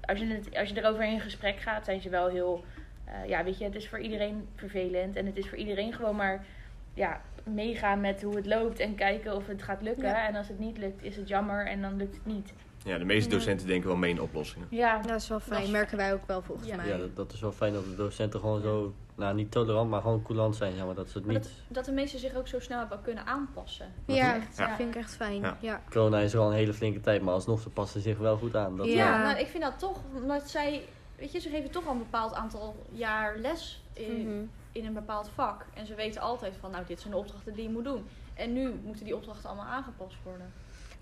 als, 0.00 0.18
je 0.18 0.26
het, 0.26 0.56
als 0.56 0.68
je 0.68 0.78
erover 0.82 1.04
in 1.04 1.20
gesprek 1.20 1.60
gaat, 1.60 1.84
zijn 1.84 2.00
ze 2.00 2.08
wel 2.08 2.28
heel, 2.28 2.64
eh, 3.04 3.28
ja 3.28 3.44
weet 3.44 3.58
je, 3.58 3.64
het 3.64 3.74
is 3.74 3.88
voor 3.88 4.00
iedereen 4.00 4.48
vervelend. 4.54 5.16
En 5.16 5.26
het 5.26 5.36
is 5.36 5.48
voor 5.48 5.58
iedereen 5.58 5.92
gewoon 5.92 6.16
maar, 6.16 6.44
ja, 6.94 7.20
meegaan 7.44 8.00
met 8.00 8.22
hoe 8.22 8.36
het 8.36 8.46
loopt 8.46 8.78
en 8.78 8.94
kijken 8.94 9.36
of 9.36 9.46
het 9.46 9.62
gaat 9.62 9.82
lukken. 9.82 10.08
Ja. 10.08 10.28
En 10.28 10.34
als 10.34 10.48
het 10.48 10.58
niet 10.58 10.78
lukt, 10.78 11.02
is 11.02 11.16
het 11.16 11.28
jammer 11.28 11.66
en 11.66 11.82
dan 11.82 11.96
lukt 11.96 12.14
het 12.14 12.26
niet. 12.26 12.52
Ja, 12.86 12.98
de 12.98 13.04
meeste 13.04 13.30
Ja. 13.30 13.36
docenten 13.36 13.66
denken 13.66 13.88
wel 13.88 13.96
mee 13.98 14.10
in 14.10 14.20
oplossingen. 14.20 14.66
Ja, 14.70 14.98
dat 15.02 15.20
is 15.20 15.28
wel 15.28 15.40
fijn. 15.40 15.60
Dat 15.62 15.70
Merken 15.70 15.96
wij 15.96 16.12
ook 16.12 16.26
wel 16.26 16.42
volgens 16.42 16.68
Ja. 16.68 16.76
mij. 16.76 16.88
Ja, 16.88 16.96
dat, 16.96 17.16
dat 17.16 17.32
is 17.32 17.40
wel 17.40 17.52
fijn 17.52 17.72
dat 17.72 17.84
de 17.84 17.94
docenten 17.96 18.40
gewoon 18.40 18.60
zo, 18.60 18.94
nou 19.14 19.34
niet 19.34 19.50
tolerant, 19.50 19.90
maar 19.90 20.00
gewoon 20.00 20.22
coulant 20.22 20.56
zijn. 20.56 20.74
Ja, 20.74 20.84
maar 20.84 20.94
dat 20.94 21.08
ze 21.10 21.18
het 21.18 21.26
Maar 21.26 21.34
niet... 21.36 21.50
dat 21.68 21.84
de 21.84 21.92
mensen 21.92 22.18
zich 22.18 22.34
ook 22.34 22.48
zo 22.48 22.60
snel 22.60 22.78
hebben 22.78 23.02
kunnen 23.02 23.26
aanpassen. 23.26 23.92
Ja, 24.06 24.34
echt, 24.34 24.56
dat 24.56 24.66
ja. 24.68 24.76
vind 24.76 24.94
ik 24.94 25.00
echt 25.02 25.16
fijn. 25.16 25.40
Ja. 25.40 25.56
Ja. 25.60 25.82
Corona 25.90 26.18
is 26.18 26.32
er 26.32 26.40
al 26.40 26.46
een 26.48 26.54
hele 26.56 26.72
flinke 26.74 27.00
tijd, 27.00 27.22
maar 27.22 27.34
alsnog, 27.34 27.60
ze 27.60 27.68
passen 27.70 28.00
zich 28.00 28.18
wel 28.18 28.36
goed 28.36 28.56
aan. 28.56 28.76
Dat, 28.76 28.86
Ja. 28.86 28.92
Ja, 28.92 29.22
nou, 29.22 29.38
ik 29.38 29.46
vind 29.46 29.62
dat 29.62 29.78
toch, 29.78 30.00
omdat 30.14 30.50
zij, 30.50 30.82
weet 31.18 31.32
je, 31.32 31.38
ze 31.40 31.48
geven 31.48 31.70
toch 31.70 31.86
al 31.86 31.92
een 31.92 31.98
bepaald 31.98 32.34
aantal 32.34 32.76
jaar 32.92 33.36
les 33.38 33.82
in, 33.92 34.20
Mhm. 34.28 34.44
in 34.72 34.86
een 34.86 34.94
bepaald 34.94 35.30
vak. 35.34 35.66
En 35.74 35.86
ze 35.86 35.94
weten 35.94 36.20
altijd 36.20 36.54
van, 36.60 36.70
nou, 36.70 36.84
dit 36.86 37.00
zijn 37.00 37.12
de 37.12 37.18
opdrachten 37.18 37.54
die 37.54 37.62
je 37.62 37.70
moet 37.70 37.84
doen. 37.84 38.06
En 38.34 38.52
nu 38.52 38.72
moeten 38.84 39.04
die 39.04 39.16
opdrachten 39.16 39.48
allemaal 39.48 39.66
aangepast 39.72 40.16
worden. 40.24 40.52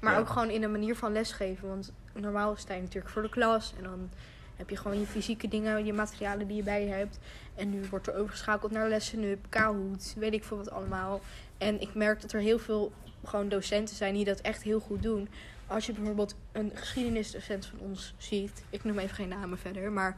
Maar 0.04 0.12
Ja. 0.12 0.18
ook 0.18 0.28
gewoon 0.28 0.50
in 0.50 0.62
een 0.62 0.70
manier 0.70 0.96
van 0.96 1.12
lesgeven. 1.12 1.68
Want 1.68 1.92
normaal 2.12 2.56
sta 2.56 2.74
je 2.74 2.80
natuurlijk 2.80 3.12
voor 3.12 3.22
de 3.22 3.28
klas. 3.28 3.74
En 3.76 3.82
dan 3.82 4.10
heb 4.56 4.70
je 4.70 4.76
gewoon 4.76 5.00
je 5.00 5.06
fysieke 5.06 5.48
dingen, 5.48 5.84
je 5.84 5.92
materialen 5.92 6.46
die 6.46 6.56
je 6.56 6.62
bij 6.62 6.84
je 6.84 6.92
hebt. 6.92 7.18
En 7.54 7.70
nu 7.70 7.80
wordt 7.90 8.06
er 8.06 8.14
overgeschakeld 8.14 8.72
naar 8.72 8.88
lessen 8.88 9.22
up, 9.22 9.46
Kahoot, 9.48 10.14
weet 10.16 10.32
ik 10.32 10.44
veel 10.44 10.56
wat 10.56 10.70
allemaal. 10.70 11.20
En 11.58 11.80
ik 11.80 11.94
merk 11.94 12.20
dat 12.20 12.32
er 12.32 12.40
heel 12.40 12.58
veel 12.58 12.92
gewoon 13.24 13.48
docenten 13.48 13.96
zijn 13.96 14.14
die 14.14 14.24
dat 14.24 14.40
echt 14.40 14.62
heel 14.62 14.80
goed 14.80 15.02
doen. 15.02 15.28
Als 15.66 15.86
je 15.86 15.92
bijvoorbeeld 15.92 16.34
een 16.52 16.70
geschiedenisdocent 16.74 17.66
van 17.66 17.78
ons 17.78 18.14
ziet. 18.16 18.64
Ik 18.70 18.84
noem 18.84 18.98
even 18.98 19.14
geen 19.14 19.28
namen 19.28 19.58
verder, 19.58 19.92
maar... 19.92 20.16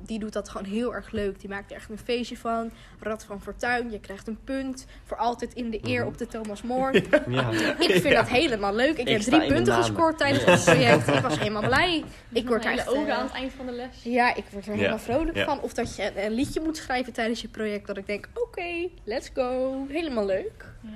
Die 0.00 0.18
doet 0.18 0.32
dat 0.32 0.48
gewoon 0.48 0.66
heel 0.66 0.94
erg 0.94 1.10
leuk. 1.10 1.40
Die 1.40 1.48
maakt 1.48 1.70
er 1.70 1.76
echt 1.76 1.90
een 1.90 1.98
feestje 1.98 2.36
van. 2.36 2.70
Rad 3.00 3.24
van 3.24 3.42
Fortuin. 3.42 3.90
Je 3.90 4.00
krijgt 4.00 4.26
een 4.28 4.38
punt. 4.44 4.86
Voor 5.04 5.16
altijd 5.16 5.54
in 5.54 5.70
de 5.70 5.78
eer 5.82 5.98
Mhm. 6.00 6.08
op 6.08 6.18
de 6.18 6.26
Thomas 6.26 6.62
More. 6.62 7.02
ja. 7.28 7.50
Ik 7.78 7.90
vind 8.00 8.14
dat 8.14 8.28
helemaal 8.28 8.74
leuk. 8.74 8.90
Ik, 8.90 8.98
Ik 8.98 9.08
heb 9.08 9.20
drie 9.20 9.46
punten 9.46 9.74
gescoord 9.74 10.18
tijdens 10.18 10.44
het 10.44 10.64
project. 10.64 11.08
Ik 11.16 11.20
was 11.22 11.38
helemaal 11.38 11.62
blij. 11.62 12.04
Ik 12.32 12.48
word 12.48 12.64
er 12.64 12.84
ode 12.88 13.10
eh, 13.10 13.18
aan 13.18 13.24
het 13.24 13.34
eind 13.34 13.52
van 13.52 13.66
de 13.66 13.72
les. 13.72 14.02
ja, 14.02 14.34
ik 14.34 14.44
word 14.50 14.64
er 14.66 14.70
Ja. 14.72 14.76
helemaal 14.78 14.98
vrolijk 14.98 15.36
Ja. 15.36 15.44
van. 15.44 15.60
Of 15.60 15.72
dat 15.74 15.96
je 15.96 16.02
een, 16.02 16.24
een 16.24 16.32
liedje 16.32 16.60
moet 16.60 16.76
schrijven 16.76 17.12
tijdens 17.12 17.40
je 17.40 17.48
project. 17.48 17.86
Dat 17.86 17.96
ik 17.96 18.06
denk, 18.06 18.28
oké, 18.34 18.88
let's 19.04 19.30
go. 19.34 19.76
Helemaal 19.88 20.26
leuk. 20.26 20.64
Ja. 20.80 20.90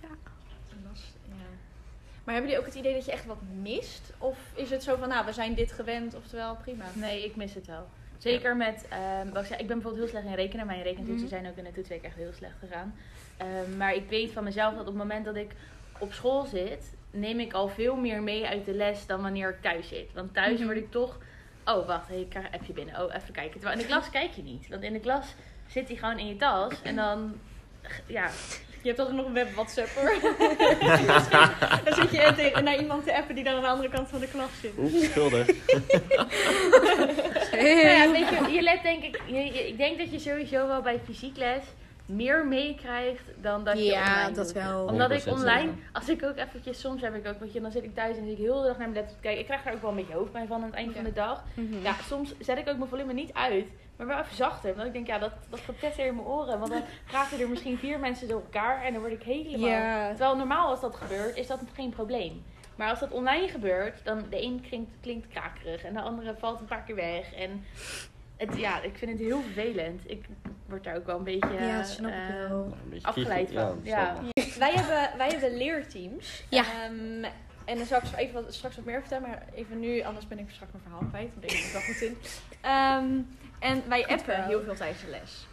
Ja. 0.00 0.08
Dat 0.68 0.92
is- 0.94 1.12
ja. 1.28 1.34
Maar 2.24 2.34
hebben 2.34 2.50
jullie 2.52 2.58
ook 2.58 2.66
het 2.74 2.74
idee 2.74 2.94
dat 2.94 3.04
je 3.04 3.12
echt 3.12 3.26
wat 3.26 3.40
mist? 3.62 4.12
Of 4.18 4.36
is 4.54 4.70
het 4.70 4.82
zo 4.82 4.96
van, 4.96 5.08
nou, 5.08 5.26
we 5.26 5.32
zijn 5.32 5.54
dit 5.54 5.72
gewend, 5.72 6.14
oftewel 6.14 6.56
prima? 6.62 6.84
Nee, 6.92 7.24
ik 7.24 7.36
mis 7.36 7.54
het 7.54 7.66
wel. 7.66 7.88
Zeker 8.20 8.56
met, 8.56 8.86
ehm, 8.88 9.30
wat 9.30 9.40
ik, 9.42 9.46
zei, 9.48 9.60
ik 9.60 9.66
ben 9.66 9.76
bijvoorbeeld 9.80 9.96
heel 10.02 10.08
slecht 10.20 10.26
in 10.26 10.34
rekenen. 10.44 10.66
Mijn 10.66 10.82
rekentoetsen 10.82 11.26
Mhm. 11.26 11.34
zijn 11.34 11.46
ook 11.48 11.56
in 11.56 11.64
de 11.64 11.72
toetsweek 11.72 12.02
echt 12.02 12.14
heel 12.16 12.32
slecht 12.32 12.54
gegaan. 12.58 12.94
Ehm, 13.36 13.76
maar 13.76 13.94
ik 13.94 14.08
weet 14.08 14.32
van 14.32 14.44
mezelf 14.44 14.70
dat 14.72 14.80
op 14.80 14.86
het 14.86 14.94
moment 14.96 15.24
dat 15.24 15.36
ik 15.36 15.50
op 15.98 16.12
school 16.12 16.44
zit, 16.44 16.94
neem 17.10 17.40
ik 17.40 17.52
al 17.52 17.68
veel 17.68 17.96
meer 17.96 18.22
mee 18.22 18.46
uit 18.46 18.64
de 18.64 18.74
les 18.74 19.06
dan 19.06 19.22
wanneer 19.22 19.48
ik 19.48 19.60
thuis 19.60 19.88
zit. 19.88 20.12
Want 20.12 20.34
thuis 20.34 20.56
Mhm. 20.58 20.64
word 20.64 20.76
ik 20.76 20.90
toch, 20.90 21.18
oh 21.64 21.86
wacht, 21.86 22.08
hey, 22.08 22.20
ik 22.20 22.28
krijg 22.28 22.46
een 22.46 22.52
appje 22.52 22.72
binnen. 22.72 23.02
Oh, 23.02 23.14
even 23.14 23.32
kijken. 23.32 23.52
Terwijl 23.60 23.72
in 23.72 23.78
de 23.86 23.88
klas 23.92 24.10
kijk 24.10 24.30
je 24.32 24.42
niet. 24.42 24.68
Want 24.68 24.82
in 24.82 24.92
de 24.92 25.00
klas 25.00 25.34
zit 25.66 25.88
hij 25.88 25.96
gewoon 25.96 26.18
in 26.18 26.26
je 26.26 26.36
tas 26.36 26.82
en 26.82 26.96
dan, 26.96 27.34
ja, 28.06 28.30
Je 28.82 28.88
hebt 28.88 28.98
altijd 28.98 29.16
nog 29.16 29.26
een 29.26 29.32
web 29.32 29.54
WhatsApp 29.54 29.88
hoor. 29.94 30.12
dan 31.84 31.94
zit 31.94 32.10
je 32.10 32.32
tegen- 32.36 32.64
naar 32.64 32.78
iemand 32.78 33.04
te 33.04 33.16
appen 33.16 33.34
die 33.34 33.44
dan 33.44 33.54
aan 33.54 33.60
de 33.62 33.66
andere 33.68 33.88
kant 33.88 34.08
van 34.08 34.20
de 34.20 34.26
klas 34.28 34.48
zit. 34.60 34.70
Oeps, 34.78 35.04
schuldig. 35.10 35.46
Nou 37.52 37.66
ja, 37.66 38.10
weet 38.10 38.28
je, 38.28 38.52
je 38.52 38.62
let 38.62 38.82
denk 38.82 39.02
ik, 39.02 39.20
je, 39.26 39.34
je- 39.44 39.68
ik 39.68 39.76
denk 39.76 39.98
dat 39.98 40.12
je 40.12 40.18
sowieso 40.18 40.66
wel 40.66 40.82
bij 40.82 41.00
fysiekles 41.06 41.62
meer 42.10 42.46
meekrijgt 42.46 43.22
dan 43.40 43.64
dat 43.64 43.78
je 43.78 43.84
Ja, 43.84 44.00
online 44.02 44.34
dat 44.34 44.44
doet. 44.44 44.54
wel. 44.54 44.86
Omdat 44.86 45.10
ik 45.10 45.20
100% 45.24 45.28
online, 45.32 45.70
als 45.92 46.08
ik 46.08 46.24
ook 46.24 46.36
eventjes, 46.36 46.80
soms 46.80 47.02
heb 47.02 47.14
ik 47.14 47.26
ook, 47.26 47.40
weet 47.40 47.52
je, 47.52 47.60
dan 47.60 47.70
zit 47.70 47.84
ik 47.84 47.94
thuis 47.94 48.16
en 48.16 48.24
zit 48.24 48.32
ik 48.32 48.44
heel 48.44 48.60
de 48.60 48.66
dag 48.66 48.78
naar 48.78 48.88
mijn 48.88 48.98
laptop 48.98 49.16
te 49.16 49.22
kijken. 49.22 49.40
Ik 49.40 49.46
krijg 49.46 49.62
daar 49.62 49.74
ook 49.74 49.80
wel 49.80 49.90
een 49.90 49.96
beetje 49.96 50.14
hoofdpijn 50.14 50.46
van 50.46 50.56
aan 50.56 50.66
het 50.66 50.74
eind 50.74 50.94
van 50.94 51.04
de 51.04 51.12
dag. 51.12 51.44
Mhm. 51.54 51.82
Ja, 51.82 51.94
soms 52.08 52.34
zet 52.38 52.58
ik 52.58 52.68
ook 52.68 52.76
mijn 52.76 52.90
volume 52.90 53.12
niet 53.12 53.32
uit, 53.32 53.66
maar 53.96 54.06
wel 54.06 54.18
even 54.18 54.36
zachter. 54.36 54.74
Want 54.74 54.86
ik 54.86 54.92
denk, 54.92 55.06
ja, 55.06 55.18
dat, 55.18 55.32
dat 55.50 55.60
in 55.98 56.14
mijn 56.14 56.26
oren. 56.26 56.58
Want 56.58 56.70
dan 56.70 56.82
praten 57.10 57.40
er 57.40 57.48
misschien 57.48 57.78
vier 57.78 57.98
mensen 57.98 58.28
door 58.28 58.40
elkaar 58.40 58.82
en 58.84 58.92
dan 58.92 59.00
word 59.02 59.14
ik 59.14 59.22
helemaal... 59.22 59.68
Ja. 59.68 60.08
Terwijl 60.08 60.36
normaal 60.36 60.68
als 60.68 60.80
dat 60.80 60.96
gebeurt, 60.96 61.36
is 61.36 61.46
dat 61.46 61.60
geen 61.74 61.90
probleem. 61.90 62.42
Maar 62.76 62.90
als 62.90 63.00
dat 63.00 63.10
online 63.10 63.48
gebeurt, 63.48 64.04
dan 64.04 64.24
de 64.30 64.42
een 64.42 64.64
klinkt, 64.68 64.90
klinkt 65.00 65.28
krakerig 65.28 65.82
en 65.82 65.94
de 65.94 66.00
andere 66.00 66.34
valt 66.38 66.60
een 66.60 66.66
paar 66.66 66.82
keer 66.82 66.94
weg. 66.94 67.34
En 67.34 67.64
het, 68.40 68.56
ja, 68.56 68.82
ik 68.82 68.98
vind 68.98 69.10
het 69.10 69.20
heel 69.20 69.42
vervelend. 69.42 70.10
Ik 70.10 70.24
word 70.66 70.84
daar 70.84 70.96
ook 70.96 71.06
wel 71.06 71.18
een 71.18 71.24
beetje 71.24 71.52
Ja, 71.52 71.76
dat 71.76 71.88
snap 71.88 72.10
ik 72.10 72.16
eh, 72.16 72.48
wel. 72.48 72.64
Een 72.82 72.90
beetje 72.90 73.06
afgeleid 73.06 73.50
van. 73.52 73.80
Ja. 73.82 74.16
Wij 74.58 74.72
hebben, 74.72 75.18
wij 75.18 75.28
hebben 75.28 75.56
leerteams. 75.56 76.44
Ja. 76.48 76.62
Ehm, 76.62 77.24
en 77.64 77.76
dan 77.76 77.86
zal 77.86 77.98
ik 77.98 78.04
even 78.16 78.34
wat, 78.34 78.54
straks 78.54 78.76
wat 78.76 78.84
meer 78.84 79.00
vertellen, 79.00 79.28
maar 79.28 79.42
even 79.54 79.80
nu, 79.80 80.02
anders 80.02 80.28
ben 80.28 80.38
ik 80.38 80.50
straks 80.50 80.72
mijn 80.72 80.84
verhaal 80.84 81.08
kwijt. 81.08 81.30
Want 81.34 81.44
ik 81.44 81.50
ben 81.50 81.66
er 81.66 81.72
wel 81.72 81.82
goed 81.82 82.00
in. 82.00 82.16
Ehm, 82.60 83.20
en 83.58 83.88
wij 83.88 84.02
appen 84.02 84.24
verhaal. 84.24 84.48
heel 84.48 84.62
veel 84.62 84.74
tijdens 84.74 85.00
de 85.00 85.08
les. 85.08 85.46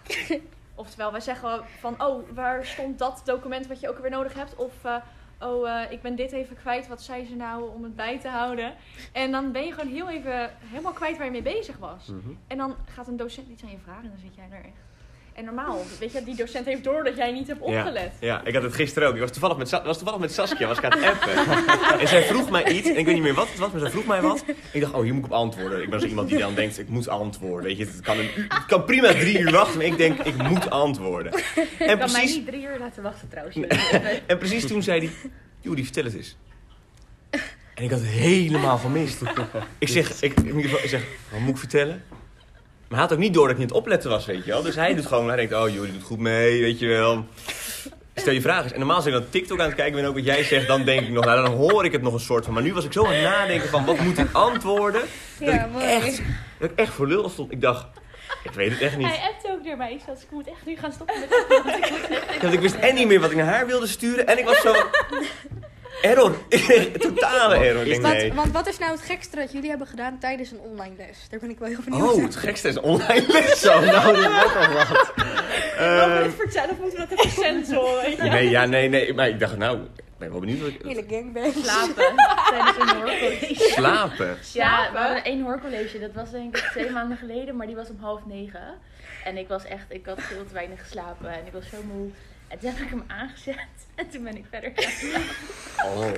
Oftewel, 0.75 1.11
wij 1.11 1.21
zeggen 1.21 1.65
van, 1.79 2.03
oh, 2.03 2.29
waar 2.33 2.65
stond 2.65 2.99
dat 2.99 3.21
document 3.25 3.67
wat 3.67 3.79
je 3.79 3.89
ook 3.89 3.99
weer 3.99 4.11
nodig 4.11 4.33
hebt? 4.33 4.55
Of, 4.55 4.83
eh, 4.83 4.95
oh, 5.39 5.69
eh, 5.69 5.91
ik 5.91 6.01
ben 6.01 6.15
dit 6.15 6.31
even 6.31 6.55
kwijt, 6.55 6.87
wat 6.87 7.01
zei 7.01 7.25
ze 7.25 7.35
nou 7.35 7.73
om 7.73 7.83
het 7.83 7.95
bij 7.95 8.19
te 8.19 8.27
houden? 8.27 8.73
En 9.11 9.31
dan 9.31 9.51
ben 9.51 9.65
je 9.65 9.73
gewoon 9.73 9.93
heel 9.93 10.09
even 10.09 10.51
helemaal 10.59 10.93
kwijt 10.93 11.17
waar 11.17 11.25
je 11.25 11.31
mee 11.31 11.41
bezig 11.41 11.77
was. 11.77 12.07
Mhm. 12.07 12.29
En 12.47 12.57
dan 12.57 12.75
gaat 12.85 13.07
een 13.07 13.17
docent 13.17 13.47
iets 13.47 13.63
aan 13.63 13.71
je 13.71 13.77
vragen 13.77 14.03
en 14.03 14.09
dan 14.09 14.19
zit 14.19 14.35
jij 14.35 14.47
er 14.51 14.65
echt. 14.65 14.86
En 15.37 15.45
normaal, 15.45 15.81
weet 15.99 16.11
je, 16.11 16.23
die 16.23 16.35
docent 16.35 16.65
heeft 16.65 16.83
door 16.83 17.03
dat 17.03 17.15
jij 17.15 17.31
niet 17.31 17.47
hebt 17.47 17.59
opgelet. 17.59 18.11
Ja, 18.19 18.41
ik 18.45 18.53
had 18.53 18.63
het 18.63 18.73
gisteren 18.73 19.07
ook. 19.07 19.13
Ik 19.13 19.19
was 19.19 19.31
toevallig 19.31 19.57
met, 19.57 19.67
Sa- 19.69 19.83
was 19.83 19.97
toevallig 19.97 20.19
met 20.19 20.31
Saskia, 20.31 20.67
was 20.67 20.77
ik 20.77 20.83
aan 20.83 20.99
het 20.99 21.05
appen. 21.13 21.35
en 22.01 22.07
zij 22.07 22.23
vroeg 22.23 22.49
mij 22.49 22.67
iets, 22.71 22.89
en 22.89 22.97
ik 22.97 23.05
weet 23.05 23.13
niet 23.13 23.23
meer 23.23 23.33
wat 23.33 23.47
het 23.49 23.57
was, 23.57 23.71
maar 23.71 23.79
zij 23.79 23.89
vroeg 23.89 24.05
mij 24.05 24.21
wat. 24.21 24.43
Ik 24.71 24.81
dacht, 24.81 24.93
oh, 24.93 25.01
hier 25.01 25.13
moet 25.13 25.25
ik 25.25 25.31
op 25.31 25.37
antwoorden. 25.37 25.81
Ik 25.81 25.89
ben 25.89 25.99
zo 25.99 26.05
iemand 26.05 26.29
die 26.29 26.37
dan 26.37 26.55
denkt, 26.55 26.79
ik 26.79 26.87
moet 26.89 27.07
antwoorden. 27.07 27.63
Weet 27.63 27.77
je, 27.77 27.85
het 27.85 28.01
kan, 28.01 28.17
een 28.19 28.29
het 28.35 28.65
kan 28.67 28.85
prima 28.85 29.13
drie 29.13 29.39
uur 29.39 29.51
wachten, 29.51 29.77
maar 29.77 29.85
ik 29.85 29.97
denk, 29.97 30.19
ik 30.19 30.43
moet 30.43 30.69
antwoorden. 30.69 31.31
En 31.33 31.39
Ik 31.63 31.77
kan 31.77 31.87
mij 31.87 31.97
precies, 31.97 32.35
niet 32.35 32.45
drie 32.47 32.61
uur 32.63 32.79
laten 32.79 33.03
wachten 33.03 33.27
trouwens. 33.29 33.57
en 34.27 34.37
precies 34.37 34.67
toen 34.67 34.83
zei 34.83 34.99
hij, 34.99 35.31
Juri, 35.61 35.83
vertel 35.83 36.03
het 36.03 36.15
eens. 36.15 36.37
En 37.73 37.83
ik 37.83 37.89
had 37.89 37.99
het 37.99 38.09
helemaal 38.09 38.77
gemist. 38.77 39.21
Ik 39.77 39.87
zeg, 39.87 40.21
ik, 40.21 40.39
ik, 40.39 40.53
ik 40.65 40.89
zeg, 40.89 41.03
wat 41.31 41.39
moet 41.39 41.49
ik 41.49 41.57
vertellen? 41.57 42.03
Maar 42.89 42.99
hij 42.99 43.07
had 43.07 43.13
ook 43.13 43.23
niet 43.23 43.33
door 43.33 43.43
dat 43.47 43.55
ik 43.55 43.61
niet 43.61 43.71
opletten 43.71 44.09
was, 44.09 44.25
weet 44.25 44.45
je 44.45 44.51
wel. 44.51 44.61
Dus 44.61 44.75
hij 44.75 44.95
doet 44.95 45.05
gewoon, 45.05 45.27
hij 45.27 45.35
denkt, 45.35 45.53
oh 45.53 45.69
Jullie 45.69 45.91
doet 45.93 46.03
goed 46.03 46.19
mee, 46.19 46.61
weet 46.61 46.79
je 46.79 46.87
wel. 46.87 47.25
Stel 48.15 48.33
je 48.33 48.41
vragen 48.41 48.63
eens. 48.63 48.71
En 48.71 48.77
normaal 48.79 48.95
als 48.97 49.05
ik 49.05 49.11
dan 49.11 49.29
TikTok 49.29 49.59
aan 49.59 49.65
het 49.65 49.75
kijken 49.75 49.95
ben, 49.95 50.05
ook 50.09 50.15
wat 50.15 50.25
jij 50.25 50.43
zegt, 50.43 50.67
dan 50.67 50.83
denk 50.83 51.01
ik 51.01 51.09
nog, 51.09 51.25
nou 51.25 51.45
dan 51.45 51.55
hoor 51.55 51.85
ik 51.85 51.91
het 51.91 52.01
nog 52.01 52.13
een 52.13 52.19
soort 52.19 52.45
van. 52.45 52.53
Maar 52.53 52.63
nu 52.63 52.73
was 52.73 52.85
ik 52.85 52.93
zo 52.93 53.05
aan 53.05 53.13
het 53.13 53.23
nadenken 53.23 53.69
van, 53.69 53.85
wat 53.85 53.99
moet 53.99 54.17
ik 54.17 54.27
antwoorden? 54.31 55.01
Dat 55.39 55.49
Ja, 55.49 55.65
ik 55.65 55.71
mooi. 55.71 55.85
echt, 55.85 56.21
dat 56.59 56.69
ik 56.71 56.79
echt 56.79 56.93
voor 56.93 57.07
lul 57.07 57.29
stond. 57.29 57.51
Ik 57.51 57.61
dacht, 57.61 57.85
ik 58.43 58.51
weet 58.51 58.69
het 58.71 58.81
echt 58.81 58.97
niet. 58.97 59.07
Hij 59.07 59.29
appte 59.29 59.51
ook 59.51 59.63
naar 59.65 59.77
mij. 59.77 59.91
Ik 59.93 60.01
ik 60.21 60.27
moet 60.31 60.47
echt 60.47 60.65
nu 60.65 60.75
gaan 60.75 60.91
stoppen 60.91 61.19
met 61.19 61.29
dat. 61.29 61.45
want 61.63 61.77
ik 61.77 61.83
echt- 61.83 62.41
Want 62.41 62.53
ik 62.53 62.59
wist 62.59 62.75
en 62.75 62.95
niet 62.95 63.07
meer 63.07 63.19
wat 63.19 63.31
ik 63.31 63.37
naar 63.37 63.45
haar 63.53 63.67
wilde 63.67 63.87
sturen. 63.87 64.27
En 64.27 64.37
ik 64.37 64.45
was 64.45 64.61
zo... 64.61 64.73
Error. 66.01 66.35
Totale 66.99 67.55
error. 67.55 67.85
Nee. 68.01 68.33
want 68.33 68.51
wat 68.51 68.67
is 68.67 68.77
nou 68.77 68.91
het 68.91 69.01
gekste 69.01 69.35
dat 69.35 69.51
jullie 69.51 69.69
hebben 69.69 69.87
gedaan 69.87 70.19
tijdens 70.19 70.51
een 70.51 70.59
online 70.59 70.95
les? 70.97 71.27
Daar 71.29 71.39
ben 71.39 71.49
ik 71.49 71.59
wel 71.59 71.67
heel 71.67 71.79
benieuwd 71.85 72.11
Oh, 72.11 72.23
het 72.23 72.35
gekste 72.35 72.67
is 72.67 72.79
online 72.79 73.25
les. 73.27 73.59
Zo, 73.59 73.79
nou, 73.79 74.15
dit 74.15 74.31
wordt 74.31 74.55
al 74.55 74.73
wat. 74.73 75.13
Ehm, 75.77 76.29
vertellen 76.29 76.69
of 76.69 76.79
moeten 76.79 76.99
we 76.99 77.05
dat 77.09 77.25
even 77.25 77.43
sensoren, 77.43 78.17
nee, 78.29 78.49
ja, 78.49 78.65
nee, 78.65 78.89
nee. 78.89 79.13
Maar 79.13 79.27
ik 79.27 79.39
dacht, 79.39 79.57
nou, 79.57 79.79
ik 79.95 80.03
ben 80.17 80.31
wel 80.31 80.39
benieuwd 80.39 80.59
wat 80.59 80.69
ik... 80.69 80.81
Hele 80.83 81.05
gangbang. 81.09 81.53
Slapen 81.53 82.15
tijdens 82.49 82.77
een 82.77 82.95
hoorcollege. 82.95 83.55
Slapen. 83.55 84.27
Ja, 84.27 84.35
Slapen? 84.41 84.93
we 84.93 84.99
hadden 84.99 85.23
één 85.23 85.41
hoorcollege. 85.41 85.99
Dat 85.99 86.13
was 86.13 86.31
denk 86.31 86.57
ik 86.57 86.63
twee 86.63 86.89
maanden 86.91 87.17
geleden, 87.17 87.55
maar 87.55 87.67
die 87.67 87.75
was 87.75 87.89
om 87.89 87.97
half 87.99 88.25
negen. 88.25 88.77
En 89.23 89.37
ik 89.37 89.47
was 89.47 89.65
echt, 89.65 89.85
ik 89.89 90.05
had 90.05 90.21
veel 90.21 90.45
te 90.47 90.53
weinig 90.53 90.79
geslapen 90.81 91.29
en 91.29 91.45
ik 91.45 91.53
was 91.53 91.69
zo 91.69 91.77
moe. 91.93 92.09
En 92.47 92.59
toen 92.59 92.69
heb 92.69 92.79
ik 92.79 92.89
hem 92.89 93.03
aangezet 93.07 93.67
en 93.95 94.09
toen 94.09 94.23
ben 94.23 94.37
ik 94.37 94.45
verder 94.49 94.71
gaan 94.75 94.91
slapen. 94.91 95.35
Oh. 95.85 96.11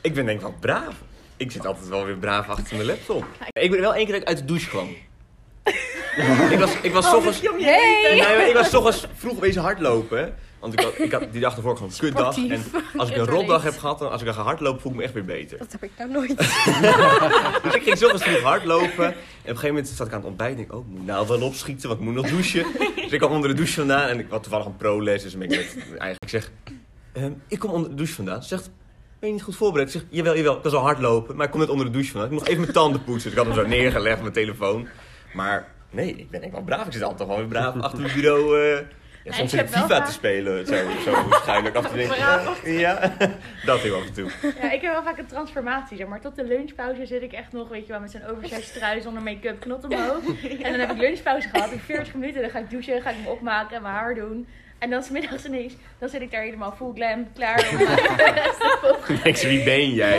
Ik 0.00 0.14
ben 0.14 0.24
denk 0.26 0.38
ik 0.38 0.44
wel 0.44 0.56
braaf. 0.60 0.94
Ik 1.36 1.50
zit 1.50 1.66
altijd 1.66 1.88
wel 1.88 2.04
weer 2.04 2.16
braaf 2.16 2.48
achter 2.48 2.76
mijn 2.76 2.88
laptop. 2.88 3.24
Ik 3.52 3.70
ben 3.70 3.80
wel 3.80 3.94
één 3.94 4.04
keer 4.04 4.12
dat 4.12 4.22
ik 4.22 4.28
uit 4.28 4.38
de 4.38 4.44
douche 4.44 4.68
kwam. 4.68 4.88
ik 6.54 6.58
was, 6.58 6.74
ik 6.82 6.92
was 6.92 7.10
's 7.10 7.12
ochtends... 7.12 7.40
Hey! 7.40 8.14
Nee, 8.14 8.48
ik 8.48 8.54
was 8.54 8.74
ochtends 8.74 9.06
vroeg 9.14 9.38
wezen 9.38 9.62
hardlopen. 9.62 10.34
Want 10.64 10.80
ik 10.80 10.84
had, 10.84 10.98
ik 10.98 11.12
had 11.12 11.32
die 11.32 11.40
dag 11.40 11.56
ervoor 11.56 11.76
gewoon 11.76 11.90
een 11.92 11.98
kutdag. 11.98 12.36
En 12.48 12.62
als 12.96 13.10
ik 13.10 13.16
een 13.16 13.26
rotdag 13.26 13.62
heb 13.62 13.78
gehad, 13.78 13.98
dan 13.98 14.10
als 14.10 14.20
ik 14.20 14.26
dan 14.26 14.34
ga 14.36 14.42
hardlopen, 14.42 14.80
voel 14.80 14.92
ik 14.92 14.98
me 14.98 15.04
echt 15.04 15.12
weer 15.12 15.24
beter. 15.24 15.58
Dat 15.58 15.72
heb 15.72 15.82
ik 15.82 15.90
nou 15.98 16.10
nooit. 16.10 16.36
Dus 17.64 17.74
ik 17.74 17.82
ging 17.82 18.02
ochtends 18.02 18.22
vroeg 18.22 18.40
hardlopen. 18.40 19.04
En 19.04 19.10
op 19.10 19.14
een 19.44 19.44
gegeven 19.44 19.68
moment 19.68 19.88
zat 19.88 20.06
ik 20.06 20.12
aan 20.12 20.18
het 20.18 20.28
ontbijt. 20.28 20.54
En 20.54 20.60
ik 20.60 20.68
denk, 20.68 20.80
oh, 20.80 20.86
ik 20.88 20.96
moet 20.98 21.06
nou 21.06 21.26
wel 21.28 21.42
opschieten, 21.42 21.88
want 21.88 22.00
ik 22.00 22.06
moet 22.06 22.14
nog 22.14 22.26
douchen. 22.28 22.66
Dus 22.96 23.12
ik 23.12 23.18
kwam 23.18 23.32
onder 23.32 23.48
de 23.50 23.56
douche 23.56 23.74
vandaan. 23.74 24.08
En 24.08 24.18
ik 24.18 24.26
had 24.30 24.42
toevallig 24.42 24.66
een 24.66 24.76
pro-les. 24.76 25.22
Dus 25.22 25.32
ik, 25.34 25.38
met, 25.38 25.76
eigenlijk 25.88 26.30
zeg, 26.30 26.50
ehm, 27.12 27.32
ik 27.48 27.58
kom 27.58 27.70
onder 27.70 27.90
de 27.90 27.96
douche 27.96 28.14
vandaan. 28.14 28.42
Ze 28.42 28.48
zegt, 28.48 28.70
ben 29.18 29.28
je 29.28 29.34
niet 29.34 29.42
goed 29.44 29.56
voorbereid? 29.56 29.94
Ik 29.94 30.00
zeg, 30.00 30.08
jawel, 30.10 30.36
jawel, 30.36 30.56
ik 30.56 30.62
kan 30.62 30.70
zo 30.70 30.80
hardlopen. 30.80 31.36
Maar 31.36 31.44
ik 31.44 31.50
kom 31.50 31.60
net 31.60 31.68
onder 31.68 31.86
de 31.86 31.92
douche 31.92 32.10
vandaan. 32.10 32.30
Ik 32.30 32.38
moet 32.38 32.46
even 32.48 32.60
mijn 32.60 32.72
tanden 32.72 33.04
poetsen. 33.04 33.30
Dus 33.30 33.40
ik 33.40 33.46
had 33.46 33.54
hem 33.56 33.64
zo 33.64 33.70
neergelegd 33.70 34.20
mijn 34.20 34.32
telefoon. 34.32 34.88
Maar 35.32 35.68
nee, 35.90 36.14
ik 36.16 36.30
ben 36.30 36.42
echt 36.42 36.52
wel 36.52 36.62
braaf. 36.62 36.86
Ik 36.86 36.92
zit 36.92 37.02
altijd 37.02 37.20
gewoon 37.20 37.36
weer 37.38 37.48
braaf 37.48 37.80
achter 37.80 38.02
het 38.02 38.14
bureau. 38.14 38.60
eh, 38.72 38.78
ja, 39.24 39.32
soms 39.32 39.50
zit 39.50 39.60
FIFA 39.70 39.86
vaak- 39.86 40.04
te 40.06 40.12
spelen. 40.12 40.66
Zo, 40.66 40.74
zo 41.10 41.28
waarschijnlijk 41.28 41.74
af 41.76 41.88
te 41.88 41.94
denken. 41.94 42.16
Ja, 42.72 42.98
dat 43.66 43.80
ging 43.80 43.94
af 43.94 44.06
en 44.06 44.12
toe. 44.12 44.30
Ja, 44.62 44.70
ik 44.70 44.80
heb 44.80 44.92
wel 44.92 45.02
vaak 45.02 45.18
een 45.18 45.26
transformatie, 45.26 45.96
zeg 45.96 46.06
maar. 46.06 46.20
Tot 46.20 46.36
de 46.36 46.44
lunchpauze 46.44 47.06
zit 47.06 47.22
ik 47.22 47.32
echt 47.32 47.52
nog, 47.52 47.68
weet 47.68 47.86
je 47.86 47.92
wel, 47.92 48.00
met 48.00 48.10
zo'n 48.10 48.26
oversized 48.26 48.72
trui 48.74 49.00
zonder 49.00 49.22
make-up, 49.22 49.60
knot 49.60 49.84
omhoog. 49.84 50.22
En 50.62 50.70
dan 50.70 50.80
heb 50.80 50.90
ik 50.90 50.96
lunchpauze 50.98 51.48
gehad, 51.48 51.70
in 51.70 51.78
40 51.78 52.14
minuten. 52.14 52.40
Dan 52.40 52.50
ga 52.50 52.58
ik 52.58 52.70
douchen, 52.70 53.02
ga 53.02 53.10
ik 53.10 53.16
me 53.24 53.28
opmaken 53.30 53.76
en 53.76 53.82
mijn 53.82 53.94
haar 53.94 54.14
doen. 54.14 54.46
En 54.84 54.90
dan 54.90 55.02
smiddags 55.02 55.44
ineens, 55.44 55.74
dan 55.98 56.08
zit 56.08 56.20
ik 56.20 56.30
daar 56.30 56.42
helemaal 56.42 56.72
full 56.72 56.92
glam, 56.94 57.32
klaar 57.32 57.68
om 57.72 57.78
eh. 57.86 59.24
Ik 59.24 59.36
wie 59.36 59.64
ben 59.64 59.90
jij? 59.90 60.18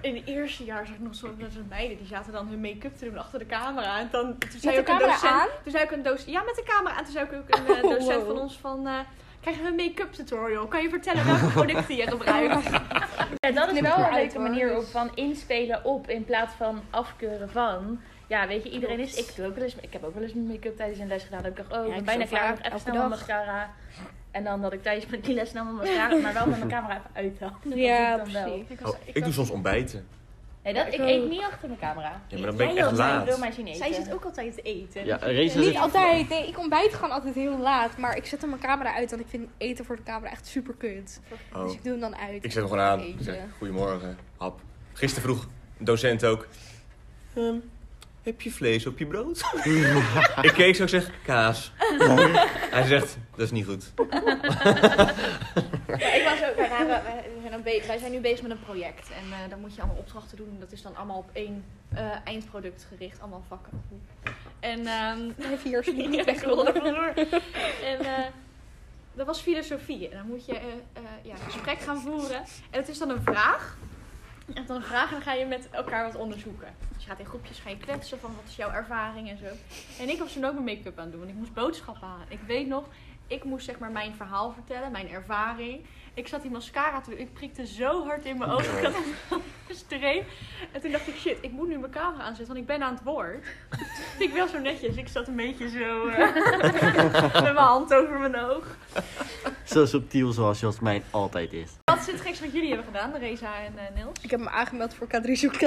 In 0.00 0.14
het 0.14 0.26
eerste 0.26 0.64
jaar 0.64 0.86
zag 0.86 0.94
ik 0.94 1.00
nog 1.00 1.14
zo 1.14 1.26
dat 1.38 1.54
er 1.54 1.64
meiden 1.68 1.96
die 1.96 2.06
zaten 2.06 2.32
dan 2.32 2.48
hun 2.48 2.60
make-up 2.60 2.96
te 2.96 3.04
doen 3.04 3.18
achter 3.18 3.38
de 3.38 3.46
camera. 3.46 3.98
En 3.98 4.08
dan 4.10 4.38
toen 4.38 4.60
zei 4.60 4.74
de 4.74 4.80
ook 4.80 4.88
een 4.88 4.98
docent, 4.98 5.32
aan? 5.32 5.48
Toen 5.62 5.72
zei 5.72 5.84
ook 5.84 5.90
een 5.90 6.02
docent, 6.02 6.30
ja 6.30 6.42
met 6.42 6.54
de 6.54 6.62
camera 6.62 6.94
aan. 6.94 7.04
Toen 7.04 7.12
zei 7.12 7.24
ook 7.24 7.32
een 7.32 7.66
eh, 7.66 7.84
Oh, 7.84 7.90
docent 7.90 8.22
wow. 8.22 8.26
van 8.26 8.38
ons 8.38 8.58
van, 8.60 8.86
eh 8.86 8.98
krijg 9.40 9.56
je 9.56 9.66
een 9.66 9.74
make-up 9.74 10.12
tutorial? 10.12 10.66
Kan 10.66 10.82
je 10.82 10.88
vertellen 10.88 11.26
welke 11.26 11.46
producten 11.46 11.96
je 11.96 12.06
gebruikt? 12.06 12.68
Ja, 13.38 13.52
dat 13.52 13.72
is 13.72 13.80
wel 13.80 13.98
een 13.98 14.14
leuke 14.14 14.38
manier 14.38 14.76
om 14.76 14.82
van 14.84 15.10
inspelen 15.14 15.84
op 15.84 16.08
in 16.08 16.24
plaats 16.24 16.54
van 16.54 16.82
afkeuren 16.90 17.50
van. 17.50 18.00
Ja, 18.26 18.46
weet 18.46 18.62
je, 18.62 18.70
iedereen 18.70 18.98
is. 18.98 19.14
Ik, 19.14 19.36
doe 19.36 19.46
ook 19.46 19.54
wel 19.54 19.64
eens, 19.64 19.74
ik 19.80 19.92
heb 19.92 20.04
ook 20.04 20.14
wel 20.14 20.22
eens 20.22 20.32
mijn 20.32 20.46
make-up 20.46 20.76
tijdens 20.76 20.98
een 20.98 21.06
les 21.06 21.22
gedaan. 21.24 21.42
Dat 21.42 21.50
ik 21.50 21.56
dacht, 21.56 21.72
oh, 21.72 21.84
ik 21.86 21.88
ben 21.90 21.98
ik 21.98 22.04
bijna 22.04 22.24
klaar. 22.24 22.52
Even 22.52 22.64
elke 22.64 22.78
snel 22.78 22.94
mijn 22.96 23.08
mascara. 23.08 23.70
En 24.30 24.44
dan 24.44 24.62
dat 24.62 24.72
ik 24.72 24.82
tijdens 24.82 25.06
mijn 25.06 25.22
die 25.22 25.34
les 25.34 25.48
snel 25.48 25.64
mijn 25.64 25.76
mascara, 25.76 26.16
maar 26.16 26.32
wel 26.32 26.46
met 26.46 26.58
mijn 26.58 26.70
camera 26.70 26.94
even 26.94 27.10
uithaal. 27.14 27.50
Dat 27.62 27.72
doe 27.72 27.80
Ja, 27.80 28.16
wel. 28.16 28.24
precies. 28.42 28.68
Ik, 28.68 28.86
Oh, 28.86 28.94
ik 29.04 29.24
doe 29.24 29.32
soms 29.32 29.50
ontbijten. 29.50 30.06
Nee, 30.62 30.74
dat, 30.74 30.86
ik 30.86 30.92
ik 30.92 31.00
eet 31.00 31.28
niet 31.28 31.42
achter 31.42 31.68
mijn 31.68 31.80
camera. 31.80 32.20
Ja, 32.28 32.38
maar 32.38 32.46
dan 32.46 32.56
ben 32.56 32.68
ik 32.68 32.74
Jij 32.74 32.82
echt 32.86 32.96
laat. 32.96 33.24
wil 33.24 33.38
mij 33.38 33.52
zien 33.52 33.66
eten. 33.66 33.78
Zij 33.78 33.92
zit 33.92 34.12
ook 34.12 34.24
altijd 34.24 34.54
te 34.54 34.62
eten. 34.62 35.04
Ja, 35.06 35.26
Niet 35.26 35.50
zit... 35.52 35.76
altijd. 35.76 36.28
Nee, 36.28 36.48
ik 36.48 36.58
ontbijt 36.58 36.94
gewoon 36.94 37.10
altijd 37.10 37.34
heel 37.34 37.58
laat. 37.58 37.96
Maar 37.96 38.16
ik 38.16 38.26
zet 38.26 38.40
dan 38.40 38.48
mijn 38.48 38.60
camera 38.60 38.94
uit, 38.94 39.10
want 39.10 39.22
ik 39.22 39.28
vind 39.28 39.48
eten 39.58 39.84
voor 39.84 39.96
de 39.96 40.02
camera 40.02 40.30
echt 40.30 40.46
super 40.46 40.74
kut. 40.74 41.20
Oh. 41.54 41.62
Dus 41.62 41.72
ik 41.72 41.82
doe 41.82 41.92
hem 41.92 42.00
dan 42.00 42.16
uit. 42.16 42.44
Ik 42.44 42.52
zet 42.52 42.54
hem 42.54 42.68
gewoon 42.68 42.84
aan. 42.84 43.00
Ik 43.00 43.16
zeg, 43.20 43.36
goedemorgen, 43.58 44.18
hap. 44.36 44.60
Gisteren 44.92 45.28
vroeg 45.30 45.48
een 45.78 45.84
docent 45.84 46.24
ook. 46.24 46.46
ehm, 47.34 47.54
heb 48.26 48.40
je 48.40 48.50
vlees 48.50 48.86
op 48.86 48.98
je 48.98 49.06
brood? 49.06 49.40
ik 50.42 50.52
keek 50.52 50.76
zo, 50.76 50.82
ik 50.82 50.88
zeg, 50.88 51.10
kaas. 51.24 51.72
Hij 52.70 52.86
zegt, 52.86 53.18
dat 53.30 53.40
is 53.40 53.50
niet 53.50 53.66
goed. 53.66 53.92
Ja, 55.98 56.12
ik 56.14 56.24
was 56.24 56.48
ook, 56.48 56.56
wij, 56.56 56.68
waren, 56.68 57.02
wij, 57.62 57.82
zijn 57.86 58.00
wij 58.00 58.10
nu 58.10 58.20
bezig 58.20 58.42
met 58.42 58.50
een 58.50 58.64
project. 58.64 59.08
En 59.10 59.32
eh 59.32 59.50
dan 59.50 59.60
moet 59.60 59.74
je 59.74 59.80
allemaal 59.80 59.98
opdrachten 59.98 60.36
doen. 60.36 60.56
Dat 60.60 60.72
is 60.72 60.82
dan 60.82 60.96
allemaal 60.96 61.18
op 61.18 61.30
één 61.32 61.64
eh, 61.94 62.10
eindproduct 62.24 62.86
gericht. 62.88 63.20
Allemaal 63.20 63.44
vakken. 63.48 63.82
En 64.60 64.86
ehm 64.86 65.20
Even 65.38 65.68
hier 65.68 65.76
alsjeblieft 65.76 66.10
Ja, 66.14 66.16
niet 66.16 66.24
weg. 66.24 66.40
vandoor. 66.42 67.12
En 67.84 67.98
eh, 68.00 68.24
dat 69.14 69.26
was 69.26 69.40
filosofie. 69.40 70.08
En 70.08 70.16
dan 70.16 70.26
moet 70.26 70.46
je 70.46 70.52
eh, 70.52 70.66
eh, 70.92 71.02
ja, 71.22 71.32
een 71.32 71.50
gesprek 71.50 71.80
gaan 71.80 72.00
voeren. 72.00 72.36
En 72.70 72.80
het 72.80 72.88
is 72.88 72.98
dan 72.98 73.10
een 73.10 73.22
vraag. 73.22 73.76
Je 74.46 74.52
dan 74.52 74.76
een 74.76 74.82
en 74.82 75.10
dan 75.10 75.22
ga 75.22 75.32
je 75.32 75.46
met 75.46 75.70
elkaar 75.70 76.04
wat 76.04 76.14
onderzoeken. 76.20 76.74
Dus 76.94 77.04
je 77.04 77.10
gaat 77.10 77.18
in 77.18 77.26
groepjes 77.26 77.58
ga 77.58 77.70
je 77.70 77.76
kletsen 77.76 78.18
van 78.18 78.34
wat 78.34 78.44
is 78.48 78.56
jouw 78.56 78.70
ervaring 78.70 79.30
en 79.30 79.38
zo. 79.38 79.44
En 80.02 80.08
ik 80.08 80.18
was 80.18 80.32
toen 80.32 80.44
ook 80.44 80.52
mijn 80.52 80.64
make-up 80.64 80.98
aan 80.98 81.10
doen. 81.10 81.18
Want 81.18 81.30
ik 81.32 81.36
moest 81.36 81.54
boodschappen 81.54 82.08
halen. 82.08 82.26
Ik 82.28 82.40
weet 82.46 82.66
nog, 82.66 82.84
ik 83.26 83.44
moest 83.44 83.64
zeg 83.64 83.78
maar 83.78 83.90
mijn 83.90 84.14
verhaal 84.14 84.52
vertellen, 84.52 84.92
mijn 84.92 85.08
ervaring. 85.08 85.84
Ik 86.16 86.28
zat 86.28 86.42
die 86.42 86.50
mascara 86.50 87.00
te 87.00 87.10
doen. 87.10 87.18
Ik 87.18 87.32
prikte 87.32 87.66
zo 87.66 88.06
hard 88.06 88.24
in 88.24 88.38
mijn 88.38 88.50
ogen. 88.50 88.78
Ik 88.78 88.84
had 88.84 88.94
een 89.28 89.42
streep. 89.74 90.24
En 90.72 90.80
toen 90.80 90.90
dacht 90.90 91.08
ik, 91.08 91.16
shit, 91.16 91.36
ik 91.40 91.52
moet 91.52 91.68
nu 91.68 91.78
mijn 91.78 91.92
camera 91.92 92.22
aanzetten, 92.22 92.46
want 92.46 92.58
ik 92.58 92.66
ben 92.66 92.82
aan 92.82 92.94
het 92.94 93.02
woord. 93.04 93.44
Vind 94.16 94.22
ik 94.30 94.32
wel 94.32 94.48
zo 94.48 94.58
netjes. 94.58 94.96
Ik 94.96 95.08
zat 95.08 95.28
een 95.28 95.36
beetje 95.36 95.68
zo 95.68 96.06
eh, 96.08 96.34
met 97.32 97.42
mijn 97.42 97.56
hand 97.56 97.94
over 97.94 98.18
mijn 98.18 98.36
oog. 98.36 98.64
Zo 99.64 99.86
subtiel 99.86 100.32
zoals 100.32 100.60
Jasmijn 100.60 101.04
altijd 101.10 101.52
is. 101.52 101.70
Wat 101.84 101.98
is 101.98 102.06
het 102.06 102.20
geks 102.20 102.40
wat 102.40 102.52
jullie 102.52 102.68
hebben 102.68 102.86
gedaan, 102.86 103.14
Reza 103.18 103.54
en 103.64 103.78
eh 103.78 103.94
Niels? 103.94 104.18
Ik 104.22 104.30
heb 104.30 104.40
me 104.40 104.50
aangemeld 104.50 104.94
voor 104.94 105.06
K3 105.06 105.32
Zoek 105.32 105.54
K3. 105.54 105.58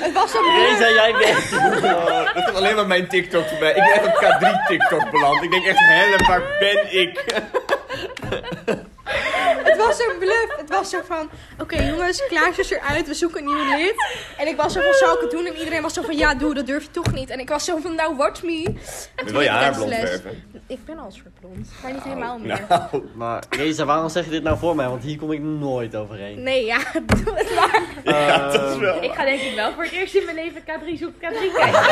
Het 0.00 0.12
was 0.12 0.34
een 0.34 0.54
Reza, 0.56 0.90
jij 0.90 1.12
bent... 1.12 1.52
Oh, 1.52 2.34
dat 2.34 2.44
komt 2.44 2.56
alleen 2.56 2.74
maar 2.74 2.86
mijn 2.86 3.08
TikTok 3.08 3.46
voorbij. 3.46 3.70
Ik 3.70 4.00
ben 4.00 4.04
op 4.10 4.16
K3 4.16 4.57
TikTok 4.66 5.10
beland. 5.10 5.42
Ik 5.42 5.50
denk 5.50 5.64
echt, 5.64 5.78
help, 5.78 6.26
waar 6.26 6.42
ben 6.58 6.98
ik? 6.98 7.24
Het 9.68 9.76
was 9.76 9.96
zo'n 9.96 10.18
bluff. 10.18 10.56
Het 10.56 10.68
was 10.68 10.90
zo 10.90 11.00
van, 11.06 11.30
oké 11.60 11.82
jongens, 11.82 12.26
Klaas 12.26 12.58
is 12.58 12.70
eruit, 12.70 13.06
we 13.06 13.14
zoeken 13.14 13.40
een 13.40 13.46
nieuw 13.46 13.76
lid. 13.76 13.94
En 14.38 14.46
ik 14.46 14.56
was 14.56 14.72
zo 14.72 14.80
van, 14.80 14.92
zal 14.94 15.14
ik 15.14 15.20
het 15.20 15.30
doen? 15.30 15.46
En 15.46 15.56
iedereen 15.56 15.82
was 15.82 15.94
zo 15.94 16.02
van, 16.02 16.16
ja 16.16 16.34
doe, 16.34 16.54
dat 16.54 16.66
durf 16.66 16.82
je 16.82 16.90
toch 16.90 17.12
niet. 17.12 17.30
En 17.30 17.38
ik 17.38 17.48
was 17.48 17.64
zo 17.64 17.76
van, 17.78 17.94
nou 17.94 18.16
watch 18.16 18.42
me. 18.42 18.52
Je 18.52 18.76
wil 19.24 19.40
je 19.40 19.48
haar 19.48 19.72
blond 19.74 19.88
les. 19.90 20.10
verven. 20.10 20.42
Ik 20.66 20.84
ben 20.84 20.98
al 20.98 21.10
soort 21.10 21.40
blond, 21.40 21.68
maar 21.82 21.92
niet 21.92 22.02
helemaal 22.02 22.38
meer. 22.38 22.64
Nou, 22.68 23.02
Maar 23.14 23.42
Reza, 23.50 23.84
waarom 23.84 24.08
zeg 24.08 24.24
je 24.24 24.30
dit 24.30 24.42
nou 24.42 24.58
voor 24.58 24.76
mij? 24.76 24.88
Want 24.88 25.02
hier 25.02 25.18
kom 25.18 25.32
ik 25.32 25.40
nooit 25.40 25.96
overheen. 25.96 26.42
Nee, 26.42 26.64
ja, 26.64 26.78
doe 27.24 27.34
het 27.34 27.54
maar. 27.54 27.82
ja, 28.04 28.50
dat 28.50 28.70
is 28.70 28.76
wel. 28.78 29.02
Ik 29.02 29.12
ga 29.12 29.24
denk 29.24 29.40
ik 29.40 29.54
wel 29.54 29.72
voor 29.72 29.82
het 29.82 29.92
eerst 29.92 30.14
in 30.14 30.24
mijn 30.24 30.36
leven 30.36 30.62
K3 30.62 30.98
zoekt 30.98 31.16
K3 31.16 31.52
kijken. 31.54 31.82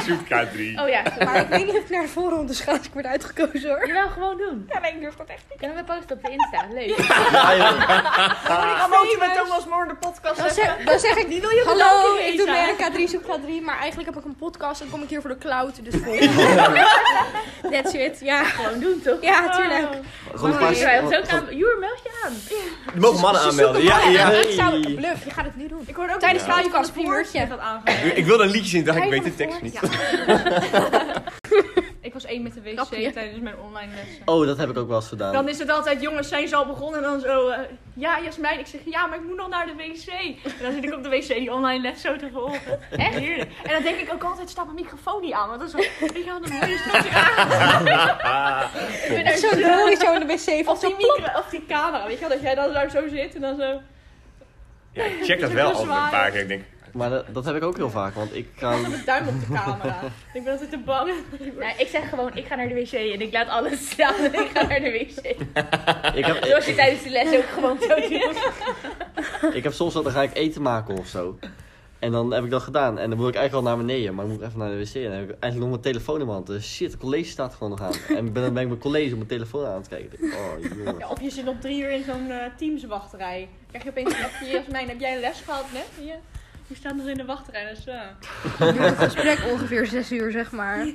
K2 0.00 0.04
zoekt 0.06 0.24
K3. 0.24 0.80
Oh 0.82 0.88
ja, 0.88 1.02
Maar 1.24 1.40
ik 1.40 1.48
weet 1.48 1.66
niet 1.66 1.74
of 1.76 1.82
ik 1.82 1.88
naar 1.90 2.02
de 2.02 2.08
voorrondes 2.08 2.60
ga 2.60 2.70
als 2.72 2.86
ik 2.86 2.92
word 2.92 3.06
uitgekozen 3.06 3.68
hoor. 3.70 3.86
je 3.86 3.92
wel 3.92 4.08
gewoon 4.08 4.36
doen. 4.36 4.64
Ja, 4.68 4.80
nee, 4.80 4.92
ik 4.92 5.00
durf 5.00 5.14
dat 5.16 5.26
echt 5.28 5.42
niet. 5.48 5.58
Kunnen 5.58 5.76
we 5.76 5.84
posten 5.84 6.16
op 6.16 6.22
de 6.24 6.30
Insta? 6.30 6.64
Leuk. 6.74 6.89
Ja, 7.32 7.56
joh. 7.56 8.80
Allemaal 8.80 9.04
met 9.18 9.34
Thomas 9.34 9.66
Moore 9.66 9.88
de 9.88 9.94
podcast 9.94 10.40
Dan 10.40 10.50
zeg, 10.50 10.76
dan 10.84 10.98
zeg 10.98 11.16
ik, 11.16 11.28
Die 11.28 11.40
wil 11.40 11.50
je 11.50 11.62
hallo, 11.64 12.16
ik 12.16 12.36
doe 12.36 12.50
mee 12.50 12.60
aan 12.60 12.92
K3 12.92 13.10
Zoek 13.10 13.22
K3, 13.22 13.64
maar 13.64 13.78
eigenlijk 13.78 14.08
heb 14.08 14.18
ik 14.18 14.24
een 14.24 14.36
podcast 14.36 14.80
en 14.80 14.90
kom 14.90 15.02
ik 15.02 15.08
hier 15.08 15.20
voor 15.20 15.30
de 15.30 15.38
cloud, 15.38 15.84
dus 15.84 15.94
vol. 16.04 16.18
That's 17.72 17.92
it, 17.92 18.18
ja. 18.20 18.44
Gewoon 18.44 18.80
doen 18.80 19.00
toch? 19.04 19.16
Ja, 19.20 19.56
tuurlijk. 19.56 19.86
Gewoon 20.34 20.52
een 20.52 20.60
Maar 20.60 20.74
aan... 21.28 21.46
Joer, 21.56 21.76
meld 21.80 22.00
je 22.02 22.10
aan. 22.24 22.32
Je 22.94 23.00
mogen 23.00 23.20
mannen 23.20 23.42
aanmelden. 23.42 23.82
Ja, 23.82 24.08
ja. 24.08 24.30
Ik 24.30 24.50
zou, 24.50 24.94
bluff, 24.94 25.24
je 25.24 25.30
gaat 25.30 25.44
het 25.44 25.56
nu 25.56 25.68
doen. 25.68 25.82
Ik 25.86 25.96
hoorde 25.96 26.12
ook 26.12 26.20
Tijdens 26.20 26.44
de 26.44 26.60
podcast, 26.62 26.92
dat 27.48 27.58
aangeven. 27.58 28.16
Ik 28.16 28.26
wilde 28.26 28.42
een 28.42 28.50
liedje 28.50 28.68
zien, 28.68 28.84
dacht 28.84 28.98
ik, 28.98 29.04
Ga 29.04 29.14
ik 29.14 29.22
weet 29.22 29.24
de 29.24 29.36
tekst 29.36 29.62
niet. 29.62 29.78
Ik 32.20 32.26
was 32.26 32.34
één 32.34 32.42
met 32.42 32.54
de 32.54 32.62
wc 32.62 32.72
Grapje. 32.72 33.12
tijdens 33.12 33.40
mijn 33.40 33.58
online 33.58 33.94
lessen. 33.94 34.22
Oh, 34.24 34.46
dat 34.46 34.58
heb 34.58 34.70
ik 34.70 34.78
ook 34.78 34.88
wel 34.88 34.96
eens 34.96 35.08
gedaan. 35.08 35.32
Dan 35.32 35.48
is 35.48 35.58
het 35.58 35.70
altijd, 35.70 36.02
jongens, 36.02 36.28
zijn 36.28 36.48
ze 36.48 36.56
al 36.56 36.66
begonnen? 36.66 37.04
En 37.04 37.10
dan 37.10 37.20
zo, 37.20 37.48
eh, 37.48 37.58
ja, 37.94 38.20
Jasmijn. 38.22 38.58
Ik 38.58 38.66
zeg, 38.66 38.80
ja, 38.84 39.06
maar 39.06 39.18
ik 39.18 39.24
moet 39.24 39.36
nog 39.36 39.48
naar 39.48 39.66
de 39.66 39.74
wc. 39.74 40.06
En 40.44 40.62
dan 40.62 40.72
zit 40.72 40.84
ik 40.84 40.94
op 40.94 41.02
de 41.02 41.08
wc 41.08 41.26
die 41.26 41.52
online 41.52 41.80
les 41.82 42.00
zo 42.00 42.16
te 42.16 42.28
volgen. 42.32 42.80
Echt 42.90 43.14
heerlijk. 43.14 43.50
En 43.62 43.72
dan 43.72 43.82
denk 43.82 43.98
ik 43.98 44.12
ook 44.12 44.24
altijd, 44.24 44.50
staat 44.50 44.64
mijn 44.64 44.76
microfoon 44.76 45.20
niet 45.20 45.32
aan? 45.32 45.48
Want 45.48 45.60
dat 45.60 45.68
is 45.68 45.74
zo, 45.74 45.80
dan 46.24 46.52
hoor 46.52 46.68
je 46.68 46.78
straks 46.78 47.04
Ik 49.04 49.08
ben 49.08 49.26
er 49.26 49.36
Zo 49.36 49.48
dood 49.48 49.98
zo 49.98 50.14
in 50.14 50.26
de 50.26 50.26
wc 50.26 50.64
van 50.64 50.74
Of 50.74 50.80
die, 50.80 50.94
micro, 50.96 51.38
of 51.38 51.48
die 51.50 51.64
camera, 51.68 52.06
weet 52.06 52.14
je 52.14 52.20
wel, 52.20 52.28
dat 52.28 52.42
jij 52.42 52.54
dan 52.54 52.72
daar 52.72 52.90
zo 52.90 53.08
zit 53.08 53.34
en 53.34 53.40
dan 53.40 53.56
zo... 53.56 53.80
Ja, 54.92 55.04
ik 55.04 55.24
check 55.24 55.40
dat 55.40 55.50
wel 55.50 55.66
altijd 55.66 55.88
een 55.88 56.10
paar 56.10 56.30
keer. 56.30 56.40
Ik 56.40 56.48
denk, 56.48 56.64
Maar 56.92 57.10
dat, 57.10 57.24
dat 57.32 57.44
heb 57.44 57.56
ik 57.56 57.62
ook 57.62 57.76
heel 57.76 57.90
vaak, 57.90 58.14
want 58.14 58.34
ik 58.34 58.48
ga... 58.56 58.76
Met 58.76 58.88
mijn 58.88 59.02
duim 59.04 59.28
op 59.28 59.40
de 59.40 59.46
camera. 59.54 60.00
ik 60.32 60.44
ben 60.44 60.52
altijd 60.52 60.70
te 60.70 60.78
bang. 60.78 61.12
Nou, 61.58 61.72
ik 61.78 61.88
zeg 61.88 62.08
gewoon, 62.08 62.30
ik 62.34 62.46
ga 62.46 62.54
naar 62.54 62.68
de 62.68 62.74
wc 62.74 62.92
en 62.92 63.20
ik 63.20 63.32
laat 63.32 63.48
alles 63.48 63.90
staan 63.90 64.14
en 64.14 64.34
ik 64.34 64.50
ga 64.54 64.66
naar 64.66 64.80
de 64.80 64.90
wc. 64.90 65.24
Ik 66.20 66.24
heb, 66.24 66.44
Zoals 66.50 66.66
je 66.66 66.74
tijdens 66.74 67.02
de 67.02 67.10
les 67.10 67.36
ook 67.36 67.48
gewoon 67.54 67.78
zo 67.80 67.94
doet. 67.94 68.50
ik 69.58 69.62
heb 69.62 69.72
soms 69.72 69.94
wel, 69.94 70.02
dan 70.02 70.12
ga 70.12 70.22
ik 70.22 70.34
eten 70.34 70.62
maken 70.62 70.98
of 70.98 71.06
zo. 71.06 71.38
En 71.98 72.12
dan 72.12 72.32
heb 72.32 72.44
ik 72.44 72.50
dat 72.50 72.62
gedaan. 72.62 72.98
En 72.98 73.10
dan 73.10 73.18
moet 73.18 73.28
ik 73.28 73.34
eigenlijk 73.34 73.66
al 73.66 73.76
naar 73.76 73.86
beneden, 73.86 74.14
maar 74.14 74.24
ik 74.24 74.30
moet 74.30 74.40
even 74.40 74.58
naar 74.58 74.70
de 74.70 74.78
wc. 74.78 74.94
En 74.94 75.02
dan 75.02 75.12
heb 75.12 75.22
ik 75.22 75.36
eigenlijk 75.38 75.58
nog 75.58 75.68
mijn 75.68 75.80
telefoon 75.80 76.14
in 76.20 76.20
mijn 76.20 76.34
hand. 76.34 76.46
Dus 76.46 76.74
shit, 76.74 76.90
het 76.90 77.00
college 77.00 77.30
staat 77.30 77.54
gewoon 77.54 77.70
nog 77.70 77.82
aan. 77.82 78.16
En 78.16 78.32
ben, 78.32 78.42
dan 78.42 78.52
ben 78.52 78.62
ik 78.62 78.68
mijn 78.68 78.80
college 78.80 79.10
op 79.10 79.16
mijn 79.16 79.26
telefoon 79.26 79.66
aan 79.66 79.74
het 79.74 79.88
kijken. 79.88 80.12
Ik 80.12 80.20
denk, 80.20 80.34
Oh, 80.34 80.76
jongen. 80.76 80.98
Ja, 80.98 81.08
of 81.08 81.20
je 81.20 81.30
zit 81.30 81.48
op 81.48 81.60
drie 81.60 81.82
uur 81.82 81.90
in 81.90 82.04
zo'n 82.04 82.30
eh, 82.30 82.36
Teams-wachtrij. 82.56 83.48
Krijg 83.68 83.84
je 83.84 83.90
opeens 83.90 84.14
een 84.14 84.24
appje, 84.24 84.46
Jasmijn, 84.46 84.88
heb 84.88 85.00
jij 85.00 85.14
een 85.14 85.20
les 85.20 85.40
gehad 85.40 85.64
net? 85.72 86.06
Ja. 86.06 86.14
Je 86.70 86.76
staat 86.76 86.94
nog 86.96 87.06
in 87.06 87.16
de 87.16 87.24
wachtrij, 87.24 87.68
dus 87.68 87.86
uh. 87.86 88.00
duurt 88.74 88.78
het 88.88 88.98
gesprek 88.98 89.38
ongeveer 89.52 89.86
zes 89.86 90.12
uur, 90.12 90.30
zeg 90.30 90.50
maar. 90.52 90.86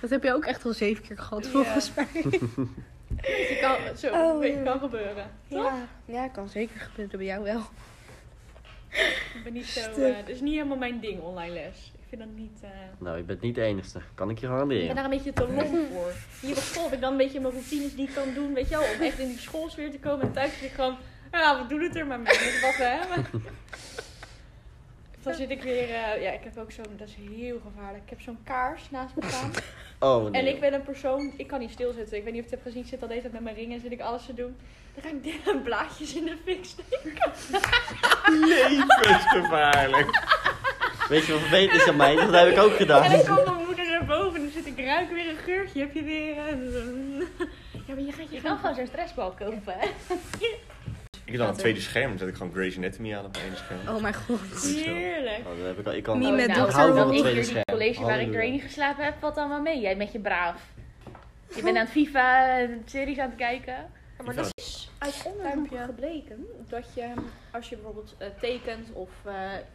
Dat 0.00 0.10
heb 0.10 0.22
je 0.22 0.32
ook 0.32 0.44
echt 0.44 0.64
al 0.64 0.72
zeven 0.72 1.02
keer 1.06 1.18
gehad, 1.18 1.44
Ja. 1.44 1.50
volgens 1.50 1.92
mij. 1.96 2.06
Dus 2.12 3.48
je 3.48 3.58
kan, 3.60 3.96
zo, 3.96 4.08
Oh, 4.12 4.38
weet 4.38 4.52
je, 4.52 4.58
ja. 4.58 4.64
kan 4.64 4.78
gebeuren. 4.78 5.30
Toch? 5.48 5.62
Ja, 5.64 5.74
ja, 6.04 6.28
kan 6.28 6.48
zeker 6.48 6.80
gebeuren 6.80 7.18
bij 7.18 7.26
jou 7.26 7.42
wel. 7.42 7.60
Ik 9.34 9.40
ben 9.44 9.52
niet 9.52 9.66
zo, 9.66 9.80
Stuk. 9.80 9.96
eh, 9.96 10.16
het 10.16 10.28
is 10.28 10.40
niet 10.40 10.54
helemaal 10.54 10.76
mijn 10.76 11.00
ding, 11.00 11.20
online 11.20 11.52
les. 11.52 11.92
Ik 11.94 12.06
vind 12.08 12.20
dat 12.20 12.30
niet... 12.40 12.58
eh, 12.62 12.68
Nou, 12.98 13.16
je 13.16 13.22
bent 13.22 13.40
niet 13.40 13.54
de 13.54 13.62
enigste. 13.62 14.00
Kan 14.14 14.30
ik 14.30 14.38
je 14.38 14.42
Ik 14.46 14.48
ben 14.48 14.58
garanderen. 14.58 14.94
daar 14.94 15.04
een 15.04 15.10
beetje 15.10 15.32
te 15.32 15.48
lomp 15.52 15.90
voor. 15.92 16.12
Hier 16.40 16.56
op 16.56 16.62
school 16.62 16.84
heb 16.84 16.92
ik 16.92 17.00
dan 17.00 17.10
een 17.12 17.16
beetje 17.18 17.40
mijn 17.40 17.52
routines 17.52 17.94
die 17.94 18.08
ik 18.08 18.14
kan 18.14 18.34
doen, 18.34 18.54
weet 18.54 18.68
je 18.68 18.78
wel, 18.78 18.94
om 18.94 19.00
echt 19.00 19.18
in 19.18 19.28
die 19.28 19.38
schoolsfeer 19.38 19.90
te 19.90 19.98
komen. 19.98 20.26
En 20.26 20.32
thuis 20.32 20.52
zit 20.58 20.62
ik 20.62 20.72
gewoon, 20.74 20.96
ja, 21.32 21.62
we 21.62 21.68
doen 21.68 21.80
het 21.82 21.96
er 21.96 22.06
maar 22.06 22.20
mee, 22.20 22.38
met 22.38 22.60
wat 22.62 22.76
we 22.76 22.82
hebben. 22.84 23.26
Dan 25.22 25.34
zit 25.34 25.50
ik 25.50 25.62
weer, 25.62 25.82
eh, 25.82 26.22
ja, 26.22 26.30
ik 26.30 26.40
heb 26.44 26.58
ook 26.58 26.72
zo'n, 26.72 26.96
dat 26.96 27.08
is 27.08 27.14
heel 27.38 27.60
gevaarlijk. 27.64 28.02
Ik 28.04 28.10
heb 28.10 28.20
zo'n 28.20 28.38
kaars 28.44 28.90
naast 28.90 29.14
me 29.16 29.22
staan. 29.28 29.50
Oh, 30.02 30.30
nee. 30.30 30.40
En 30.40 30.48
ik 30.48 30.60
ben 30.60 30.74
een 30.74 30.82
persoon, 30.82 31.32
ik 31.36 31.46
kan 31.46 31.58
niet 31.58 31.70
stilzitten. 31.70 32.16
Ik 32.16 32.24
weet 32.24 32.32
niet 32.32 32.42
of 32.42 32.50
je 32.50 32.54
het 32.56 32.62
hebt 32.62 32.62
gezien, 32.62 32.82
ik 32.82 32.88
zit 32.88 33.02
al 33.02 33.08
deze 33.08 33.20
tijd 33.20 33.32
met 33.32 33.42
mijn 33.42 33.56
ringen 33.56 33.74
en 33.74 33.80
zit 33.80 33.92
ik 33.92 34.00
alles 34.00 34.26
te 34.26 34.34
doen. 34.34 34.56
Dan 34.94 35.02
ga 35.02 35.08
ik 35.08 35.22
dit 35.22 35.62
blaadjes 35.62 36.14
in 36.14 36.24
de 36.24 36.36
fik 36.44 36.64
steken. 36.64 37.32
levensgevaarlijk. 38.48 40.22
Weet 41.08 41.26
je 41.26 41.32
wat 41.32 41.40
vervelend 41.40 41.72
is 41.72 41.88
aan 41.88 41.96
mij? 41.96 42.14
Dat 42.14 42.32
heb 42.32 42.48
ik 42.48 42.58
ook 42.58 42.72
gedaan. 42.72 43.02
En 43.02 43.10
dan 43.10 43.36
komt 43.36 43.44
mijn 43.44 43.66
moeder 43.66 43.86
naar 43.90 44.04
boven 44.04 44.34
en 44.34 44.42
dan 44.42 44.50
zit 44.50 44.66
ik 44.66 44.84
ruik 44.84 45.10
weer 45.10 45.28
een 45.28 45.36
geurtje, 45.36 45.80
heb 45.80 45.94
je 45.94 46.02
weer. 46.02 46.34
Ja, 47.86 47.94
maar 47.94 48.04
je 48.04 48.12
gaat 48.12 48.28
je 48.28 48.34
Je 48.34 48.40
kan 48.40 48.58
gewoon 48.58 48.74
zo'n 48.74 48.86
stressbal 48.86 49.30
kopen, 49.30 49.74
hè? 49.78 49.88
Ik 51.30 51.36
heb 51.36 51.44
dan 51.46 51.54
een 51.54 51.60
tweede 51.60 51.80
scherm, 51.80 52.08
dan 52.08 52.18
zet 52.18 52.28
ik 52.28 52.34
gewoon 52.34 52.52
Grey's 52.52 52.76
Anatomy 52.76 53.14
aan 53.14 53.24
op 53.24 53.34
het 53.34 53.42
ene 53.42 53.56
scherm. 53.56 53.88
Oh 53.88 54.02
mijn 54.02 54.14
god. 54.14 54.62
Heerlijk. 54.62 55.38
Oh, 55.38 55.56
dat 55.58 55.66
heb 55.66 55.78
ik 55.78 55.86
al. 55.86 55.92
Ik 55.92 56.02
kan 56.02 56.18
Niet 56.18 56.34
met 56.34 56.46
nou, 56.46 56.70
Dr. 56.70 56.76
hou 56.76 56.88
van 56.88 56.96
dan 56.96 57.06
het 57.06 57.16
ik 57.16 57.20
tweede 57.20 57.40
hier 57.40 57.48
die 57.48 57.50
scherm. 57.50 57.78
college 57.78 58.02
waar 58.02 58.20
ik 58.20 58.32
doorheen 58.32 58.60
geslapen 58.60 59.04
heb, 59.04 59.14
valt 59.18 59.36
allemaal 59.36 59.60
mee. 59.60 59.80
Jij 59.80 59.96
met 59.96 60.12
je 60.12 60.18
braaf. 60.18 60.62
Je 61.54 61.62
bent 61.62 61.76
aan 61.76 61.82
het 61.82 61.90
FIFA 61.92 62.58
en 62.58 62.82
series 62.84 63.18
aan 63.18 63.28
het 63.28 63.38
kijken. 63.38 63.74
Ja, 64.18 64.24
maar 64.24 64.34
dat 64.34 64.50
is 64.54 64.90
uit 64.98 65.26
onderzoek 65.36 65.84
gebleken 65.84 66.46
dat 66.68 66.94
je 66.94 67.12
als 67.52 67.68
je 67.68 67.76
bijvoorbeeld 67.76 68.14
eh, 68.18 68.28
tekent 68.40 68.92
of 68.92 69.10
eh, 69.24 69.34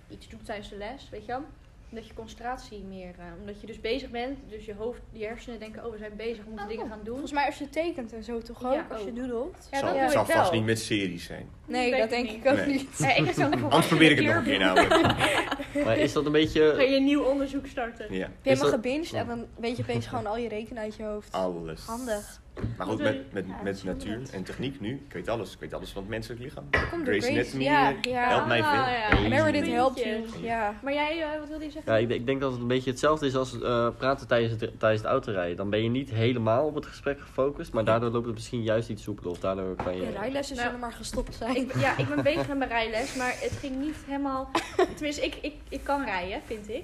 iets 0.10 0.30
doet 0.30 0.46
tijdens 0.46 0.70
de 0.70 0.78
les, 0.78 1.10
weet 1.12 1.26
je 1.26 1.32
wel, 1.32 1.46
dat 1.90 2.08
je 2.08 2.14
concentratie 2.14 2.84
meer, 2.84 3.14
eh, 3.20 3.26
omdat 3.40 3.62
je 3.62 3.68
dus 3.68 3.82
bezig 3.82 4.10
bent, 4.10 4.38
dus 4.50 4.66
je 4.66 4.74
hoofd, 4.74 5.00
je 5.12 5.26
hersenen 5.26 5.60
denken, 5.60 5.86
oh 5.86 5.92
we 5.92 5.98
zijn 5.98 6.16
bezig, 6.16 6.38
we 6.44 6.50
moeten 6.50 6.66
Oh. 6.66 6.72
dingen 6.72 6.88
gaan 6.90 7.00
doen. 7.04 7.08
Volgens 7.14 7.32
mij 7.32 7.46
als 7.46 7.58
je 7.58 7.70
tekent 7.70 8.14
en 8.14 8.24
zo 8.24 8.40
toch 8.42 8.66
ook, 8.66 8.74
Ja, 8.74 8.88
als 8.92 9.04
je 9.04 9.14
doodelt. 9.14 9.68
Ja, 9.72 9.78
zal 9.80 9.82
dat 9.82 9.92
doe 9.92 10.02
het 10.02 10.12
zal 10.12 10.22
ik 10.22 10.28
wel. 10.28 10.38
vast 10.38 10.52
niet 10.52 10.66
met 10.66 10.80
series 10.80 11.24
zijn. 11.26 11.50
Nee, 11.68 11.92
dat 11.92 12.00
ik 12.04 12.10
denk 12.10 12.26
niet. 12.32 12.46
ik 12.46 12.52
ook 12.52 12.56
Nee. 12.58 12.66
niet. 12.68 12.98
Ja, 12.98 13.16
ik 13.16 13.38
Anders 13.64 13.88
probeer 13.88 14.12
ik 14.12 14.18
het 14.18 14.26
nog 14.26 14.36
een 14.36 14.44
keer 14.44 14.60
namelijk. 14.60 14.94
Maar 15.86 15.98
is 15.98 16.14
dat 16.14 16.26
een 16.26 16.32
Ga 16.32 16.38
beetje. 16.38 16.62
je 16.62 16.96
een 16.96 17.04
nieuw 17.04 17.24
onderzoek 17.24 17.68
starten? 17.68 18.14
Ja, 18.14 18.20
Heb 18.20 18.30
je 18.42 18.50
helemaal 18.50 18.72
dat- 18.72 18.76
gebinged 18.76 19.14
en 19.14 19.28
dan 19.28 19.46
weet 19.58 19.78
je 19.78 19.84
opeens 19.84 20.08
gewoon 20.08 20.26
al 20.26 20.38
je 20.38 20.48
rekenen 20.48 20.84
uit 20.84 20.96
je 20.96 21.04
hoofd. 21.04 21.32
alles. 21.32 21.86
Handig. 21.86 22.42
Maar 22.78 22.88
goed, 22.88 23.02
met, 23.02 23.34
met, 23.34 23.46
met 23.64 23.84
natuur 23.84 24.22
en 24.32 24.44
techniek 24.44 24.80
nu, 24.80 25.02
ik 25.08 25.14
weet 25.14 25.30
alles. 25.30 25.54
Ik 25.54 25.60
weet 25.60 25.74
alles 25.74 25.90
van 25.90 26.02
het 26.02 26.12
menselijk 26.12 26.42
lichaam. 26.42 26.68
Grace. 27.04 27.30
Anatomy 27.32 27.64
Ja, 27.64 27.90
eh, 27.90 27.96
ja. 28.02 28.28
helpt 28.28 28.48
mij 28.48 28.62
Ah, 28.62 28.72
veel. 28.72 28.94
ja. 28.94 29.10
Easy. 29.10 29.28
Meredith 29.28 29.68
helpt. 29.68 30.06
Ja. 30.42 30.74
Maar 30.84 30.94
jij, 30.94 31.22
eh, 31.22 31.40
wat 31.40 31.50
wilde 31.50 31.64
je 31.66 31.72
zeggen? 31.72 31.94
Ja, 31.94 31.98
ik, 32.00 32.10
ik 32.10 32.26
denk 32.26 32.42
dat 32.42 32.52
het 32.52 32.62
een 32.62 32.68
beetje 32.68 32.90
hetzelfde 32.90 33.26
is 33.26 33.36
als 33.36 33.62
eh, 33.62 33.88
praten 33.98 34.28
tijdens 34.28 34.62
het, 34.62 34.80
tijdens 34.80 35.02
het 35.02 35.12
autorijden. 35.12 35.58
Dan 35.58 35.70
ben 35.70 35.84
je 35.84 35.90
niet 35.90 36.10
helemaal 36.10 36.66
op 36.66 36.76
het 36.76 36.86
gesprek 36.86 37.20
gefocust, 37.20 37.74
maar 37.74 37.84
daardoor 37.86 38.10
loopt 38.12 38.26
het 38.26 38.36
misschien 38.36 38.64
juist 38.64 38.90
iets 38.90 39.04
soepeler. 39.04 39.32
Of 39.32 39.40
daardoor 39.40 39.76
kan 39.76 39.96
je. 39.96 40.02
De 40.02 40.12
rijlessen 40.12 40.56
Nou, 40.56 40.68
zullen 40.68 40.82
maar 40.82 40.94
gestopt 40.94 41.36
zijn. 41.36 41.56
Ik, 41.56 41.76
ja, 41.80 41.98
ik 41.98 42.08
ben 42.10 42.24
bezig 42.24 42.48
met 42.48 42.58
mijn 42.58 42.70
rijles, 42.70 43.16
maar 43.16 43.36
het 43.40 43.54
ging 43.60 43.76
niet 43.80 43.96
helemaal... 44.08 44.50
Tenminste, 44.96 45.26
ik, 45.26 45.36
ik, 45.42 45.54
ik 45.70 45.80
kan 45.84 46.04
rijden, 46.04 46.42
vind 46.46 46.70
ik. 46.70 46.84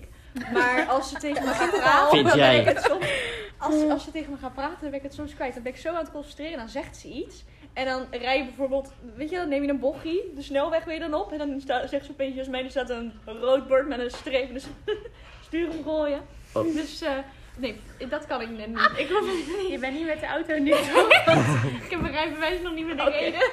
Maar 0.53 0.85
als 0.89 1.09
ze 1.09 1.15
tegen 1.17 1.43
me 1.45 1.51
gaan 1.51 1.69
praten... 1.69 2.09
Vind 2.17 2.27
dan 2.27 2.37
jij? 2.37 2.63
Ik 3.61 3.67
als, 3.67 3.89
als 3.89 4.03
ze 4.03 4.11
tegen 4.11 4.31
me 4.31 4.37
gaan 4.37 4.53
praten, 4.53 4.77
dan 4.81 4.89
ben 4.89 4.99
ik 4.99 5.05
het 5.05 5.13
soms 5.13 5.35
kwijt. 5.35 5.53
Dan 5.53 5.63
ben 5.63 5.71
ik 5.71 5.77
zo 5.79 5.89
aan 5.89 6.03
het 6.03 6.11
concentreren, 6.11 6.57
dan 6.57 6.69
zegt 6.69 6.97
ze 6.97 7.07
iets. 7.07 7.43
En 7.73 7.85
dan 7.85 8.05
rij 8.11 8.37
je 8.37 8.43
bijvoorbeeld... 8.43 8.93
Weet 9.15 9.29
je, 9.29 9.35
dan 9.35 9.49
neem 9.49 9.63
je 9.63 9.69
een 9.69 9.79
bochtje, 9.79 10.23
de 10.35 10.41
snelweg 10.41 10.83
weer 10.83 10.99
dan 10.99 11.13
op. 11.13 11.31
En 11.31 11.37
dan 11.37 11.61
sta, 11.61 11.87
zegt 11.87 12.05
ze 12.05 12.11
opeens, 12.11 12.35
Jasmijn, 12.35 12.63
er 12.65 12.71
staat 12.71 12.89
een 12.89 13.13
rood 13.25 13.67
bord 13.67 13.87
met 13.87 13.99
een 13.99 14.11
streep. 14.11 14.53
Dus 14.53 14.65
stuur 15.45 15.67
hem 15.69 15.83
gooien. 15.83 16.21
Oh. 16.53 16.73
Dus... 16.73 17.01
eh, 17.01 17.17
Nee, 17.57 17.75
dat 18.09 18.27
kan 18.27 18.41
ik 18.41 18.49
net 18.49 18.67
niet. 18.67 18.91
Ik, 18.97 19.09
hoef 19.09 19.19
het 19.19 19.57
niet. 19.61 19.71
Je 19.71 19.77
bent 19.79 19.93
niet 19.93 20.05
met 20.05 20.19
de 20.19 20.25
auto 20.25 20.57
nu. 20.57 20.73
ik 21.85 21.87
heb 21.89 22.01
mijn 22.01 22.13
rijbewijs 22.13 22.61
nog 22.61 22.73
niet 22.73 22.85
meer 22.85 22.99
gereden. 22.99 23.41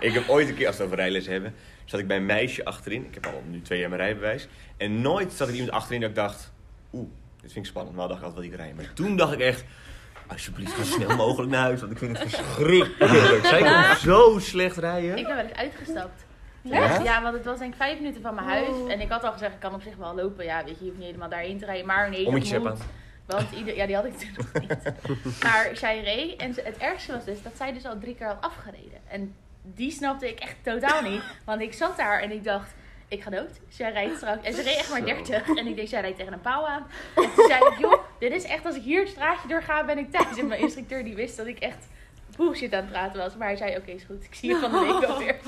Ik 0.00 0.12
heb 0.12 0.28
ooit 0.28 0.48
een 0.48 0.54
keer, 0.54 0.66
als 0.66 0.76
we 0.76 0.82
het 0.82 0.92
over 0.92 1.04
rijles 1.04 1.26
hebben, 1.26 1.54
zat 1.84 2.00
ik 2.00 2.06
bij 2.06 2.16
een 2.16 2.26
meisje 2.26 2.64
achterin. 2.64 3.04
Ik 3.04 3.14
heb 3.14 3.26
al 3.26 3.42
nu 3.46 3.62
twee 3.62 3.78
jaar 3.78 3.88
mijn 3.88 4.00
rijbewijs. 4.00 4.48
En 4.76 5.00
nooit 5.00 5.32
zat 5.32 5.48
er 5.48 5.54
iemand 5.54 5.72
achterin 5.72 6.00
dat 6.00 6.10
ik 6.10 6.16
dacht, 6.16 6.52
oeh, 6.92 7.08
dit 7.40 7.52
vind 7.52 7.64
ik 7.64 7.70
spannend. 7.70 7.96
Maar 7.96 8.08
dacht 8.08 8.20
ik 8.20 8.26
altijd 8.26 8.44
wel 8.44 8.52
ik 8.52 8.58
rijden. 8.58 8.76
Maar 8.76 8.92
toen 8.92 9.16
dacht 9.16 9.32
ik 9.32 9.40
echt, 9.40 9.64
alsjeblieft 10.26 10.76
zo 10.76 10.82
snel 10.82 11.16
mogelijk 11.16 11.52
naar 11.52 11.62
huis. 11.62 11.80
Want 11.80 11.92
ik 11.92 11.98
vind 11.98 12.18
het 12.18 12.30
verschrikkelijk. 12.30 13.44
Zij 13.46 13.62
kon 13.62 13.96
zo 13.96 14.38
slecht 14.38 14.76
rijden. 14.76 15.18
Ik 15.18 15.26
ben 15.26 15.36
wel 15.36 15.44
eens 15.44 15.56
uitgestapt. 15.56 16.26
Ja? 16.62 17.02
Ja, 17.02 17.22
want 17.22 17.34
het 17.34 17.44
was 17.44 17.58
denk 17.58 17.72
ik 17.72 17.78
vijf 17.78 17.98
minuten 17.98 18.22
van 18.22 18.34
mijn 18.34 18.46
huis. 18.46 18.68
Oh. 18.68 18.90
En 18.90 19.00
ik 19.00 19.08
had 19.08 19.24
al 19.24 19.32
gezegd, 19.32 19.54
ik 19.54 19.60
kan 19.60 19.74
op 19.74 19.82
zich 19.82 19.96
wel 19.96 20.14
lopen. 20.14 20.44
Ja, 20.44 20.64
weet 20.64 20.78
je, 20.78 20.84
je 20.84 20.84
hoeft 20.84 20.96
niet 20.96 21.06
helemaal 21.06 21.28
daarheen 21.28 21.58
te 21.58 21.64
rijden. 21.64 21.86
Maar 21.86 22.10
nee, 22.10 22.18
dat 22.18 22.26
Ommetje 22.26 22.58
moet. 22.58 22.78
Want 23.26 23.52
ieder, 23.52 23.76
ja, 23.76 23.86
die 23.86 23.94
had 23.94 24.04
ik 24.04 24.18
toen 24.18 24.30
nog 24.36 24.52
niet. 24.60 24.76
Maar 25.44 25.70
zij 25.72 26.02
reed. 26.02 26.40
En 26.40 26.54
het 26.62 26.76
ergste 26.76 27.12
was 27.12 27.24
dus 27.24 27.42
dat 27.42 27.52
zij 27.56 27.72
dus 27.72 27.84
al 27.84 27.98
drie 27.98 28.14
keer 28.14 28.26
had 28.26 28.40
afgereden. 28.40 28.98
En 29.08 29.34
die 29.62 29.90
snapte 29.90 30.28
ik 30.28 30.38
echt 30.38 30.56
totaal 30.62 31.02
niet. 31.02 31.22
Want 31.44 31.60
ik 31.60 31.72
zat 31.72 31.96
daar 31.96 32.20
en 32.20 32.30
ik 32.30 32.44
dacht, 32.44 32.74
ik 33.08 33.22
ga 33.22 33.30
dood. 33.30 33.50
Zij 33.68 33.92
rijdt 33.92 34.16
straks. 34.16 34.46
En 34.46 34.54
ze 34.54 34.62
reed 34.62 34.76
echt 34.76 34.90
maar 34.90 34.98
Zo. 34.98 35.04
30. 35.04 35.48
En 35.56 35.66
ik 35.66 35.76
deed, 35.76 35.88
zij 35.88 36.00
rijdt 36.00 36.16
tegen 36.18 36.32
een 36.32 36.40
paal 36.40 36.68
aan. 36.68 36.86
En 37.14 37.30
toen 37.34 37.46
zei 37.46 37.60
ik, 37.64 37.78
joh, 37.84 38.02
dit 38.18 38.32
is 38.32 38.44
echt, 38.44 38.66
als 38.66 38.76
ik 38.76 38.82
hier 38.82 39.00
het 39.00 39.08
straatje 39.08 39.48
doorga, 39.48 39.84
ben 39.84 39.98
ik 39.98 40.10
thuis. 40.10 40.38
En 40.38 40.46
mijn 40.46 40.60
instructeur 40.60 41.04
die 41.04 41.14
wist 41.14 41.36
dat 41.36 41.46
ik 41.46 41.58
echt 41.58 41.86
bullshit 42.36 42.72
aan 42.74 42.80
het 42.80 42.90
praten 42.90 43.18
was. 43.20 43.36
Maar 43.36 43.48
hij 43.48 43.56
zei, 43.56 43.76
oké, 43.76 43.90
is 43.90 44.02
goed. 44.06 44.24
Ik 44.24 44.34
zie 44.34 44.48
je 44.48 44.56
van 44.56 44.70
de 44.70 44.78
week 44.78 45.06
wel 45.08 45.18
weer. 45.18 45.36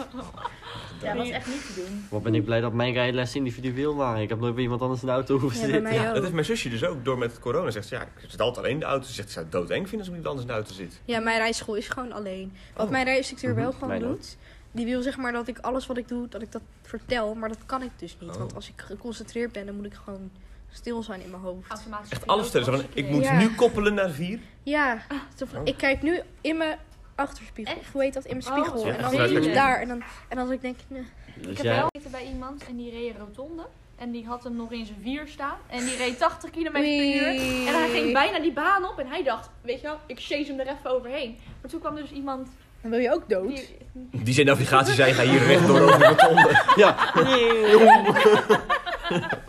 Ja, 1.03 1.09
dat 1.15 1.17
was 1.17 1.31
echt 1.31 1.47
niet 1.47 1.67
te 1.67 1.73
doen. 1.87 2.07
Wat 2.11 2.23
ben 2.23 2.35
ik 2.35 2.45
blij 2.45 2.61
dat 2.61 2.73
mijn 2.73 2.93
rijlessen 2.93 3.39
individueel 3.39 3.95
waren. 3.97 4.23
Ik 4.23 4.29
heb 4.29 4.41
nooit 4.41 4.55
bij 4.55 4.63
iemand 4.63 4.81
anders 4.83 5.01
in 5.01 5.07
de 5.07 5.13
auto 5.13 5.39
hoeven 5.39 5.59
zitten. 5.59 5.93
Ja, 5.93 6.13
dat 6.13 6.23
heeft 6.23 6.33
mijn 6.35 6.45
zusje 6.45 6.69
dus 6.69 6.85
ook 6.85 7.05
door 7.05 7.19
met 7.19 7.39
corona. 7.39 7.71
Zegt 7.71 7.87
ze, 7.89 7.95
ja, 7.95 8.03
ik 8.03 8.31
zit 8.31 8.41
altijd 8.41 8.59
alleen 8.65 8.75
in 8.75 8.81
de 8.81 8.87
auto. 8.87 9.07
Ze 9.07 9.13
zegt, 9.13 9.27
ze 9.29 9.33
zou 9.33 9.45
het 9.45 9.55
doodeng 9.55 9.89
vinden 9.89 9.99
als 9.99 10.09
iemand 10.09 10.27
anders 10.27 10.43
in 10.47 10.53
de 10.53 10.59
auto 10.59 10.73
zit. 10.73 11.01
Ja, 11.05 11.21
mijn 11.21 11.39
rijschool 11.39 11.75
is 11.75 11.89
gewoon 11.89 12.13
alleen. 12.13 12.53
Wat 12.75 12.87
Oh. 12.87 12.93
mijn 12.93 13.05
rijinstructeur 13.05 13.55
wel 13.55 13.65
Mhm, 13.69 13.73
gewoon 13.75 13.89
mijn 13.89 14.05
ook. 14.05 14.09
doet, 14.17 14.37
die 14.73 14.85
wil 14.87 15.03
zeg 15.03 15.17
maar 15.17 15.33
dat 15.33 15.49
ik 15.49 15.59
alles 15.59 15.87
wat 15.87 15.97
ik 15.97 16.09
doe, 16.09 16.29
dat 16.29 16.43
ik 16.43 16.53
dat 16.53 16.63
vertel. 16.83 17.35
Maar 17.35 17.49
dat 17.49 17.67
kan 17.67 17.83
ik 17.83 17.91
dus 17.97 18.17
niet. 18.21 18.31
Oh. 18.31 18.37
Want 18.37 18.55
als 18.55 18.69
ik 18.69 18.81
geconcentreerd 18.81 19.53
ben, 19.53 19.67
dan 19.67 19.77
moet 19.77 19.87
ik 19.87 19.95
gewoon 20.05 20.31
stil 20.71 21.03
zijn 21.03 21.21
in 21.23 21.31
mijn 21.31 21.43
hoofd. 21.43 21.71
Automatisch 21.71 22.11
Echt 22.11 22.27
alles 22.27 22.51
vertellen. 22.51 22.79
Zo 22.79 22.85
van, 22.85 22.91
ik 22.95 23.09
moet 23.11 23.23
Ja. 23.25 23.39
nu 23.39 23.55
koppelen 23.55 23.95
naar 23.95 24.11
vier. 24.11 24.39
Ja, 24.63 25.03
zo 25.37 25.47
van, 25.47 25.61
Oh. 25.61 25.67
ik 25.67 25.77
kijk 25.77 26.03
nu 26.03 26.21
in 26.41 26.57
mijn 26.57 26.79
achterspiegel. 27.15 27.75
Echt? 27.75 27.83
Of 27.87 27.93
hoe 27.93 28.03
heet 28.03 28.15
dat? 28.15 28.25
In 28.25 28.37
mijn 28.37 28.49
Oh, 28.59 28.65
spiegel. 28.67 28.87
en 28.93 29.01
dan 29.03 29.13
is 29.37 29.47
ik 29.47 29.55
daar. 29.55 29.81
En 29.81 29.89
dan, 29.89 30.01
en 30.29 30.37
dan 30.37 30.39
als 30.39 30.51
ik 30.51 30.61
denk, 30.61 30.77
nee. 30.89 31.05
Dus 31.37 31.47
Ik 31.51 31.57
heb 31.57 31.67
wel 31.67 31.87
gezeten 31.93 32.11
bij 32.11 32.27
iemand 32.33 32.67
en 32.69 32.77
die 32.77 32.91
reed 32.91 33.15
een 33.15 33.19
rotonde. 33.21 33.67
En 33.97 34.11
die 34.11 34.27
had 34.27 34.45
hem 34.45 34.57
nog 34.57 34.73
in 34.73 34.87
zijn 34.87 34.99
vier 35.03 35.27
staan. 35.27 35.57
En 35.67 35.85
die 35.85 35.97
reed 35.97 36.19
80 36.19 36.51
km 36.51 36.71
per 36.73 37.15
uur. 37.15 37.27
En 37.67 37.75
hij 37.75 37.89
ging 37.91 38.13
bijna 38.13 38.39
die 38.39 38.53
baan 38.53 38.85
op. 38.89 38.99
En 38.99 39.07
hij 39.07 39.23
dacht, 39.23 39.51
weet 39.63 39.81
je 39.81 39.87
wel, 39.87 39.99
ik 40.07 40.19
chase 40.21 40.51
hem 40.51 40.61
er 40.61 40.67
even 40.67 40.91
overheen. 40.91 41.39
Maar 41.61 41.71
toen 41.71 41.81
kwam 41.81 41.97
er 41.97 42.03
dus 42.03 42.11
iemand 42.13 42.49
Dan 42.83 42.91
wil 42.91 43.01
je 43.01 43.13
ook 43.13 43.29
dood. 43.29 43.49
die... 43.49 43.79
Die 44.23 44.35
zijn 44.35 44.47
navigatie 44.47 44.95
zei, 44.95 45.13
ga 45.13 45.23
hier 45.23 45.43
rechtdoor 45.47 45.81
over 45.81 45.99
de 45.99 46.05
rotonde. 46.05 46.63
Ja. 46.77 46.97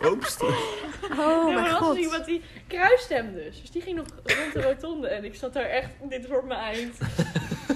Oeps. 0.10 0.36
Oh 0.42 0.48
Ja, 1.16 1.26
maar 1.26 1.52
mijn 1.52 1.70
was 1.70 1.80
god. 1.80 1.96
iemand 1.96 2.24
die 2.24 2.42
kruiste 2.66 3.14
hem 3.14 3.32
dus. 3.34 3.60
Dus 3.60 3.70
die 3.70 3.82
ging 3.82 3.96
nog 3.96 4.06
rond 4.24 4.52
de 4.52 4.62
rotonde 4.62 5.08
en 5.08 5.24
ik 5.24 5.34
zat 5.34 5.52
daar 5.52 5.64
echt, 5.64 5.88
dit 6.08 6.28
wordt 6.28 6.46
mijn 6.46 6.60
eind. 6.60 6.98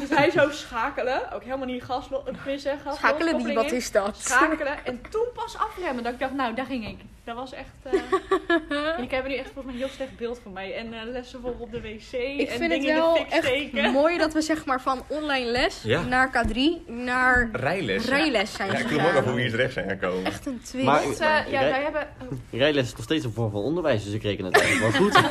dus 0.01 0.09
hij 0.09 0.31
zou 0.31 0.53
schakelen, 0.53 1.33
ook 1.33 1.45
helemaal 1.45 1.67
niet 1.67 1.83
gas, 1.83 2.09
vissen, 2.33 2.79
gas 2.85 2.97
Schakelen 2.97 3.45
die, 3.45 3.55
wat 3.55 3.73
is 3.73 3.91
dat? 3.91 4.17
Schakelen 4.19 4.85
en 4.85 5.01
toen 5.11 5.27
pas 5.35 5.57
afremmen. 5.59 6.05
Dat 6.05 6.13
ik 6.13 6.19
dacht, 6.19 6.35
nou, 6.35 6.55
daar 6.55 6.67
ging 6.67 6.89
ik. 6.89 6.99
Dat 7.27 7.37
was 7.37 7.53
echt... 7.53 7.69
eh 7.83 9.03
ik 9.05 9.11
heb 9.11 9.27
nu 9.27 9.35
echt 9.35 9.51
volgens 9.53 9.65
mij 9.65 9.75
een 9.75 9.79
heel 9.81 9.89
slecht 9.97 10.17
beeld 10.17 10.41
van 10.43 10.53
mij. 10.53 10.75
En 10.77 10.93
eh, 10.93 11.01
lessen 11.05 11.41
voor 11.41 11.55
op 11.59 11.71
de 11.73 11.81
wc 11.81 12.13
Ik 12.13 12.49
en 12.49 12.59
vind 12.59 12.73
het 12.73 12.81
dingen 12.81 12.89
in 12.89 12.95
wel 12.95 13.13
de 13.15 13.19
fik 13.21 13.31
echt 13.33 13.45
steken. 13.47 13.93
mooi 13.93 14.19
dat 14.19 14.33
we 14.33 14.41
zeg 14.41 14.65
maar 14.65 14.81
van 14.81 15.03
online 15.09 15.51
les 15.51 15.83
Ja. 15.83 16.03
naar 16.03 16.31
K3 16.47 16.59
naar 16.87 17.49
Rijles. 17.53 18.05
rijles 18.09 18.53
zijn 18.53 18.73
Ja, 18.73 18.79
ik 18.79 18.87
vroeg 18.89 19.01
me 19.03 19.09
ook 19.09 19.15
af 19.17 19.25
hoe 19.25 19.35
we 19.35 19.41
hier 19.41 19.51
terecht 19.51 19.73
zijn 19.73 19.89
gekomen. 19.89 20.25
Echt 20.25 20.47
een 20.47 20.61
twist. 20.65 20.85
Maar- 20.85 21.03
Want, 21.03 21.21
eh, 21.21 21.29
ja, 21.29 21.61
Rij- 21.61 21.71
wij 21.71 21.83
hebben... 21.83 22.07
oh, 22.23 22.29
Rijles 22.53 22.85
is 22.87 22.93
nog 22.95 23.03
steeds 23.03 23.25
een 23.25 23.33
vorm 23.33 23.51
van 23.51 23.61
onderwijs, 23.63 24.05
dus 24.05 24.13
ik 24.13 24.23
reken 24.23 24.45
het 24.45 24.59
eigenlijk 24.61 24.93
wel 24.93 25.03
goed. 25.03 25.31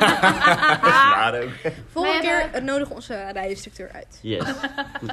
Maar 1.10 1.42
ook. 1.42 1.72
Volgende 1.92 2.20
keer 2.20 2.40
hebben- 2.40 2.64
nodig 2.64 2.90
onze 2.90 3.30
rijinstructeur 3.32 3.90
uit. 3.92 4.18
Yes. 4.22 4.44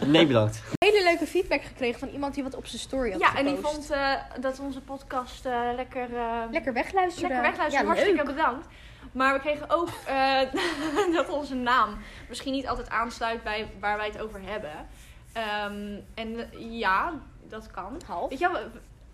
Nee, 0.05 0.25
bedankt. 0.27 0.61
Hele 0.77 1.03
leuke 1.03 1.25
feedback 1.25 1.63
gekregen 1.63 1.99
van 1.99 2.07
iemand 2.09 2.34
die 2.34 2.43
wat 2.43 2.55
op 2.55 2.65
zijn 2.65 2.81
story 2.81 3.11
had 3.11 3.19
Ja, 3.19 3.36
en 3.38 3.45
die 3.45 3.55
vond 3.55 3.89
eh, 3.91 4.11
dat 4.39 4.59
onze 4.59 4.81
podcast 4.81 5.45
eh, 5.45 5.59
lekker, 5.75 6.07
eh, 6.15 6.41
Lekker 6.74 6.93
wegluisteren. 6.93 7.30
lekker 7.30 7.49
wegluisteren. 7.49 7.88
Ja, 7.88 7.93
Hartstikke 7.93 8.26
leuk. 8.26 8.36
bedankt. 8.36 8.67
Maar 9.11 9.34
we 9.34 9.39
kregen 9.39 9.69
ook 9.69 9.89
eh, 10.05 10.39
dat 11.17 11.30
onze 11.30 11.55
naam 11.55 11.97
misschien 12.30 12.53
niet 12.53 12.67
altijd 12.67 12.89
aansluit 12.89 13.43
bij 13.43 13.67
waar 13.80 13.97
wij 13.97 14.07
het 14.07 14.21
over 14.21 14.41
hebben. 14.43 14.71
Ehm, 15.34 15.99
en 16.13 16.49
ja, 16.69 17.13
dat 17.49 17.71
kan. 17.71 18.01
Half. 18.07 18.30
Weet 18.30 18.39
je 18.39 18.51
wel, 18.51 18.61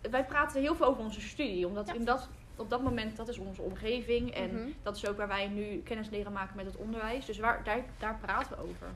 we- 0.01 0.09
wij 0.09 0.25
praten 0.25 0.61
heel 0.61 0.75
veel 0.75 0.85
over 0.85 1.03
onze 1.03 1.21
studie. 1.21 1.67
Omdat 1.67 1.93
in 1.93 2.05
dat, 2.05 2.29
op 2.55 2.69
dat 2.69 2.81
moment, 2.83 3.17
dat 3.17 3.27
is 3.27 3.37
onze 3.37 3.61
omgeving. 3.61 4.33
En 4.35 4.49
Mhm. 4.55 4.69
dat 4.83 4.95
is 4.95 5.07
ook 5.07 5.17
waar 5.17 5.27
wij 5.27 5.47
nu 5.47 5.81
kennis 5.85 6.09
leren 6.09 6.31
maken 6.31 6.55
met 6.55 6.65
het 6.65 6.75
onderwijs. 6.75 7.25
Dus 7.25 7.39
waar, 7.39 7.61
daar, 7.63 7.79
daar 7.99 8.17
praten 8.21 8.49
we 8.51 8.61
over. 8.63 8.87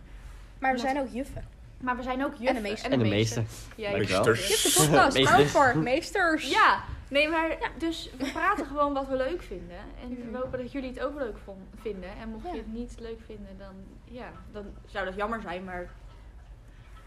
Maar 0.59 0.72
we 0.74 0.80
zijn 0.80 0.99
ook 0.99 1.07
juffen. 1.11 1.47
Maar 1.78 1.95
we 1.97 2.03
zijn 2.03 2.26
ook 2.26 2.32
juffen. 2.32 2.47
En 2.47 2.55
de 2.55 2.61
meester. 2.70 2.91
En 2.91 2.99
de 2.99 3.05
meester. 3.05 3.43
Ja, 3.76 3.91
Dankjewel. 3.91 4.26
juffen. 4.26 4.47
Juf 4.47 4.61
de 4.61 4.84
podcast. 4.86 5.14
Meesters. 5.18 5.51
Voor. 5.51 5.78
Meesters. 5.78 6.49
Ja, 6.49 6.84
nee, 7.14 7.30
maar 7.30 7.57
dus 7.78 8.09
we 8.18 8.32
praten 8.32 8.66
gewoon 8.66 8.93
wat 8.93 9.07
we 9.07 9.16
leuk 9.16 9.41
vinden. 9.41 9.78
En 10.03 10.32
we 10.32 10.38
hopen 10.38 10.59
dat 10.59 10.72
jullie 10.72 10.89
het 10.89 10.99
ook 10.99 11.18
leuk 11.18 11.36
vinden. 11.82 12.09
En 12.22 12.30
mocht 12.30 12.43
Ja. 12.45 12.51
je 12.51 12.57
het 12.57 12.74
niet 12.74 12.95
leuk 12.99 13.20
vinden, 13.26 13.57
dan, 13.57 13.74
ja, 14.03 14.32
dan 14.51 14.66
zou 14.86 15.05
dat 15.05 15.16
jammer 15.16 15.41
zijn. 15.41 15.64
Maar 15.64 15.89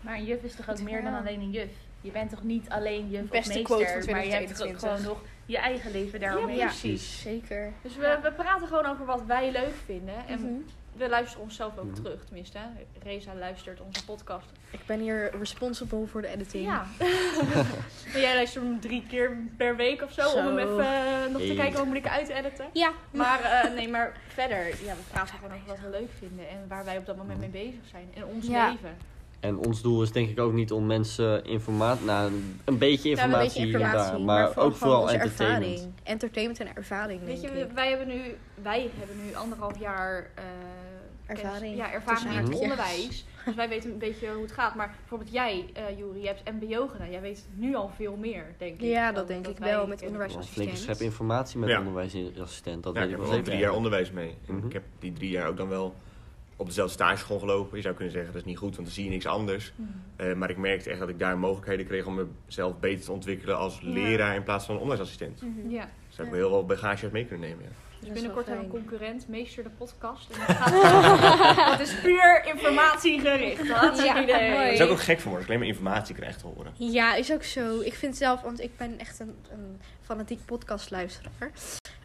Maar 0.01 0.15
een 0.15 0.25
juf 0.25 0.43
is 0.43 0.55
toch 0.55 0.71
ook 0.71 0.77
Ja. 0.77 0.83
meer 0.85 1.03
dan 1.03 1.15
alleen 1.15 1.41
een 1.41 1.51
juf? 1.51 1.71
Je 2.01 2.11
bent 2.11 2.31
toch 2.31 2.43
niet 2.43 2.69
alleen 2.69 3.09
juf 3.11 3.29
Beste 3.29 3.59
of 3.59 3.65
quote 3.65 3.83
meester, 3.83 4.03
van 4.03 4.13
maar 4.13 4.25
je 4.25 4.31
hebt 4.33 4.51
ook 4.51 4.57
2022. 4.57 4.81
gewoon 4.81 5.03
nog 5.19 5.29
je 5.47 5.59
eigen 5.59 5.91
leven 5.91 6.21
daaromheen. 6.21 6.57
Ja, 6.57 6.67
precies. 6.67 7.21
Zeker. 7.21 7.73
dus 7.83 7.97
we, 7.97 8.19
we 8.23 8.33
praten 8.33 8.67
gewoon 8.69 8.87
over 8.87 9.05
wat 9.07 9.23
wij 9.25 9.51
leuk 9.53 9.75
vinden. 9.85 10.27
En 10.27 10.41
Mhm. 10.41 10.61
We 10.97 11.09
luisteren 11.09 11.43
onszelf 11.45 11.79
ook 11.79 11.85
Mhm. 11.85 11.95
terug, 11.95 12.25
tenminste. 12.25 12.59
Reza 13.03 13.35
luistert 13.35 13.81
onze 13.81 14.05
podcast. 14.05 14.47
Ik 14.71 14.81
ben 14.87 15.01
hier 15.01 15.31
responsible 15.39 16.07
voor 16.07 16.23
de 16.23 16.29
editing. 16.29 16.65
Ja. 16.65 16.87
jij 18.15 18.35
luistert 18.35 18.65
hem 18.65 18.81
drie 18.81 19.07
keer 19.09 19.37
per 19.57 19.77
week 19.77 20.03
of 20.03 20.13
zo, 20.13 20.29
Zo. 20.29 20.37
om 20.39 20.47
hem 20.47 20.59
even 20.59 20.85
eh, 20.85 21.27
nog 21.33 21.41
te 21.43 21.55
kijken 21.57 21.79
hoe 21.79 21.87
moet 21.87 21.97
ik 21.97 22.09
uit 22.09 22.29
editen. 22.29 22.67
Ja. 22.73 22.91
Maar 23.11 23.41
eh, 23.43 23.73
nee, 23.75 23.89
maar 23.89 24.13
verder, 24.29 24.67
ja, 24.67 24.95
we 24.95 25.03
praten 25.11 25.35
gewoon 25.39 25.53
over 25.55 25.67
wat 25.67 25.79
we 25.81 25.89
leuk 25.91 26.11
vinden 26.19 26.49
en 26.49 26.65
waar 26.69 26.85
wij 26.85 26.97
op 26.99 27.07
dat 27.07 27.17
moment 27.17 27.39
mee 27.39 27.49
bezig 27.49 27.81
zijn 27.91 28.09
in 28.15 28.25
ons 28.25 28.47
Ja. 28.47 28.71
leven. 28.71 28.97
En 29.41 29.57
ons 29.57 29.82
doel 29.82 30.03
is 30.03 30.12
denk 30.12 30.28
ik 30.30 30.41
ook 30.41 30.53
niet 30.53 30.72
om 30.72 30.87
mensen 30.87 31.45
informatie, 31.45 32.07
nou, 32.07 32.32
een 32.64 32.78
beetje 32.78 33.09
Ja, 33.09 33.14
een 33.16 33.20
informatie, 33.22 33.61
beetje 33.62 33.78
informatie, 33.78 34.11
daar, 34.12 34.20
maar, 34.20 34.47
vooral 34.47 34.64
ook 34.64 34.74
vooral 34.76 35.11
entertainment. 35.11 35.64
ervaring. 35.72 35.93
Entertainment 36.03 36.61
en 36.61 36.76
ervaring, 36.76 37.24
Weet 37.24 37.41
je, 37.41 37.49
ik. 37.49 37.70
wij 37.74 37.89
hebben 37.89 38.09
nu, 38.09 38.20
wij 38.62 38.91
hebben 38.99 39.16
nu 39.26 39.34
anderhalf 39.34 39.78
jaar 39.78 40.30
eh, 40.34 40.45
Ervaring, 41.26 41.61
kennis- 41.61 41.76
ja, 41.78 41.93
ervaring 41.93 42.30
in 42.34 42.45
het 42.45 42.55
onderwijs. 42.61 43.24
Dus 43.47 43.55
wij 43.55 43.68
weten 43.68 43.91
een 43.91 43.99
beetje 43.99 44.32
hoe 44.32 44.43
het 44.43 44.53
gaat. 44.53 44.74
Maar 44.74 44.95
bijvoorbeeld 45.01 45.32
jij, 45.32 45.64
eh 45.72 45.99
Juri, 45.99 46.20
je 46.20 46.26
hebt 46.26 46.43
MBO 46.61 46.87
gedaan. 46.87 47.11
Jij 47.11 47.20
weet 47.20 47.47
nu 47.55 47.74
al 47.74 47.91
veel 47.97 48.16
meer, 48.16 48.45
denk 48.59 48.74
ik. 48.74 48.80
Ja, 48.80 49.12
dat 49.12 49.28
denk 49.28 49.47
ik 49.47 49.59
wel, 49.59 49.87
met 49.87 50.03
onderwijsassistent. 50.03 50.78
schep 50.78 50.99
informatie 51.01 51.59
met 51.59 51.68
Ja. 51.68 51.78
onderwijsassistent, 51.78 52.82
dat 52.82 52.95
Ja, 52.95 53.01
weet 53.01 53.09
ik 53.11 53.16
ik 53.16 53.22
heb 53.22 53.32
wel 53.32 53.43
drie 53.43 53.59
jaar 53.59 53.72
onderwijs 53.72 54.11
mee. 54.11 54.34
En 54.49 54.55
Mhm. 54.57 54.66
ik 54.66 54.72
heb 54.72 54.82
die 54.99 55.12
drie 55.12 55.30
jaar 55.30 55.49
ook 55.49 55.57
dan 55.57 55.68
wel 55.68 55.95
op 56.57 56.67
dezelfde 56.67 56.93
stageschool 56.95 57.39
gelopen. 57.39 57.77
Je 57.77 57.83
zou 57.83 57.95
kunnen 57.95 58.13
zeggen, 58.13 58.33
dat 58.33 58.41
is 58.41 58.47
niet 58.49 58.59
goed, 58.59 58.75
want 58.75 58.87
dan 58.87 58.95
zie 58.95 59.05
je 59.05 59.11
niks 59.11 59.27
anders. 59.27 59.73
Hmm. 59.77 60.03
Eh, 60.17 60.35
maar 60.35 60.51
ik 60.51 60.57
merkte 60.57 60.91
echt 60.91 60.99
dat 60.99 61.09
ik 61.09 61.19
daar 61.19 61.39
mogelijkheden 61.39 61.87
kreeg 61.87 62.07
om 62.07 62.29
mezelf 62.47 62.79
beter 62.79 63.05
te 63.05 63.13
ontwikkelen 63.13 63.57
als 63.59 63.79
Ja. 63.83 63.89
leraar 63.89 64.35
in 64.35 64.43
plaats 64.43 64.65
van 64.67 64.75
onderwijsassistent. 64.75 65.43
Mhm. 65.43 65.71
Ja, 65.71 65.89
Dus 66.09 66.17
daar 66.17 66.27
heb 66.27 66.35
ik 66.35 66.41
heel 66.41 66.49
veel 66.51 66.65
bagage 66.67 67.03
uit 67.05 67.13
mee 67.13 67.27
kunnen 67.27 67.49
nemen. 67.49 67.65
Ja. 67.65 67.71
dus 67.71 68.09
Dat 68.09 68.09
is 68.09 68.13
binnenkort 68.15 68.47
hebben 68.47 68.69
we 68.71 68.77
een 68.77 68.81
concurrent, 68.83 69.29
Meester 69.29 69.63
de 69.63 69.71
podcast. 69.71 70.31
En 70.31 70.39
dat, 70.47 70.57
gaat, 70.57 71.57
dat 71.79 71.81
is 71.87 72.01
puur 72.01 72.43
informatiegericht. 72.55 73.69
Hartstikke 73.71 74.19
Ja, 74.19 74.23
idee. 74.23 74.51
mooi. 74.51 74.67
Daar 74.67 74.77
zou 74.77 74.89
ik 74.89 74.95
ook 74.95 75.03
gek 75.03 75.21
van 75.21 75.31
worden 75.31 75.35
als 75.35 75.43
ik 75.43 75.49
alleen 75.49 75.59
maar 75.59 75.69
informatie 75.69 76.15
krijg 76.15 76.37
te 76.37 76.47
horen. 76.47 76.73
Ja, 76.77 77.15
is 77.15 77.33
ook 77.33 77.43
zo. 77.43 77.81
Ik 77.81 77.95
vind 77.95 78.17
zelf, 78.17 78.43
want 78.43 78.61
ik 78.61 78.77
ben 78.77 78.99
echt 78.99 79.21
een, 79.21 79.35
een 79.51 79.81
fanatiek 80.01 80.45
podcastluisteraar. 80.45 81.51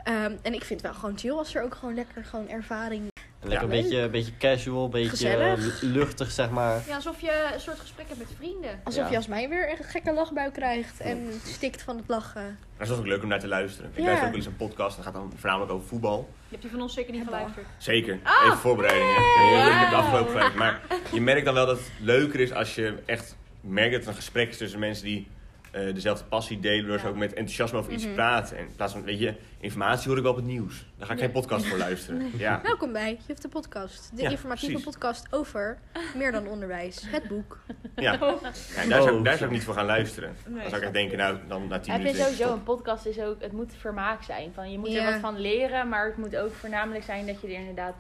Ehm, 0.03 0.35
en 0.41 0.53
ik 0.53 0.63
vind 0.63 0.81
het 0.81 0.91
wel 0.91 0.93
gewoon 0.99 1.17
chill 1.17 1.31
als 1.31 1.55
er 1.55 1.63
ook 1.63 1.75
gewoon 1.75 1.95
lekker 1.95 2.25
gewoon 2.25 2.49
ervaring... 2.49 3.09
En 3.41 3.49
lekker 3.49 3.67
Ja, 3.69 3.75
een 3.75 3.81
beetje, 3.81 3.97
een 4.01 4.11
beetje 4.11 4.37
casual, 4.37 4.83
een 4.83 4.89
beetje 4.89 5.09
Gezellig. 5.09 5.81
luchtig 5.81 6.31
zeg 6.31 6.49
maar. 6.49 6.81
Ja, 6.87 6.95
alsof 6.95 7.21
je 7.21 7.49
een 7.53 7.59
soort 7.59 7.79
gesprek 7.79 8.07
hebt 8.07 8.19
met 8.19 8.27
vrienden. 8.37 8.79
Alsof 8.83 9.03
Ja. 9.03 9.09
je 9.09 9.15
als 9.15 9.27
mij 9.27 9.49
weer 9.49 9.69
een 9.71 9.83
gekke 9.85 10.13
lachbui 10.13 10.51
krijgt 10.51 10.99
en 10.99 11.27
stikt 11.45 11.81
van 11.81 11.97
het 11.97 12.05
lachen. 12.07 12.41
Maar 12.77 12.87
het 12.87 12.89
is 12.89 12.97
ook 12.97 13.05
leuk 13.05 13.21
om 13.23 13.27
naar 13.29 13.39
te 13.39 13.47
luisteren. 13.47 13.89
Ik 13.91 13.97
Ja. 13.97 14.03
luister 14.03 14.25
ook 14.25 14.33
wel 14.33 14.39
eens 14.43 14.49
een 14.49 14.55
podcast, 14.67 14.95
dat 14.95 15.05
gaat 15.05 15.13
dan 15.13 15.33
voornamelijk 15.35 15.71
over 15.71 15.87
voetbal. 15.87 16.29
Je 16.43 16.47
hebt 16.49 16.61
die 16.61 16.71
van 16.71 16.81
ons 16.81 16.93
zeker 16.93 17.13
niet 17.13 17.23
geluisterd. 17.23 17.65
Zeker, 17.77 18.19
Ah! 18.23 18.45
even 18.45 18.57
voorbereidingen. 18.57 19.13
Ja, 19.51 19.67
Ik 19.73 19.79
heb 19.79 19.89
de 19.89 19.95
afgelopen 19.95 20.31
vijf. 20.31 20.55
Maar 20.55 20.81
je 21.11 21.21
merkt 21.21 21.45
dan 21.45 21.53
wel 21.53 21.65
dat 21.65 21.77
het 21.77 21.91
leuker 21.99 22.39
is 22.39 22.53
als 22.53 22.75
je 22.75 22.93
echt 23.05 23.35
merkt 23.61 23.91
dat 23.91 23.99
het 23.99 24.09
een 24.09 24.15
gesprek 24.15 24.49
is 24.49 24.57
tussen 24.57 24.79
mensen 24.79 25.05
die 25.05 25.27
eh, 25.71 25.93
dezelfde 25.93 26.23
passie 26.25 26.59
delen, 26.59 26.87
door 26.87 26.97
ze 26.99 27.03
Ja. 27.05 27.09
ook 27.11 27.17
met 27.17 27.29
enthousiasme 27.33 27.77
over 27.77 27.91
iets 27.91 28.05
Mhm. 28.05 28.13
praten. 28.13 28.57
En 28.57 28.63
in 28.67 28.75
plaats 28.75 28.93
van, 28.93 29.03
weet 29.03 29.19
je, 29.19 29.33
informatie 29.59 30.07
hoor 30.07 30.17
ik 30.17 30.23
wel 30.23 30.31
op 30.31 30.37
het 30.37 30.47
nieuws. 30.47 30.85
Daar 30.97 31.07
ga 31.07 31.13
ik 31.13 31.19
Ja. 31.19 31.25
geen 31.25 31.33
podcast 31.33 31.65
voor 31.65 31.77
luisteren. 31.77 32.31
Ja. 32.37 32.59
Welkom 32.63 32.91
bij 32.91 33.19
Juf 33.27 33.37
de 33.37 33.47
Podcast. 33.47 34.11
De 34.15 34.21
Ja, 34.21 34.29
informatieve 34.29 34.71
precies. 34.73 34.91
podcast 34.91 35.27
over 35.31 35.77
meer 36.15 36.31
dan 36.31 36.47
onderwijs. 36.47 37.03
Het 37.07 37.27
boek. 37.27 37.57
Ja. 37.95 38.11
ja 38.11 38.19
daar, 38.19 39.01
zou, 39.01 39.17
Oh, 39.17 39.23
daar 39.23 39.37
zou 39.37 39.45
ik 39.49 39.55
niet 39.55 39.63
voor 39.63 39.73
gaan 39.73 39.85
luisteren. 39.85 40.35
Nee, 40.47 40.53
dan 40.59 40.63
zou 40.69 40.75
ik 40.75 40.83
echt 40.83 40.93
denken, 40.93 41.17
nou, 41.17 41.37
dan 41.47 41.67
na 41.67 41.79
tien 41.79 41.93
Ik 41.93 42.01
vind 42.01 42.13
minuten. 42.13 42.23
sowieso 42.37 42.53
een 42.53 42.63
podcast 42.63 43.05
is 43.05 43.19
ook, 43.19 43.41
het 43.41 43.51
moet 43.51 43.73
vermaak 43.77 44.23
zijn. 44.23 44.51
Van, 44.53 44.71
je 44.71 44.77
moet 44.77 44.91
Ja. 44.91 45.05
er 45.05 45.11
wat 45.11 45.19
van 45.21 45.39
leren, 45.39 45.89
maar 45.89 46.05
het 46.05 46.17
moet 46.17 46.35
ook 46.37 46.53
voornamelijk 46.53 47.03
zijn 47.03 47.25
dat 47.25 47.41
je 47.41 47.47
er 47.47 47.53
inderdaad, 47.53 47.93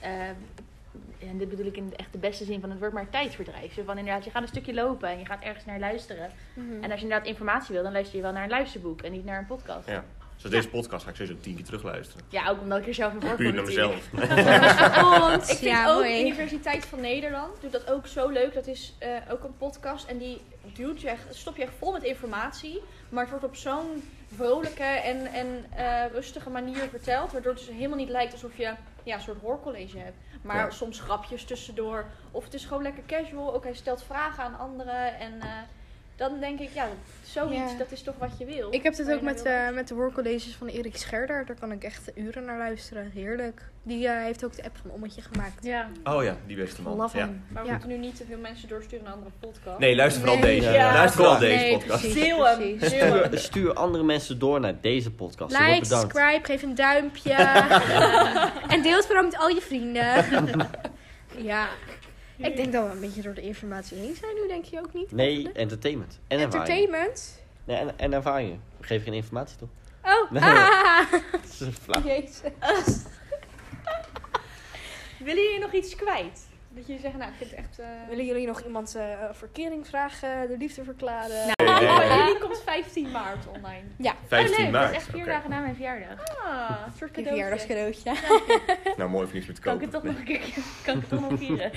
eh, 0.00 0.10
en 1.18 1.38
dit 1.38 1.48
bedoel 1.48 1.66
ik 1.66 1.76
in 1.76 1.92
echt 1.96 2.12
de 2.12 2.18
beste 2.18 2.44
zin 2.44 2.60
van 2.60 2.70
het 2.70 2.78
woord, 2.78 2.92
maar 2.92 3.10
tijdverdrijf. 3.10 3.74
Zo 3.74 3.82
van 3.84 3.98
inderdaad, 3.98 4.24
je 4.24 4.30
gaat 4.30 4.42
een 4.42 4.48
stukje 4.48 4.74
lopen 4.74 5.08
en 5.08 5.18
je 5.18 5.26
gaat 5.26 5.42
ergens 5.42 5.64
naar 5.64 5.78
luisteren. 5.78 6.30
En 6.54 6.90
als 6.90 7.00
je 7.00 7.06
inderdaad 7.06 7.26
informatie 7.26 7.74
wil, 7.74 7.82
dan 7.82 7.92
luister 7.92 8.16
je 8.16 8.22
wel 8.22 8.32
naar 8.32 8.42
een 8.42 8.50
luisterboek 8.50 9.02
en 9.02 9.12
niet 9.12 9.24
naar 9.24 9.38
een 9.38 9.46
podcast. 9.46 9.88
Ja. 9.88 10.04
Zoals 10.36 10.54
deze 10.54 10.68
podcast 10.68 11.04
ga 11.04 11.10
ik 11.10 11.16
sowieso 11.16 11.40
tien 11.40 11.54
keer 11.54 11.64
terugluisteren. 11.64 12.24
Ja, 12.28 12.48
ook 12.48 12.60
omdat 12.60 12.78
ik 12.78 12.86
er 12.86 12.94
zelf 12.94 13.12
in 13.12 13.20
voorkom 13.20 13.38
Puur 13.38 13.54
naar 13.54 13.64
mezelf. 13.64 14.08
Ik 15.50 15.56
vind 15.56 15.60
ja, 15.60 15.88
ook 15.88 15.94
mooi. 15.94 16.20
Universiteit 16.20 16.84
van 16.84 17.00
Nederland 17.00 17.60
doet 17.60 17.72
dat 17.72 17.90
ook 17.90 18.06
zo 18.06 18.28
leuk. 18.28 18.54
Dat 18.54 18.66
is 18.66 18.94
eh, 18.98 19.10
ook 19.30 19.44
een 19.44 19.56
podcast 19.56 20.08
en 20.08 20.18
die 20.18 20.40
duwt 20.72 21.00
je 21.00 21.08
echt, 21.08 21.34
stop 21.34 21.56
je 21.56 21.62
echt 21.62 21.72
vol 21.78 21.92
met 21.92 22.02
informatie. 22.02 22.80
Maar 23.08 23.22
het 23.22 23.30
wordt 23.30 23.44
op 23.44 23.56
zo'n 23.56 24.02
vrolijke 24.34 24.82
en, 24.82 25.26
en 25.26 25.64
eh, 25.76 26.12
rustige 26.12 26.50
manier 26.50 26.88
verteld. 26.90 27.32
Waardoor 27.32 27.52
het 27.52 27.66
dus 27.66 27.74
helemaal 27.74 27.98
niet 27.98 28.08
lijkt 28.08 28.32
alsof 28.32 28.56
je 28.56 28.72
ja, 29.04 29.14
een 29.14 29.20
soort 29.22 29.40
hoorcollege 29.40 29.98
hebt. 29.98 30.16
Maar 30.42 30.56
Ja. 30.56 30.70
soms 30.70 31.00
grapjes 31.00 31.44
tussendoor. 31.44 32.06
Of 32.30 32.44
het 32.44 32.54
is 32.54 32.64
gewoon 32.64 32.82
lekker 32.82 33.04
casual. 33.06 33.54
Ook 33.54 33.64
hij 33.64 33.74
stelt 33.74 34.02
vragen 34.02 34.44
aan 34.44 34.58
anderen. 34.58 35.18
En 35.18 35.40
eh, 35.40 35.48
dan 36.16 36.40
denk 36.40 36.60
ik, 36.60 36.68
ja, 36.74 36.88
zoiets, 37.24 37.72
Ja. 37.72 37.78
dat 37.78 37.92
is 37.92 38.02
toch 38.02 38.14
wat 38.18 38.30
je 38.38 38.44
wil. 38.44 38.68
Ik 38.72 38.82
heb 38.82 38.94
dit 38.94 39.06
Waar 39.06 39.14
ook 39.14 39.20
met, 39.22 39.42
eh, 39.42 39.70
met 39.70 39.88
de 39.88 39.94
hoorcolleges 39.94 40.54
van 40.54 40.66
Erik 40.66 40.96
Scherder. 40.96 41.46
Daar 41.46 41.56
kan 41.60 41.72
ik 41.72 41.84
echt 41.84 42.10
uren 42.14 42.44
naar 42.44 42.58
luisteren. 42.58 43.10
Heerlijk. 43.14 43.62
Die 43.82 44.08
eh, 44.08 44.22
heeft 44.24 44.44
ook 44.44 44.56
de 44.56 44.64
app 44.64 44.76
van 44.82 44.90
Ommetje 44.90 45.22
gemaakt. 45.22 45.64
Ja. 45.64 45.88
Oh 46.04 46.22
ja, 46.24 46.36
die 46.46 46.56
beste 46.56 46.82
man. 46.82 46.96
Love 46.96 47.16
Ja. 47.18 47.30
Maar 47.48 47.62
we 47.62 47.68
Ja. 47.68 47.72
moeten 47.72 47.90
nu 47.90 47.96
niet 47.98 48.16
te 48.16 48.24
veel 48.28 48.38
mensen 48.38 48.68
doorsturen 48.68 49.04
naar 49.04 49.12
andere 49.14 49.32
podcast. 49.40 49.78
Nee, 49.78 49.96
luister 49.96 50.20
vooral 50.22 50.38
Nee. 50.38 50.60
deze. 50.60 50.70
Ja. 50.72 50.92
Luister 50.92 51.20
vooral 51.20 51.38
Nee, 51.40 51.50
deze 51.50 51.62
Nee, 51.64 51.72
podcast. 51.72 52.00
precies, 52.00 52.34
precies. 52.78 52.86
Stuur, 52.86 53.28
stuur 53.38 53.72
andere 53.74 54.04
mensen 54.04 54.38
door 54.38 54.60
naar 54.60 54.80
deze 54.80 55.10
podcast. 55.12 55.58
Like, 55.58 55.84
subscribe, 55.84 56.40
geef 56.42 56.62
een 56.62 56.74
duimpje. 56.74 57.32
en 58.74 58.82
deel 58.82 58.96
het 58.96 59.06
vooral 59.06 59.24
met 59.24 59.36
al 59.36 59.48
je 59.48 59.60
vrienden. 59.60 60.24
ja. 61.50 61.68
Ik 62.36 62.56
denk 62.56 62.72
dat 62.72 62.86
we 62.86 62.92
een 62.92 63.00
beetje 63.00 63.22
door 63.22 63.34
de 63.34 63.40
informatie 63.42 63.98
heen 63.98 64.14
zijn 64.14 64.34
nu, 64.34 64.46
denk 64.48 64.64
je 64.64 64.78
ook 64.78 64.92
niet? 64.94 65.12
Nee, 65.12 65.52
entertainment. 65.52 66.20
En 66.28 66.38
ervaring. 66.40 66.68
Entertainment? 66.68 67.42
Nee, 67.64 67.76
en, 67.76 67.98
en 67.98 68.12
ervaring. 68.12 68.58
We 68.80 68.86
geven 68.86 69.04
geen 69.04 69.14
informatie 69.14 69.56
toch? 69.56 69.68
Oh, 70.02 70.30
Nee. 70.30 70.42
ah. 70.42 71.12
Dat 71.58 71.68
is 71.68 71.76
flauw. 71.82 72.02
Jezus. 72.04 72.40
Willen 75.24 75.42
jullie 75.42 75.58
nog 75.60 75.72
iets 75.72 75.94
kwijt? 75.94 76.40
Dat 76.74 76.86
je 76.86 76.98
zegt, 76.98 77.16
nou, 77.16 77.30
ik 77.30 77.36
vind 77.36 77.50
het 77.50 77.58
echt... 77.58 77.78
eh, 77.78 77.86
Willen 78.08 78.24
jullie 78.24 78.46
nog 78.46 78.60
iemand 78.64 78.94
eh 78.94 79.04
verkering 79.32 79.86
vragen, 79.86 80.48
de 80.48 80.56
liefde 80.56 80.84
verklaren? 80.84 81.36
Nou, 81.56 81.70
Eh, 81.84 81.90
Oh, 81.96 82.02
eh, 82.02 82.16
jullie 82.16 82.38
komt 82.48 82.62
15 82.64 83.10
maart 83.10 83.46
online. 83.46 83.82
ja, 83.98 84.14
15 84.26 84.52
oh, 84.56 84.58
leuk, 84.62 84.70
maart. 84.70 84.84
Dat 84.84 84.90
is 85.00 85.06
echt 85.06 85.10
vier 85.16 85.24
dagen 85.24 85.50
na 85.50 85.60
mijn 85.60 85.74
verjaardag. 85.74 86.18
Ah, 86.44 86.70
een 86.86 86.92
soort 86.98 87.10
cadeautje. 87.10 87.22
verjaardagscadeautje. 87.44 88.12
Nou, 88.96 89.10
mooi 89.10 89.26
of 89.26 89.32
met 89.32 89.58
Kan 89.60 89.74
ik 89.74 89.80
kopen. 89.80 89.80
het 89.80 89.90
toch 89.90 90.02
nog 90.02 90.16
een 90.18 90.24
keer 90.24 90.40
kan 90.84 90.94
ik 90.94 91.00
het 91.00 91.08
toch 91.08 91.30
nog 91.30 91.38
vieren? 91.38 91.70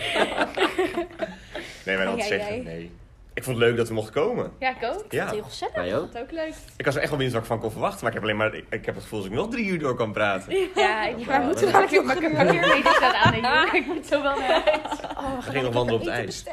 Nee, 1.86 1.98
maar 1.98 2.06
dat 2.06 2.18
Ja, 2.18 2.24
zeggen. 2.26 2.64
Nee. 2.64 2.92
Ik 3.38 3.44
vond 3.44 3.58
het 3.58 3.66
leuk 3.68 3.78
dat 3.78 3.88
we 3.88 3.94
mochten 3.94 4.14
komen. 4.14 4.52
Ja, 4.60 4.70
ik 4.70 4.84
ook. 4.94 5.06
Ja. 5.12 5.30
Heel 5.32 5.44
gezellig. 5.44 5.76
Wij 5.76 5.98
ook. 5.98 6.12
Dat 6.14 6.22
ook 6.22 6.32
leuk. 6.32 6.54
Ik 6.78 6.86
was 6.86 6.96
er 6.96 7.00
echt 7.02 7.10
wel 7.10 7.18
benieuwd 7.18 7.34
wat 7.34 7.42
ik 7.44 7.48
van 7.48 7.60
kon 7.60 7.72
verwachten, 7.72 8.00
maar 8.00 8.08
ik 8.10 8.14
heb 8.14 8.24
alleen 8.24 8.38
maar, 8.38 8.54
ik, 8.56 8.66
ik 8.70 8.86
heb 8.86 8.96
het 8.96 9.04
gevoel 9.04 9.20
dat 9.20 9.28
ik 9.30 9.34
nog 9.36 9.50
drie 9.50 9.66
uur 9.66 9.80
door 9.80 9.96
kan 9.96 10.12
praten. 10.12 10.54
Ja, 10.76 11.06
ik 11.06 11.26
Maar 11.26 11.38
moet 11.40 11.46
moeten 11.48 11.66
we 11.66 11.72
er 11.74 11.78
eigenlijk 11.80 12.22
ik 12.22 12.22
heb 12.22 12.36
parkeermeter 12.36 12.94
staat 12.94 13.14
aan. 13.14 13.34
Ik, 13.34 13.42
moet- 13.42 13.74
ik 13.74 13.86
moet 13.86 14.06
zo 14.06 14.22
wel 14.22 14.40
naar 14.40 14.50
huis. 14.50 15.00
Oh, 15.18 15.36
we 15.36 15.42
gingen 15.42 15.64
nog 15.64 15.74
wandelen 15.74 16.00
op 16.02 16.06
het 16.06 16.16
ijs. 16.16 16.44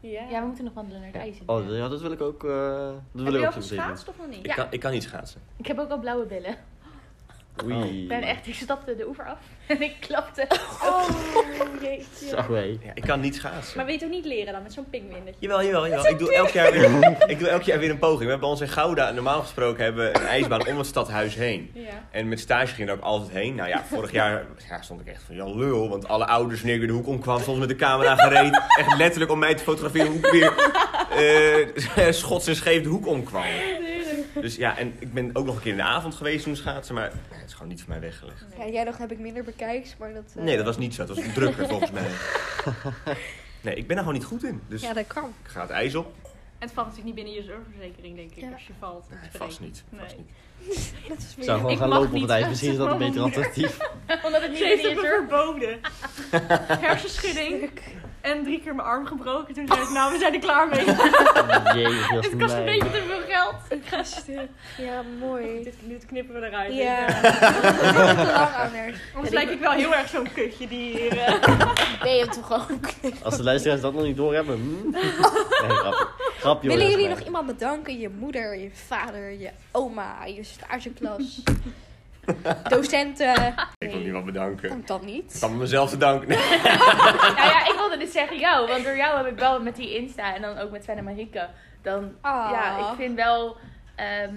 Ja. 0.00 0.20
Ja, 0.30 0.40
we 0.40 0.46
moeten 0.46 0.64
nog 0.64 0.74
wandelen 0.74 1.00
naar 1.00 1.10
het 1.12 1.20
ijs. 1.22 1.36
Oh, 1.46 1.70
ja, 1.70 1.88
dat 1.88 2.00
wil 2.00 2.12
ik 2.12 2.20
ook. 2.20 2.44
eh 2.44 2.50
dat 3.12 3.22
wil 3.24 3.34
ik 3.34 3.46
ook 3.46 3.52
geschaatst 3.52 4.08
of 4.08 4.14
nog 4.18 4.26
niet? 4.28 4.46
Ik, 4.46 4.52
kan, 4.54 4.66
ik 4.70 4.80
kan 4.80 4.92
niet 4.92 5.02
schaatsen. 5.02 5.40
Ik 5.56 5.66
heb 5.66 5.78
ook 5.78 5.90
al 5.90 5.98
blauwe 5.98 6.24
billen. 6.26 6.54
Oei. 7.64 8.02
Ik 8.02 8.08
ben 8.08 8.22
echt, 8.22 8.46
ik 8.46 8.54
stapte 8.54 8.96
de 8.96 9.06
oever 9.06 9.24
af 9.24 9.38
en 9.66 9.82
ik 9.82 9.92
klapte. 10.00 10.46
Oh, 10.82 11.08
jeetje. 11.82 12.76
Ja, 12.84 12.90
ik 12.94 13.02
kan 13.02 13.20
niet 13.20 13.34
schaatsen. 13.34 13.76
Maar 13.76 13.86
wil 13.86 13.94
je 13.98 14.04
ook 14.04 14.10
niet 14.10 14.24
leren 14.24 14.52
dan 14.52 14.62
met 14.62 14.72
zo'n 14.72 14.86
je- 14.90 15.34
Jawel, 15.38 15.62
jawel, 15.64 15.88
jawel. 15.88 16.06
Ik 16.06 16.18
doe, 16.18 16.34
elk 16.34 16.48
jaar 16.48 16.72
weer, 16.72 17.14
ik 17.26 17.38
doe 17.38 17.48
elk 17.48 17.62
jaar 17.62 17.78
weer 17.78 17.90
een 17.90 17.98
poging. 17.98 18.18
We 18.22 18.28
hebben 18.28 18.40
bij 18.40 18.48
ons 18.48 18.60
in 18.60 18.68
Gouda, 18.68 19.10
normaal 19.10 19.40
gesproken, 19.40 19.84
hebben 19.84 20.12
we 20.12 20.18
een 20.18 20.26
ijsbaan 20.26 20.66
om 20.66 20.78
het 20.78 20.86
stadhuis 20.86 21.34
heen. 21.34 21.70
Ja. 21.74 21.88
En 22.10 22.28
met 22.28 22.40
stage 22.40 22.74
ging 22.74 22.88
ik 22.88 22.94
er 22.94 23.00
ook 23.00 23.04
altijd 23.06 23.30
heen. 23.32 23.54
Nou 23.54 23.68
ja, 23.68 23.84
vorig 23.84 24.12
jaar 24.12 24.44
ja, 24.68 24.82
stond 24.82 25.00
ik 25.00 25.06
echt 25.06 25.22
van, 25.22 25.34
ja 25.34 25.44
lul. 25.54 25.88
Want 25.88 26.08
alle 26.08 26.26
ouders, 26.26 26.58
wanneer 26.60 26.74
ik 26.74 26.80
weer 26.80 26.90
de 26.90 26.96
hoek 26.96 27.06
omkwam, 27.06 27.40
stonden 27.40 27.68
met 27.68 27.78
de 27.78 27.84
camera 27.84 28.16
gereed. 28.16 28.60
Echt 28.78 28.96
letterlijk 28.96 29.30
om 29.30 29.38
mij 29.38 29.54
te 29.54 29.62
fotograferen 29.62 30.06
hoe 30.06 30.16
ik 30.18 30.26
weer 30.30 30.52
eh 31.96 32.12
schots 32.12 32.46
en 32.46 32.56
scheef 32.56 32.82
de 32.82 32.88
hoek 32.88 33.06
omkwam. 33.06 33.42
Dus 34.40 34.56
ja, 34.56 34.78
en 34.78 34.94
ik 34.98 35.12
ben 35.12 35.30
ook 35.36 35.44
nog 35.46 35.54
een 35.54 35.60
keer 35.60 35.70
in 35.70 35.76
de 35.76 35.82
avond 35.82 36.14
geweest 36.14 36.44
toen 36.44 36.56
schaatsen. 36.56 36.94
Maar 36.94 37.12
het 37.28 37.46
is 37.48 37.52
gewoon 37.52 37.68
niet 37.68 37.80
voor 37.80 37.88
mij 37.88 38.00
weggelegd. 38.00 38.44
Ja, 38.58 38.66
jij 38.68 38.84
dacht 38.84 38.98
heb 38.98 39.12
ik 39.12 39.18
minder 39.18 39.44
bekijks, 39.44 39.96
maar 39.96 40.12
dat... 40.14 40.32
eh, 40.36 40.42
Nee, 40.42 40.56
dat 40.56 40.64
was 40.64 40.78
niet 40.78 40.94
zo. 40.94 41.02
Het 41.06 41.16
was 41.16 41.34
drukker 41.34 41.68
volgens 41.68 41.90
mij. 41.90 42.08
Nee, 43.62 43.74
ik 43.74 43.86
ben 43.86 43.96
er 43.96 44.02
gewoon 44.02 44.18
niet 44.18 44.28
goed 44.28 44.44
in. 44.44 44.60
Dus 44.68 44.82
Ja, 44.82 44.92
dat 44.92 45.06
kan. 45.06 45.34
ik 45.44 45.50
ga 45.50 45.60
het 45.60 45.70
ijs 45.70 45.94
op. 45.94 46.12
En 46.24 46.30
het 46.66 46.72
valt 46.72 46.86
natuurlijk 46.88 47.16
niet 47.16 47.24
binnen 47.24 47.34
je 47.44 47.52
zorgverzekering, 47.52 48.16
denk 48.16 48.30
ik, 48.30 48.40
Ja. 48.40 48.52
als 48.52 48.66
je 48.66 48.72
valt. 48.78 49.06
Nee, 49.10 49.18
vast 49.32 49.60
niet. 49.60 49.84
Nee. 49.88 50.00
Vast 50.00 50.16
niet. 50.16 50.28
Dat 51.08 51.18
is 51.18 51.34
Ik 51.36 51.44
zou 51.44 51.56
gewoon 51.58 51.72
Ik 51.72 51.78
gaan 51.78 51.88
mag 51.88 51.98
lopen 51.98 52.12
op 52.12 52.20
niet 52.20 52.28
het 52.28 52.38
ijs. 52.38 52.48
Misschien 52.48 52.70
is 52.70 52.76
dat 52.76 52.90
een 52.90 52.98
beter 52.98 53.20
alternatief. 53.22 53.76
Omdat 54.24 54.40
het 54.42 54.50
niet 54.50 54.58
Ze 54.58 54.64
in 54.64 54.70
heeft 54.70 54.82
je 54.82 54.88
het 54.88 54.96
me 54.96 55.02
zorg... 55.06 55.14
verboden. 55.28 55.80
Hersenschudding. 56.86 57.70
En 58.20 58.42
drie 58.44 58.60
keer 58.60 58.74
mijn 58.74 58.88
arm 58.88 59.06
gebroken. 59.06 59.54
Toen 59.54 59.66
zei 59.66 59.80
ik, 59.80 59.90
nou, 59.90 60.12
we 60.12 60.18
zijn 60.18 60.34
er 60.34 60.40
klaar 60.40 60.68
mee. 60.68 60.84
Jee, 60.84 61.94
Het 61.94 62.36
kost 62.38 62.54
een 62.54 62.64
beetje 62.64 62.90
te 62.90 63.02
veel 63.06 63.20
geld. 63.28 63.54
Ja, 64.76 65.02
mooi. 65.20 65.62
Dit, 65.64 65.74
dit 65.82 66.06
knippen 66.06 66.40
we 66.40 66.46
eruit. 66.46 66.74
Ja. 66.74 67.06
Ik, 67.08 67.22
Dat 67.22 67.94
eh, 67.94 68.08
is 68.08 68.26
te 68.26 68.32
lang 68.32 68.54
anders. 68.54 68.98
Anders 69.14 69.34
lijk 69.34 69.50
ik 69.50 69.60
wel 69.60 69.70
heel 69.72 69.94
erg 69.94 70.08
zo'n 70.08 70.32
kutje 70.34 70.68
die 70.68 70.96
hier... 70.98 71.18
eh, 71.18 71.34
Ben 72.02 72.14
je 72.14 72.20
hem 72.24 72.30
toch 72.30 72.52
ook? 72.52 73.12
Als 73.22 73.36
de 73.36 73.42
luisteraars 73.42 73.80
dat 73.80 73.92
nog 73.92 74.02
niet 74.02 74.16
doorhebben. 74.16 74.56
hm? 74.56 74.90
Nee, 74.90 75.00
grapje. 75.76 76.06
Grapje 76.38 76.68
hoor, 76.68 76.76
Willen 76.78 76.92
jullie 76.92 77.08
nog 77.08 77.20
iemand 77.20 77.46
bedanken? 77.46 77.98
Je 77.98 78.08
moeder, 78.18 78.58
je 78.58 78.70
vader, 78.86 79.30
je 79.32 79.50
oma, 79.72 80.24
je 80.24 80.42
stageklas, 80.50 81.42
docenten? 82.68 83.54
Ik 83.78 83.90
wil 83.90 84.00
niemand 84.00 84.24
bedanken. 84.24 84.68
Dank 84.68 84.86
dan 84.86 85.00
Ik 85.00 85.06
niet. 85.06 85.36
kan 85.40 85.58
mezelf 85.58 85.90
te 85.90 85.96
danken. 85.96 86.28
Nee. 86.38 86.38
Nou 86.38 87.36
ja, 87.48 87.66
ik 87.66 87.74
wilde 87.76 87.96
dus 87.98 88.12
zeggen 88.12 88.38
jou. 88.38 88.68
Want 88.68 88.84
door 88.84 88.96
jou 88.96 89.16
heb 89.24 89.32
ik 89.32 89.38
wel 89.38 89.62
met 89.62 89.76
die 89.76 89.96
Insta 89.96 90.34
en 90.34 90.42
dan 90.42 90.58
ook 90.58 90.70
met 90.70 90.84
Sven 90.84 90.96
en 90.96 91.04
Marieke. 91.04 91.48
Dan, 91.82 92.12
Ah. 92.20 92.50
ja, 92.52 92.90
ik 92.90 92.96
vind 92.96 93.14
wel... 93.16 93.56
ehm, 93.96 94.36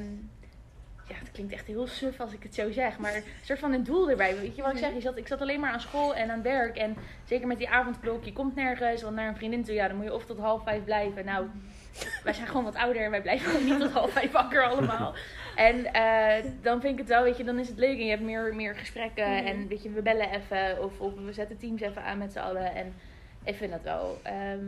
ja, 1.08 1.16
het 1.20 1.32
klinkt 1.32 1.54
echt 1.54 1.68
heel 1.68 1.88
suf 1.88 2.20
als 2.20 2.32
ik 2.34 2.44
het 2.44 2.56
zo 2.56 2.72
zeg. 2.72 2.98
Maar 2.98 3.16
een 3.16 3.24
soort 3.44 3.60
van 3.60 3.74
een 3.74 3.84
doel 3.84 4.10
erbij. 4.10 4.36
Weet 4.40 4.56
je 4.56 4.62
wat 4.62 4.72
ik 4.72 4.78
zeg? 4.78 4.94
Je 4.94 5.02
zat, 5.02 5.18
ik 5.18 5.28
zat 5.28 5.42
alleen 5.42 5.60
maar 5.60 5.72
aan 5.72 5.80
school 5.82 6.16
en 6.16 6.32
aan 6.32 6.42
werk. 6.42 6.78
En 6.78 6.96
zeker 7.26 7.48
met 7.48 7.58
die 7.58 7.70
avondklok. 7.70 8.24
Je 8.24 8.34
komt 8.34 8.56
nergens. 8.56 9.02
Want 9.02 9.16
naar 9.16 9.28
een 9.28 9.36
vriendin 9.36 9.64
toe, 9.64 9.74
ja, 9.74 9.88
dan 9.88 9.96
moet 9.96 10.06
je 10.06 10.14
of 10.14 10.26
tot 10.26 10.40
half 10.40 10.64
vijf 10.64 10.84
blijven. 10.84 11.26
Nou, 11.26 11.46
wij 12.24 12.34
zijn 12.34 12.48
gewoon 12.48 12.64
wat 12.64 12.76
ouder 12.76 13.02
en 13.04 13.12
wij 13.12 13.22
blijven 13.22 13.52
gewoon 13.52 13.66
niet 13.66 13.80
tot 13.80 13.92
half 13.92 14.12
vijf 14.12 14.32
wakker 14.32 14.64
allemaal. 14.68 15.14
En 15.56 15.94
eh, 15.94 16.44
dan 16.62 16.82
vind 16.82 16.94
ik 16.94 17.00
het 17.00 17.08
wel, 17.08 17.24
weet 17.24 17.38
je, 17.38 17.44
dan 17.44 17.60
is 17.60 17.68
het 17.68 17.78
leuk 17.78 17.98
en 17.98 18.04
je 18.06 18.10
hebt 18.10 18.22
meer, 18.24 18.56
meer 18.56 18.76
gesprekken. 18.76 19.30
Mhm. 19.30 19.46
En 19.46 19.68
weet 19.68 19.84
je, 19.84 19.90
we 19.90 20.02
bellen 20.02 20.30
even 20.32 20.84
of, 20.84 21.00
of 21.00 21.14
we 21.26 21.34
zetten 21.34 21.58
teams 21.58 21.82
even 21.82 22.04
aan 22.04 22.18
met 22.18 22.32
z'n 22.32 22.40
allen. 22.40 22.76
En 22.76 22.94
ik 23.44 23.56
vind 23.56 23.72
dat 23.72 23.82
wel, 23.84 24.20
ehm, 24.24 24.66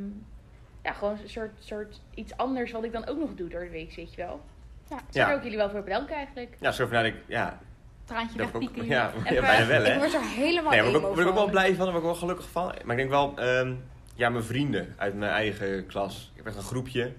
ja, 0.83 0.93
gewoon 0.93 1.17
een 1.23 1.29
soort, 1.29 1.51
soort 1.59 2.01
iets 2.13 2.37
anders 2.37 2.71
wat 2.71 2.83
ik 2.83 2.91
dan 2.91 3.07
ook 3.07 3.17
nog 3.19 3.35
doe 3.35 3.49
door 3.49 3.63
de 3.63 3.69
week, 3.69 3.93
weet 3.95 4.13
je 4.13 4.21
wel. 4.21 4.41
Ja. 4.89 4.95
Dus 4.95 5.15
daar 5.15 5.25
wil 5.25 5.33
Ja, 5.33 5.37
ik 5.37 5.43
jullie 5.43 5.57
wel 5.57 5.69
voor 5.69 5.83
bedanken 5.83 6.15
eigenlijk. 6.15 6.55
ja 6.59 6.71
zo 6.71 6.85
vanuit 6.87 7.05
ik, 7.05 7.15
ja, 7.25 7.59
Traantje 8.03 8.39
ik 8.41 8.45
ook, 8.45 8.51
wegpieken. 8.51 8.85
ja, 8.85 9.11
ja, 9.29 9.41
bijna 9.41 9.65
wel 9.65 9.81
Ik 9.81 9.87
hè. 9.91 9.97
word 9.97 10.13
er 10.13 10.21
helemaal 10.21 10.71
Nee, 10.71 10.81
maar 10.81 10.91
ik 10.95 11.01
word 11.01 11.19
ik 11.19 11.27
ook 11.27 11.33
wel 11.33 11.41
van. 11.43 11.51
blij 11.51 11.67
van, 11.75 11.77
daar 11.77 11.85
word 11.85 11.97
ik 11.97 12.03
wel 12.03 12.15
gelukkig 12.15 12.49
van. 12.49 12.65
Maar 12.65 12.91
ik 12.91 12.97
denk 12.97 13.09
wel, 13.09 13.33
ehm, 13.37 13.73
ja, 14.15 14.29
mijn 14.29 14.43
vrienden 14.43 14.93
uit 14.97 15.15
mijn 15.15 15.31
eigen 15.31 15.85
klas. 15.85 16.29
Ik 16.31 16.37
heb 16.37 16.45
echt 16.45 16.55
een 16.55 16.61
groepje. 16.61 17.13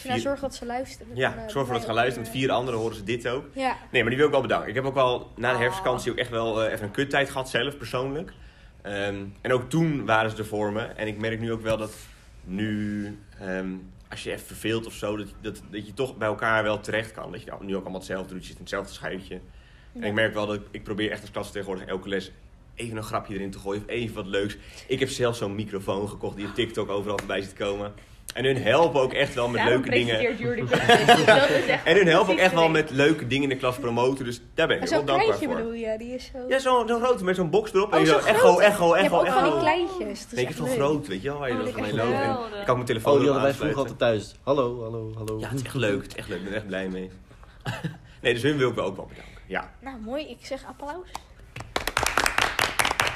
Vier- 0.00 0.18
zorg 0.18 0.40
dat 0.40 0.54
ze 0.54 0.66
luisteren. 0.66 1.16
ja, 1.16 1.34
eh, 1.36 1.48
zorg 1.48 1.64
voor 1.64 1.72
dat 1.72 1.80
ze 1.80 1.86
gaan 1.86 1.94
luisteren. 1.96 2.22
Met 2.28 2.32
vier 2.38 2.50
anderen 2.50 2.80
horen 2.80 2.96
ze 2.96 3.02
dit 3.02 3.28
ook. 3.28 3.44
Ja, 3.52 3.76
Nee, 3.90 4.00
maar 4.00 4.08
die 4.10 4.16
wil 4.18 4.26
ik 4.26 4.32
wel 4.32 4.42
bedanken. 4.42 4.68
Ik 4.68 4.74
heb 4.74 4.84
ook 4.84 4.94
wel 4.94 5.30
na 5.36 5.48
de 5.48 5.54
Oh. 5.54 5.60
herfstvakantie 5.60 6.10
ook 6.12 6.18
echt 6.18 6.30
wel 6.30 6.62
eh, 6.62 6.72
even 6.72 6.84
een 6.86 6.90
kuttijd 6.92 7.30
gehad 7.30 7.50
zelf, 7.50 7.76
persoonlijk. 7.76 8.32
Ehm, 8.82 9.24
en 9.40 9.52
ook 9.52 9.70
toen 9.70 10.04
waren 10.04 10.30
ze 10.30 10.36
er 10.36 10.46
voor 10.46 10.72
me. 10.72 10.82
En 10.82 11.06
ik 11.06 11.18
merk 11.18 11.40
nu 11.40 11.52
ook 11.52 11.62
wel 11.62 11.76
dat 11.76 11.94
nu, 12.44 13.18
ehm, 13.40 13.68
als 14.10 14.22
je 14.22 14.32
even 14.32 14.46
verveelt 14.46 14.86
of 14.86 14.92
zo, 14.92 15.16
dat, 15.16 15.26
dat, 15.40 15.62
dat 15.70 15.86
je 15.86 15.94
toch 15.94 16.16
bij 16.16 16.28
elkaar 16.28 16.62
wel 16.62 16.80
terecht 16.80 17.12
kan. 17.12 17.32
Dat 17.32 17.42
je 17.42 17.50
nou, 17.50 17.64
nu 17.64 17.74
ook 17.74 17.80
allemaal 17.82 17.98
hetzelfde 18.00 18.32
doet, 18.32 18.40
je 18.42 18.46
zit 18.46 18.54
in 18.56 18.60
hetzelfde 18.60 18.92
schuitje. 18.92 19.40
En 19.94 20.02
ik 20.02 20.12
merk 20.12 20.34
wel 20.34 20.46
dat 20.46 20.54
ik, 20.56 20.62
ik 20.70 20.82
probeer 20.82 21.10
echt 21.10 21.20
als 21.20 21.30
klas 21.30 21.50
tegenwoordig 21.52 21.84
elke 21.86 22.08
les 22.08 22.32
even 22.74 22.96
een 22.96 23.02
grapje 23.02 23.34
erin 23.34 23.50
te 23.50 23.58
gooien 23.58 23.82
of 23.82 23.88
even 23.88 24.14
wat 24.14 24.26
leuks. 24.26 24.56
Ik 24.86 24.98
heb 25.00 25.08
zelf 25.08 25.36
zo'n 25.36 25.54
microfoon 25.54 26.08
gekocht 26.08 26.36
die 26.36 26.46
op 26.46 26.54
TikTok 26.54 26.88
overal 26.90 27.18
voorbij 27.18 27.42
ziet 27.42 27.52
komen. 27.52 27.92
En 28.36 28.44
hun 28.44 28.62
helpen 28.62 29.00
ook 29.00 29.12
echt 29.12 29.34
wel 29.34 29.48
met 29.48 29.56
Daarom 29.56 29.74
leuke 29.74 29.90
dingen. 29.90 30.36
Dat 31.26 31.50
is 31.50 31.66
echt 31.66 31.84
En 31.84 31.96
hun 31.96 32.06
helpen 32.06 32.32
ook 32.32 32.38
echt 32.38 32.54
wel 32.54 32.68
met 32.68 32.90
leuke 32.90 33.26
dingen 33.26 33.42
in 33.42 33.48
de 33.48 33.56
klas 33.56 33.76
promoten. 33.78 34.24
Dus 34.24 34.40
daar 34.54 34.66
ben 34.66 34.76
ik 34.76 34.82
En 34.82 34.88
wel 34.88 34.98
zo'n 34.98 35.06
dankbaar 35.06 35.36
kleintje 35.36 35.46
voor. 35.46 35.56
bedoel 35.56 35.72
je, 35.92 35.98
die 35.98 36.14
is 36.14 36.30
zo... 36.32 36.38
Ja, 36.48 36.58
zo'n 36.58 36.88
zo 36.88 36.98
grote 36.98 37.24
met 37.24 37.36
zo'n 37.36 37.50
box 37.50 37.72
erop. 37.72 37.88
Oh, 37.88 37.94
en 37.94 38.00
je 38.00 38.06
zo'n 38.06 38.20
zo 38.20 38.26
echo, 38.26 38.58
echo, 38.58 38.86
je 38.96 39.02
hebt 39.02 39.04
echo, 39.12 39.20
ook 39.20 39.26
van 39.26 39.42
die 39.42 39.52
echo. 39.52 39.60
kleintjes. 39.60 39.98
Dat 39.98 40.08
is 40.08 40.32
Nee, 40.32 40.42
ik 40.42 40.48
echt 40.48 40.58
heb 40.58 40.66
zo'n 40.68 40.76
leuk. 40.76 40.86
groot, 40.86 41.06
weet 41.06 41.22
je 41.22 41.28
wel. 41.28 41.38
Waar 41.38 41.48
je 41.48 41.54
Oh, 41.54 41.62
mee. 41.64 41.74
En 41.74 41.84
geweldig. 41.84 42.58
ik 42.58 42.64
kan 42.64 42.74
mijn 42.74 42.86
telefoon 42.86 43.12
Oh, 43.18 43.24
hadden 43.24 43.42
wij 43.42 43.52
vroeger 43.54 43.78
aansluiten. 43.78 44.06
altijd 44.06 44.28
thuis. 44.28 44.34
Hallo, 44.42 44.82
hallo, 44.82 45.12
hallo. 45.16 45.38
Ja, 45.40 45.48
het 45.48 45.58
is 45.60 45.64
echt 45.64 45.74
leuk. 45.74 46.02
Het 46.02 46.10
is 46.12 46.16
echt 46.18 46.28
leuk. 46.28 46.38
Ik 46.38 46.44
ben 46.44 46.52
er 46.52 46.58
echt 46.58 46.66
blij 46.66 46.88
mee. 46.88 47.10
nee, 48.22 48.32
dus 48.32 48.42
hun 48.42 48.56
wil 48.56 48.68
ik 48.68 48.74
wel 48.74 48.84
ook 48.84 48.96
wel 48.96 49.06
bedanken. 49.06 49.32
Ja. 49.46 49.70
Nou, 49.80 49.96
mooi. 50.00 50.28
Ik 50.28 50.38
zeg 50.46 50.64
applaus. 50.68 51.08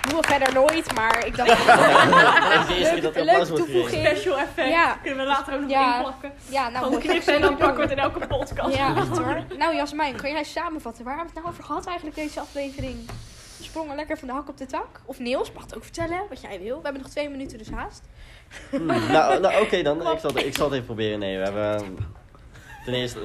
Doen 0.09 0.21
we 0.21 0.27
verder 0.27 0.53
nooit, 0.53 0.95
maar 0.95 1.27
ik 1.27 1.37
dacht... 1.37 1.49
Dat 3.03 3.17
er 3.17 3.25
Leuke 3.25 3.53
toevoeging. 3.53 4.07
Special 4.07 4.39
effect. 4.39 4.69
Ja. 4.69 4.99
Kunnen 5.03 5.19
we 5.27 5.31
later 5.33 5.55
ook 5.55 5.61
nog 5.61 5.71
Ja. 5.71 5.97
inplakken. 5.97 6.33
Ja, 6.49 6.69
nou, 6.69 6.85
Gewoon 6.85 7.01
knippen 7.01 7.35
en 7.35 7.41
dan 7.41 7.57
pakken 7.57 7.77
we 7.77 7.83
het 7.83 7.91
in 7.91 7.99
elke 7.99 8.27
podcast. 8.27 8.77
Ja, 8.77 8.97
echt 8.97 9.19
hoor. 9.19 9.43
Nou 9.59 9.75
Jasmijn, 9.77 10.17
kan 10.17 10.31
jij 10.31 10.45
samenvatten? 10.45 11.05
Waar 11.05 11.17
hebben 11.17 11.33
we 11.35 11.41
het 11.41 11.49
nou 11.49 11.55
over 11.55 11.65
gehad 11.71 11.87
eigenlijk 11.87 12.17
deze 12.17 12.41
aflevering? 12.41 13.07
We 13.59 13.65
sprongen 13.65 13.97
lekker 13.97 14.19
van 14.19 14.29
de 14.29 14.35
hak 14.35 14.49
op 14.49 14.57
de 14.59 14.67
tak. 14.67 15.01
Of 15.05 15.19
Niels, 15.19 15.53
mag 15.53 15.63
het 15.63 15.77
ook 15.77 15.83
vertellen 15.83 16.23
wat 16.29 16.41
jij 16.41 16.61
wil. 16.63 16.77
We 16.77 16.83
hebben 16.83 17.03
nog 17.03 17.11
twee 17.11 17.29
minuten 17.29 17.59
dus 17.59 17.71
haast. 17.71 18.03
Hmm, 18.71 18.87
nou, 18.87 19.41
nou 19.41 19.63
oké 19.63 19.83
dan. 19.89 19.97
Ik 20.13 20.19
zal, 20.19 20.31
het- 20.35 20.45
ik 20.45 20.55
zal 20.57 20.65
het 20.65 20.75
even 20.75 20.87
proberen. 20.87 21.19
Nee, 21.19 21.37
we 21.39 21.43
hebben... 21.45 21.75
ehm, 21.75 21.85
Ten 22.85 22.95
eerste... 22.95 23.19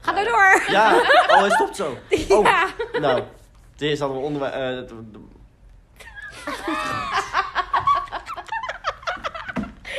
Ga 0.00 0.12
nou 0.12 0.24
door! 0.26 0.62
Ja! 0.68 0.94
Oh, 1.28 1.38
hij 1.40 1.50
stopt 1.50 1.76
zo. 1.76 1.96
Oh, 2.28 2.44
Ja. 2.44 2.66
nou. 3.00 3.22
Ten 3.76 3.88
eerste 3.88 4.04
hadden 4.04 4.22
we 4.22 4.26
onderwijs... 4.26 4.54
eh, 4.54 4.96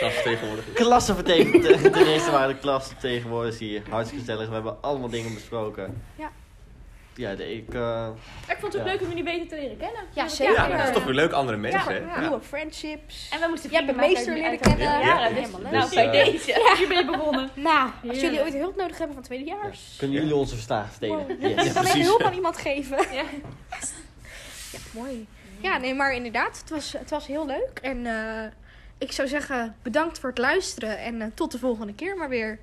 is 0.07 0.23
tegenwoordig. 0.23 0.73
Klassenvertegenwoordigers. 0.73 1.91
Ten 1.91 2.07
eerste 2.07 2.31
waren 2.31 2.55
de 2.55 2.61
klassenvertegenwoordigers 2.61 3.59
hier. 3.59 3.81
Hartstikke 3.89 4.25
gezellig. 4.25 4.47
We 4.47 4.53
hebben 4.53 4.81
allemaal 4.81 5.09
dingen 5.09 5.33
besproken. 5.33 6.01
Ja. 6.15 6.31
Ja, 7.17 7.35
de, 7.35 7.53
ik... 7.55 7.73
eh, 7.73 8.07
ik 8.47 8.57
vond 8.59 8.73
het 8.73 8.81
ook 8.81 8.87
Ja. 8.87 8.93
leuk 8.93 9.01
om 9.01 9.07
jullie 9.07 9.23
beter 9.23 9.47
te 9.47 9.55
leren 9.55 9.77
kennen. 9.77 10.01
Ja, 10.13 10.27
zeker. 10.27 10.53
Ja, 10.53 10.67
dat 10.77 10.87
is 10.87 10.93
toch 10.93 11.03
weer 11.03 11.13
leuk. 11.13 11.31
Andere 11.31 11.57
mensen, 11.57 11.81
hè? 11.93 11.97
Ja. 11.97 12.19
Nieuwe 12.19 12.41
friendships. 12.41 13.29
En 13.33 13.39
we 13.39 13.47
moesten 13.49 13.69
Jij 13.69 13.79
hebt 13.83 13.91
vrienden 13.97 14.09
de 14.09 14.15
meester 14.15 14.33
leren 14.33 14.59
kennen. 14.59 14.87
Ja, 14.87 14.99
Ja. 14.99 15.27
dus, 15.29 15.37
Helemaal 15.37 15.61
leuk. 15.61 15.71
nou, 15.71 15.83
Dus, 15.85 15.93
bij 15.93 16.05
eh, 16.21 16.25
deze. 16.25 16.73
Hier 16.77 16.87
ben 16.87 16.97
je 16.97 17.05
begonnen. 17.05 17.49
Nou, 17.69 17.89
als 18.09 18.19
jullie 18.19 18.41
ooit 18.41 18.53
hulp 18.53 18.75
nodig 18.75 18.97
hebben 18.97 19.15
van 19.15 19.23
ja. 19.29 19.35
tweedejaars. 19.35 19.95
Kunnen 19.97 20.17
jullie 20.17 20.35
onze 20.35 20.53
verslagen 20.55 20.93
stelen? 20.93 21.27
Wow. 21.27 21.41
Yes. 21.41 21.65
Ik 21.65 21.73
kan 21.73 21.85
hulp 22.01 22.21
aan 22.23 22.33
iemand 22.41 22.57
geven. 22.57 22.97
Ja. 22.97 23.23
Ja, 24.71 24.79
mooi. 24.91 25.27
Ja, 25.59 25.77
nee, 25.77 25.93
maar 25.93 26.13
inderdaad, 26.13 26.57
het 26.59 26.69
was, 26.69 26.93
het 26.93 27.09
was 27.09 27.27
heel 27.27 27.45
leuk. 27.45 27.79
En 27.81 28.05
eh, 28.05 28.51
ik 28.97 29.11
zou 29.11 29.27
zeggen, 29.27 29.75
bedankt 29.81 30.19
voor 30.19 30.29
het 30.29 30.37
luisteren. 30.37 30.97
En 30.99 31.31
tot 31.35 31.51
de 31.51 31.59
volgende 31.59 31.93
keer 31.93 32.17
maar 32.17 32.29
weer. 32.29 32.59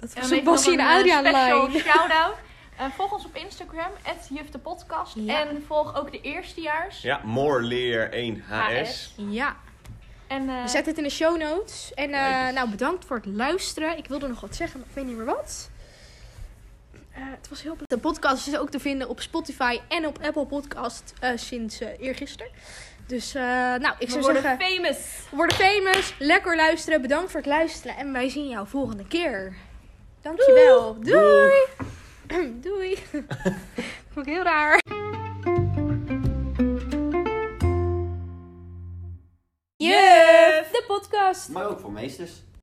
Dat 0.00 0.12
En 0.12 0.20
was 0.20 0.28
dan 0.30 0.38
een 0.38 0.44
Bassie 0.44 0.72
en 0.72 0.78
nog 0.78 0.86
een, 0.88 0.96
Adriaan 0.98 1.24
special 1.26 1.66
line. 1.68 1.78
shout-out 1.78 2.34
Eh, 2.78 2.86
volg 2.96 3.12
ons 3.12 3.24
op 3.24 3.36
Instagram, 3.36 3.90
@juftepodcast. 4.28 5.14
Ja. 5.16 5.40
En 5.40 5.64
volg 5.66 5.96
ook 5.96 6.12
de 6.12 6.20
eerstejaars. 6.20 7.02
Ja, 7.02 7.20
more 7.24 7.62
leer 7.62 8.12
1 8.12 8.44
HS. 8.48 9.14
Ja, 9.16 9.56
En, 10.26 10.48
eh, 10.48 10.62
we 10.62 10.68
zetten 10.68 10.88
het 10.88 10.98
in 10.98 11.04
de 11.08 11.10
show 11.10 11.38
notes. 11.38 11.94
En 11.94 12.12
eh, 12.12 12.52
nou, 12.54 12.70
bedankt 12.70 13.04
voor 13.04 13.16
het 13.16 13.26
luisteren. 13.26 13.96
Ik 13.98 14.06
wilde 14.06 14.28
nog 14.28 14.40
wat 14.40 14.56
zeggen, 14.56 14.78
maar 14.80 14.88
ik 14.88 14.94
weet 14.94 15.04
niet 15.04 15.16
meer 15.16 15.24
wat. 15.24 15.70
Eh, 17.16 17.22
het 17.36 17.48
was 17.48 17.62
heel... 17.62 17.76
De 17.86 17.98
podcast 17.98 18.46
is 18.46 18.58
ook 18.58 18.70
te 18.70 18.80
vinden 18.80 19.08
op 19.08 19.20
Spotify 19.20 19.80
en 19.88 20.06
op 20.06 20.18
Apple 20.22 20.46
Podcast 20.46 21.12
eh, 21.20 21.30
sinds 21.34 21.80
eh 21.80 22.00
eergisteren. 22.00 22.52
Dus, 23.06 23.34
eh, 23.34 23.42
nou, 23.42 23.94
ik 23.98 24.06
we 24.06 24.10
zou 24.10 24.22
worden 24.22 24.42
zeggen... 24.42 24.66
famous. 24.66 24.98
We 25.30 25.36
worden 25.36 25.56
famous. 25.56 26.14
Lekker 26.18 26.56
luisteren. 26.56 27.02
Bedankt 27.02 27.30
voor 27.30 27.40
het 27.40 27.48
luisteren. 27.48 27.96
En 27.96 28.12
wij 28.12 28.28
zien 28.28 28.48
jou 28.48 28.68
volgende 28.68 29.06
keer. 29.06 29.54
Dankjewel. 30.22 31.00
Doei. 31.00 31.52
Doei. 32.60 32.96
Vond 34.12 34.26
ik 34.26 34.32
heel 34.32 34.42
raar. 34.42 34.80
Juf, 39.76 40.70
de 40.70 40.84
podcast. 40.86 41.48
Maar 41.48 41.68
ook 41.68 41.80
voor 41.80 41.92
meesters. 41.92 42.32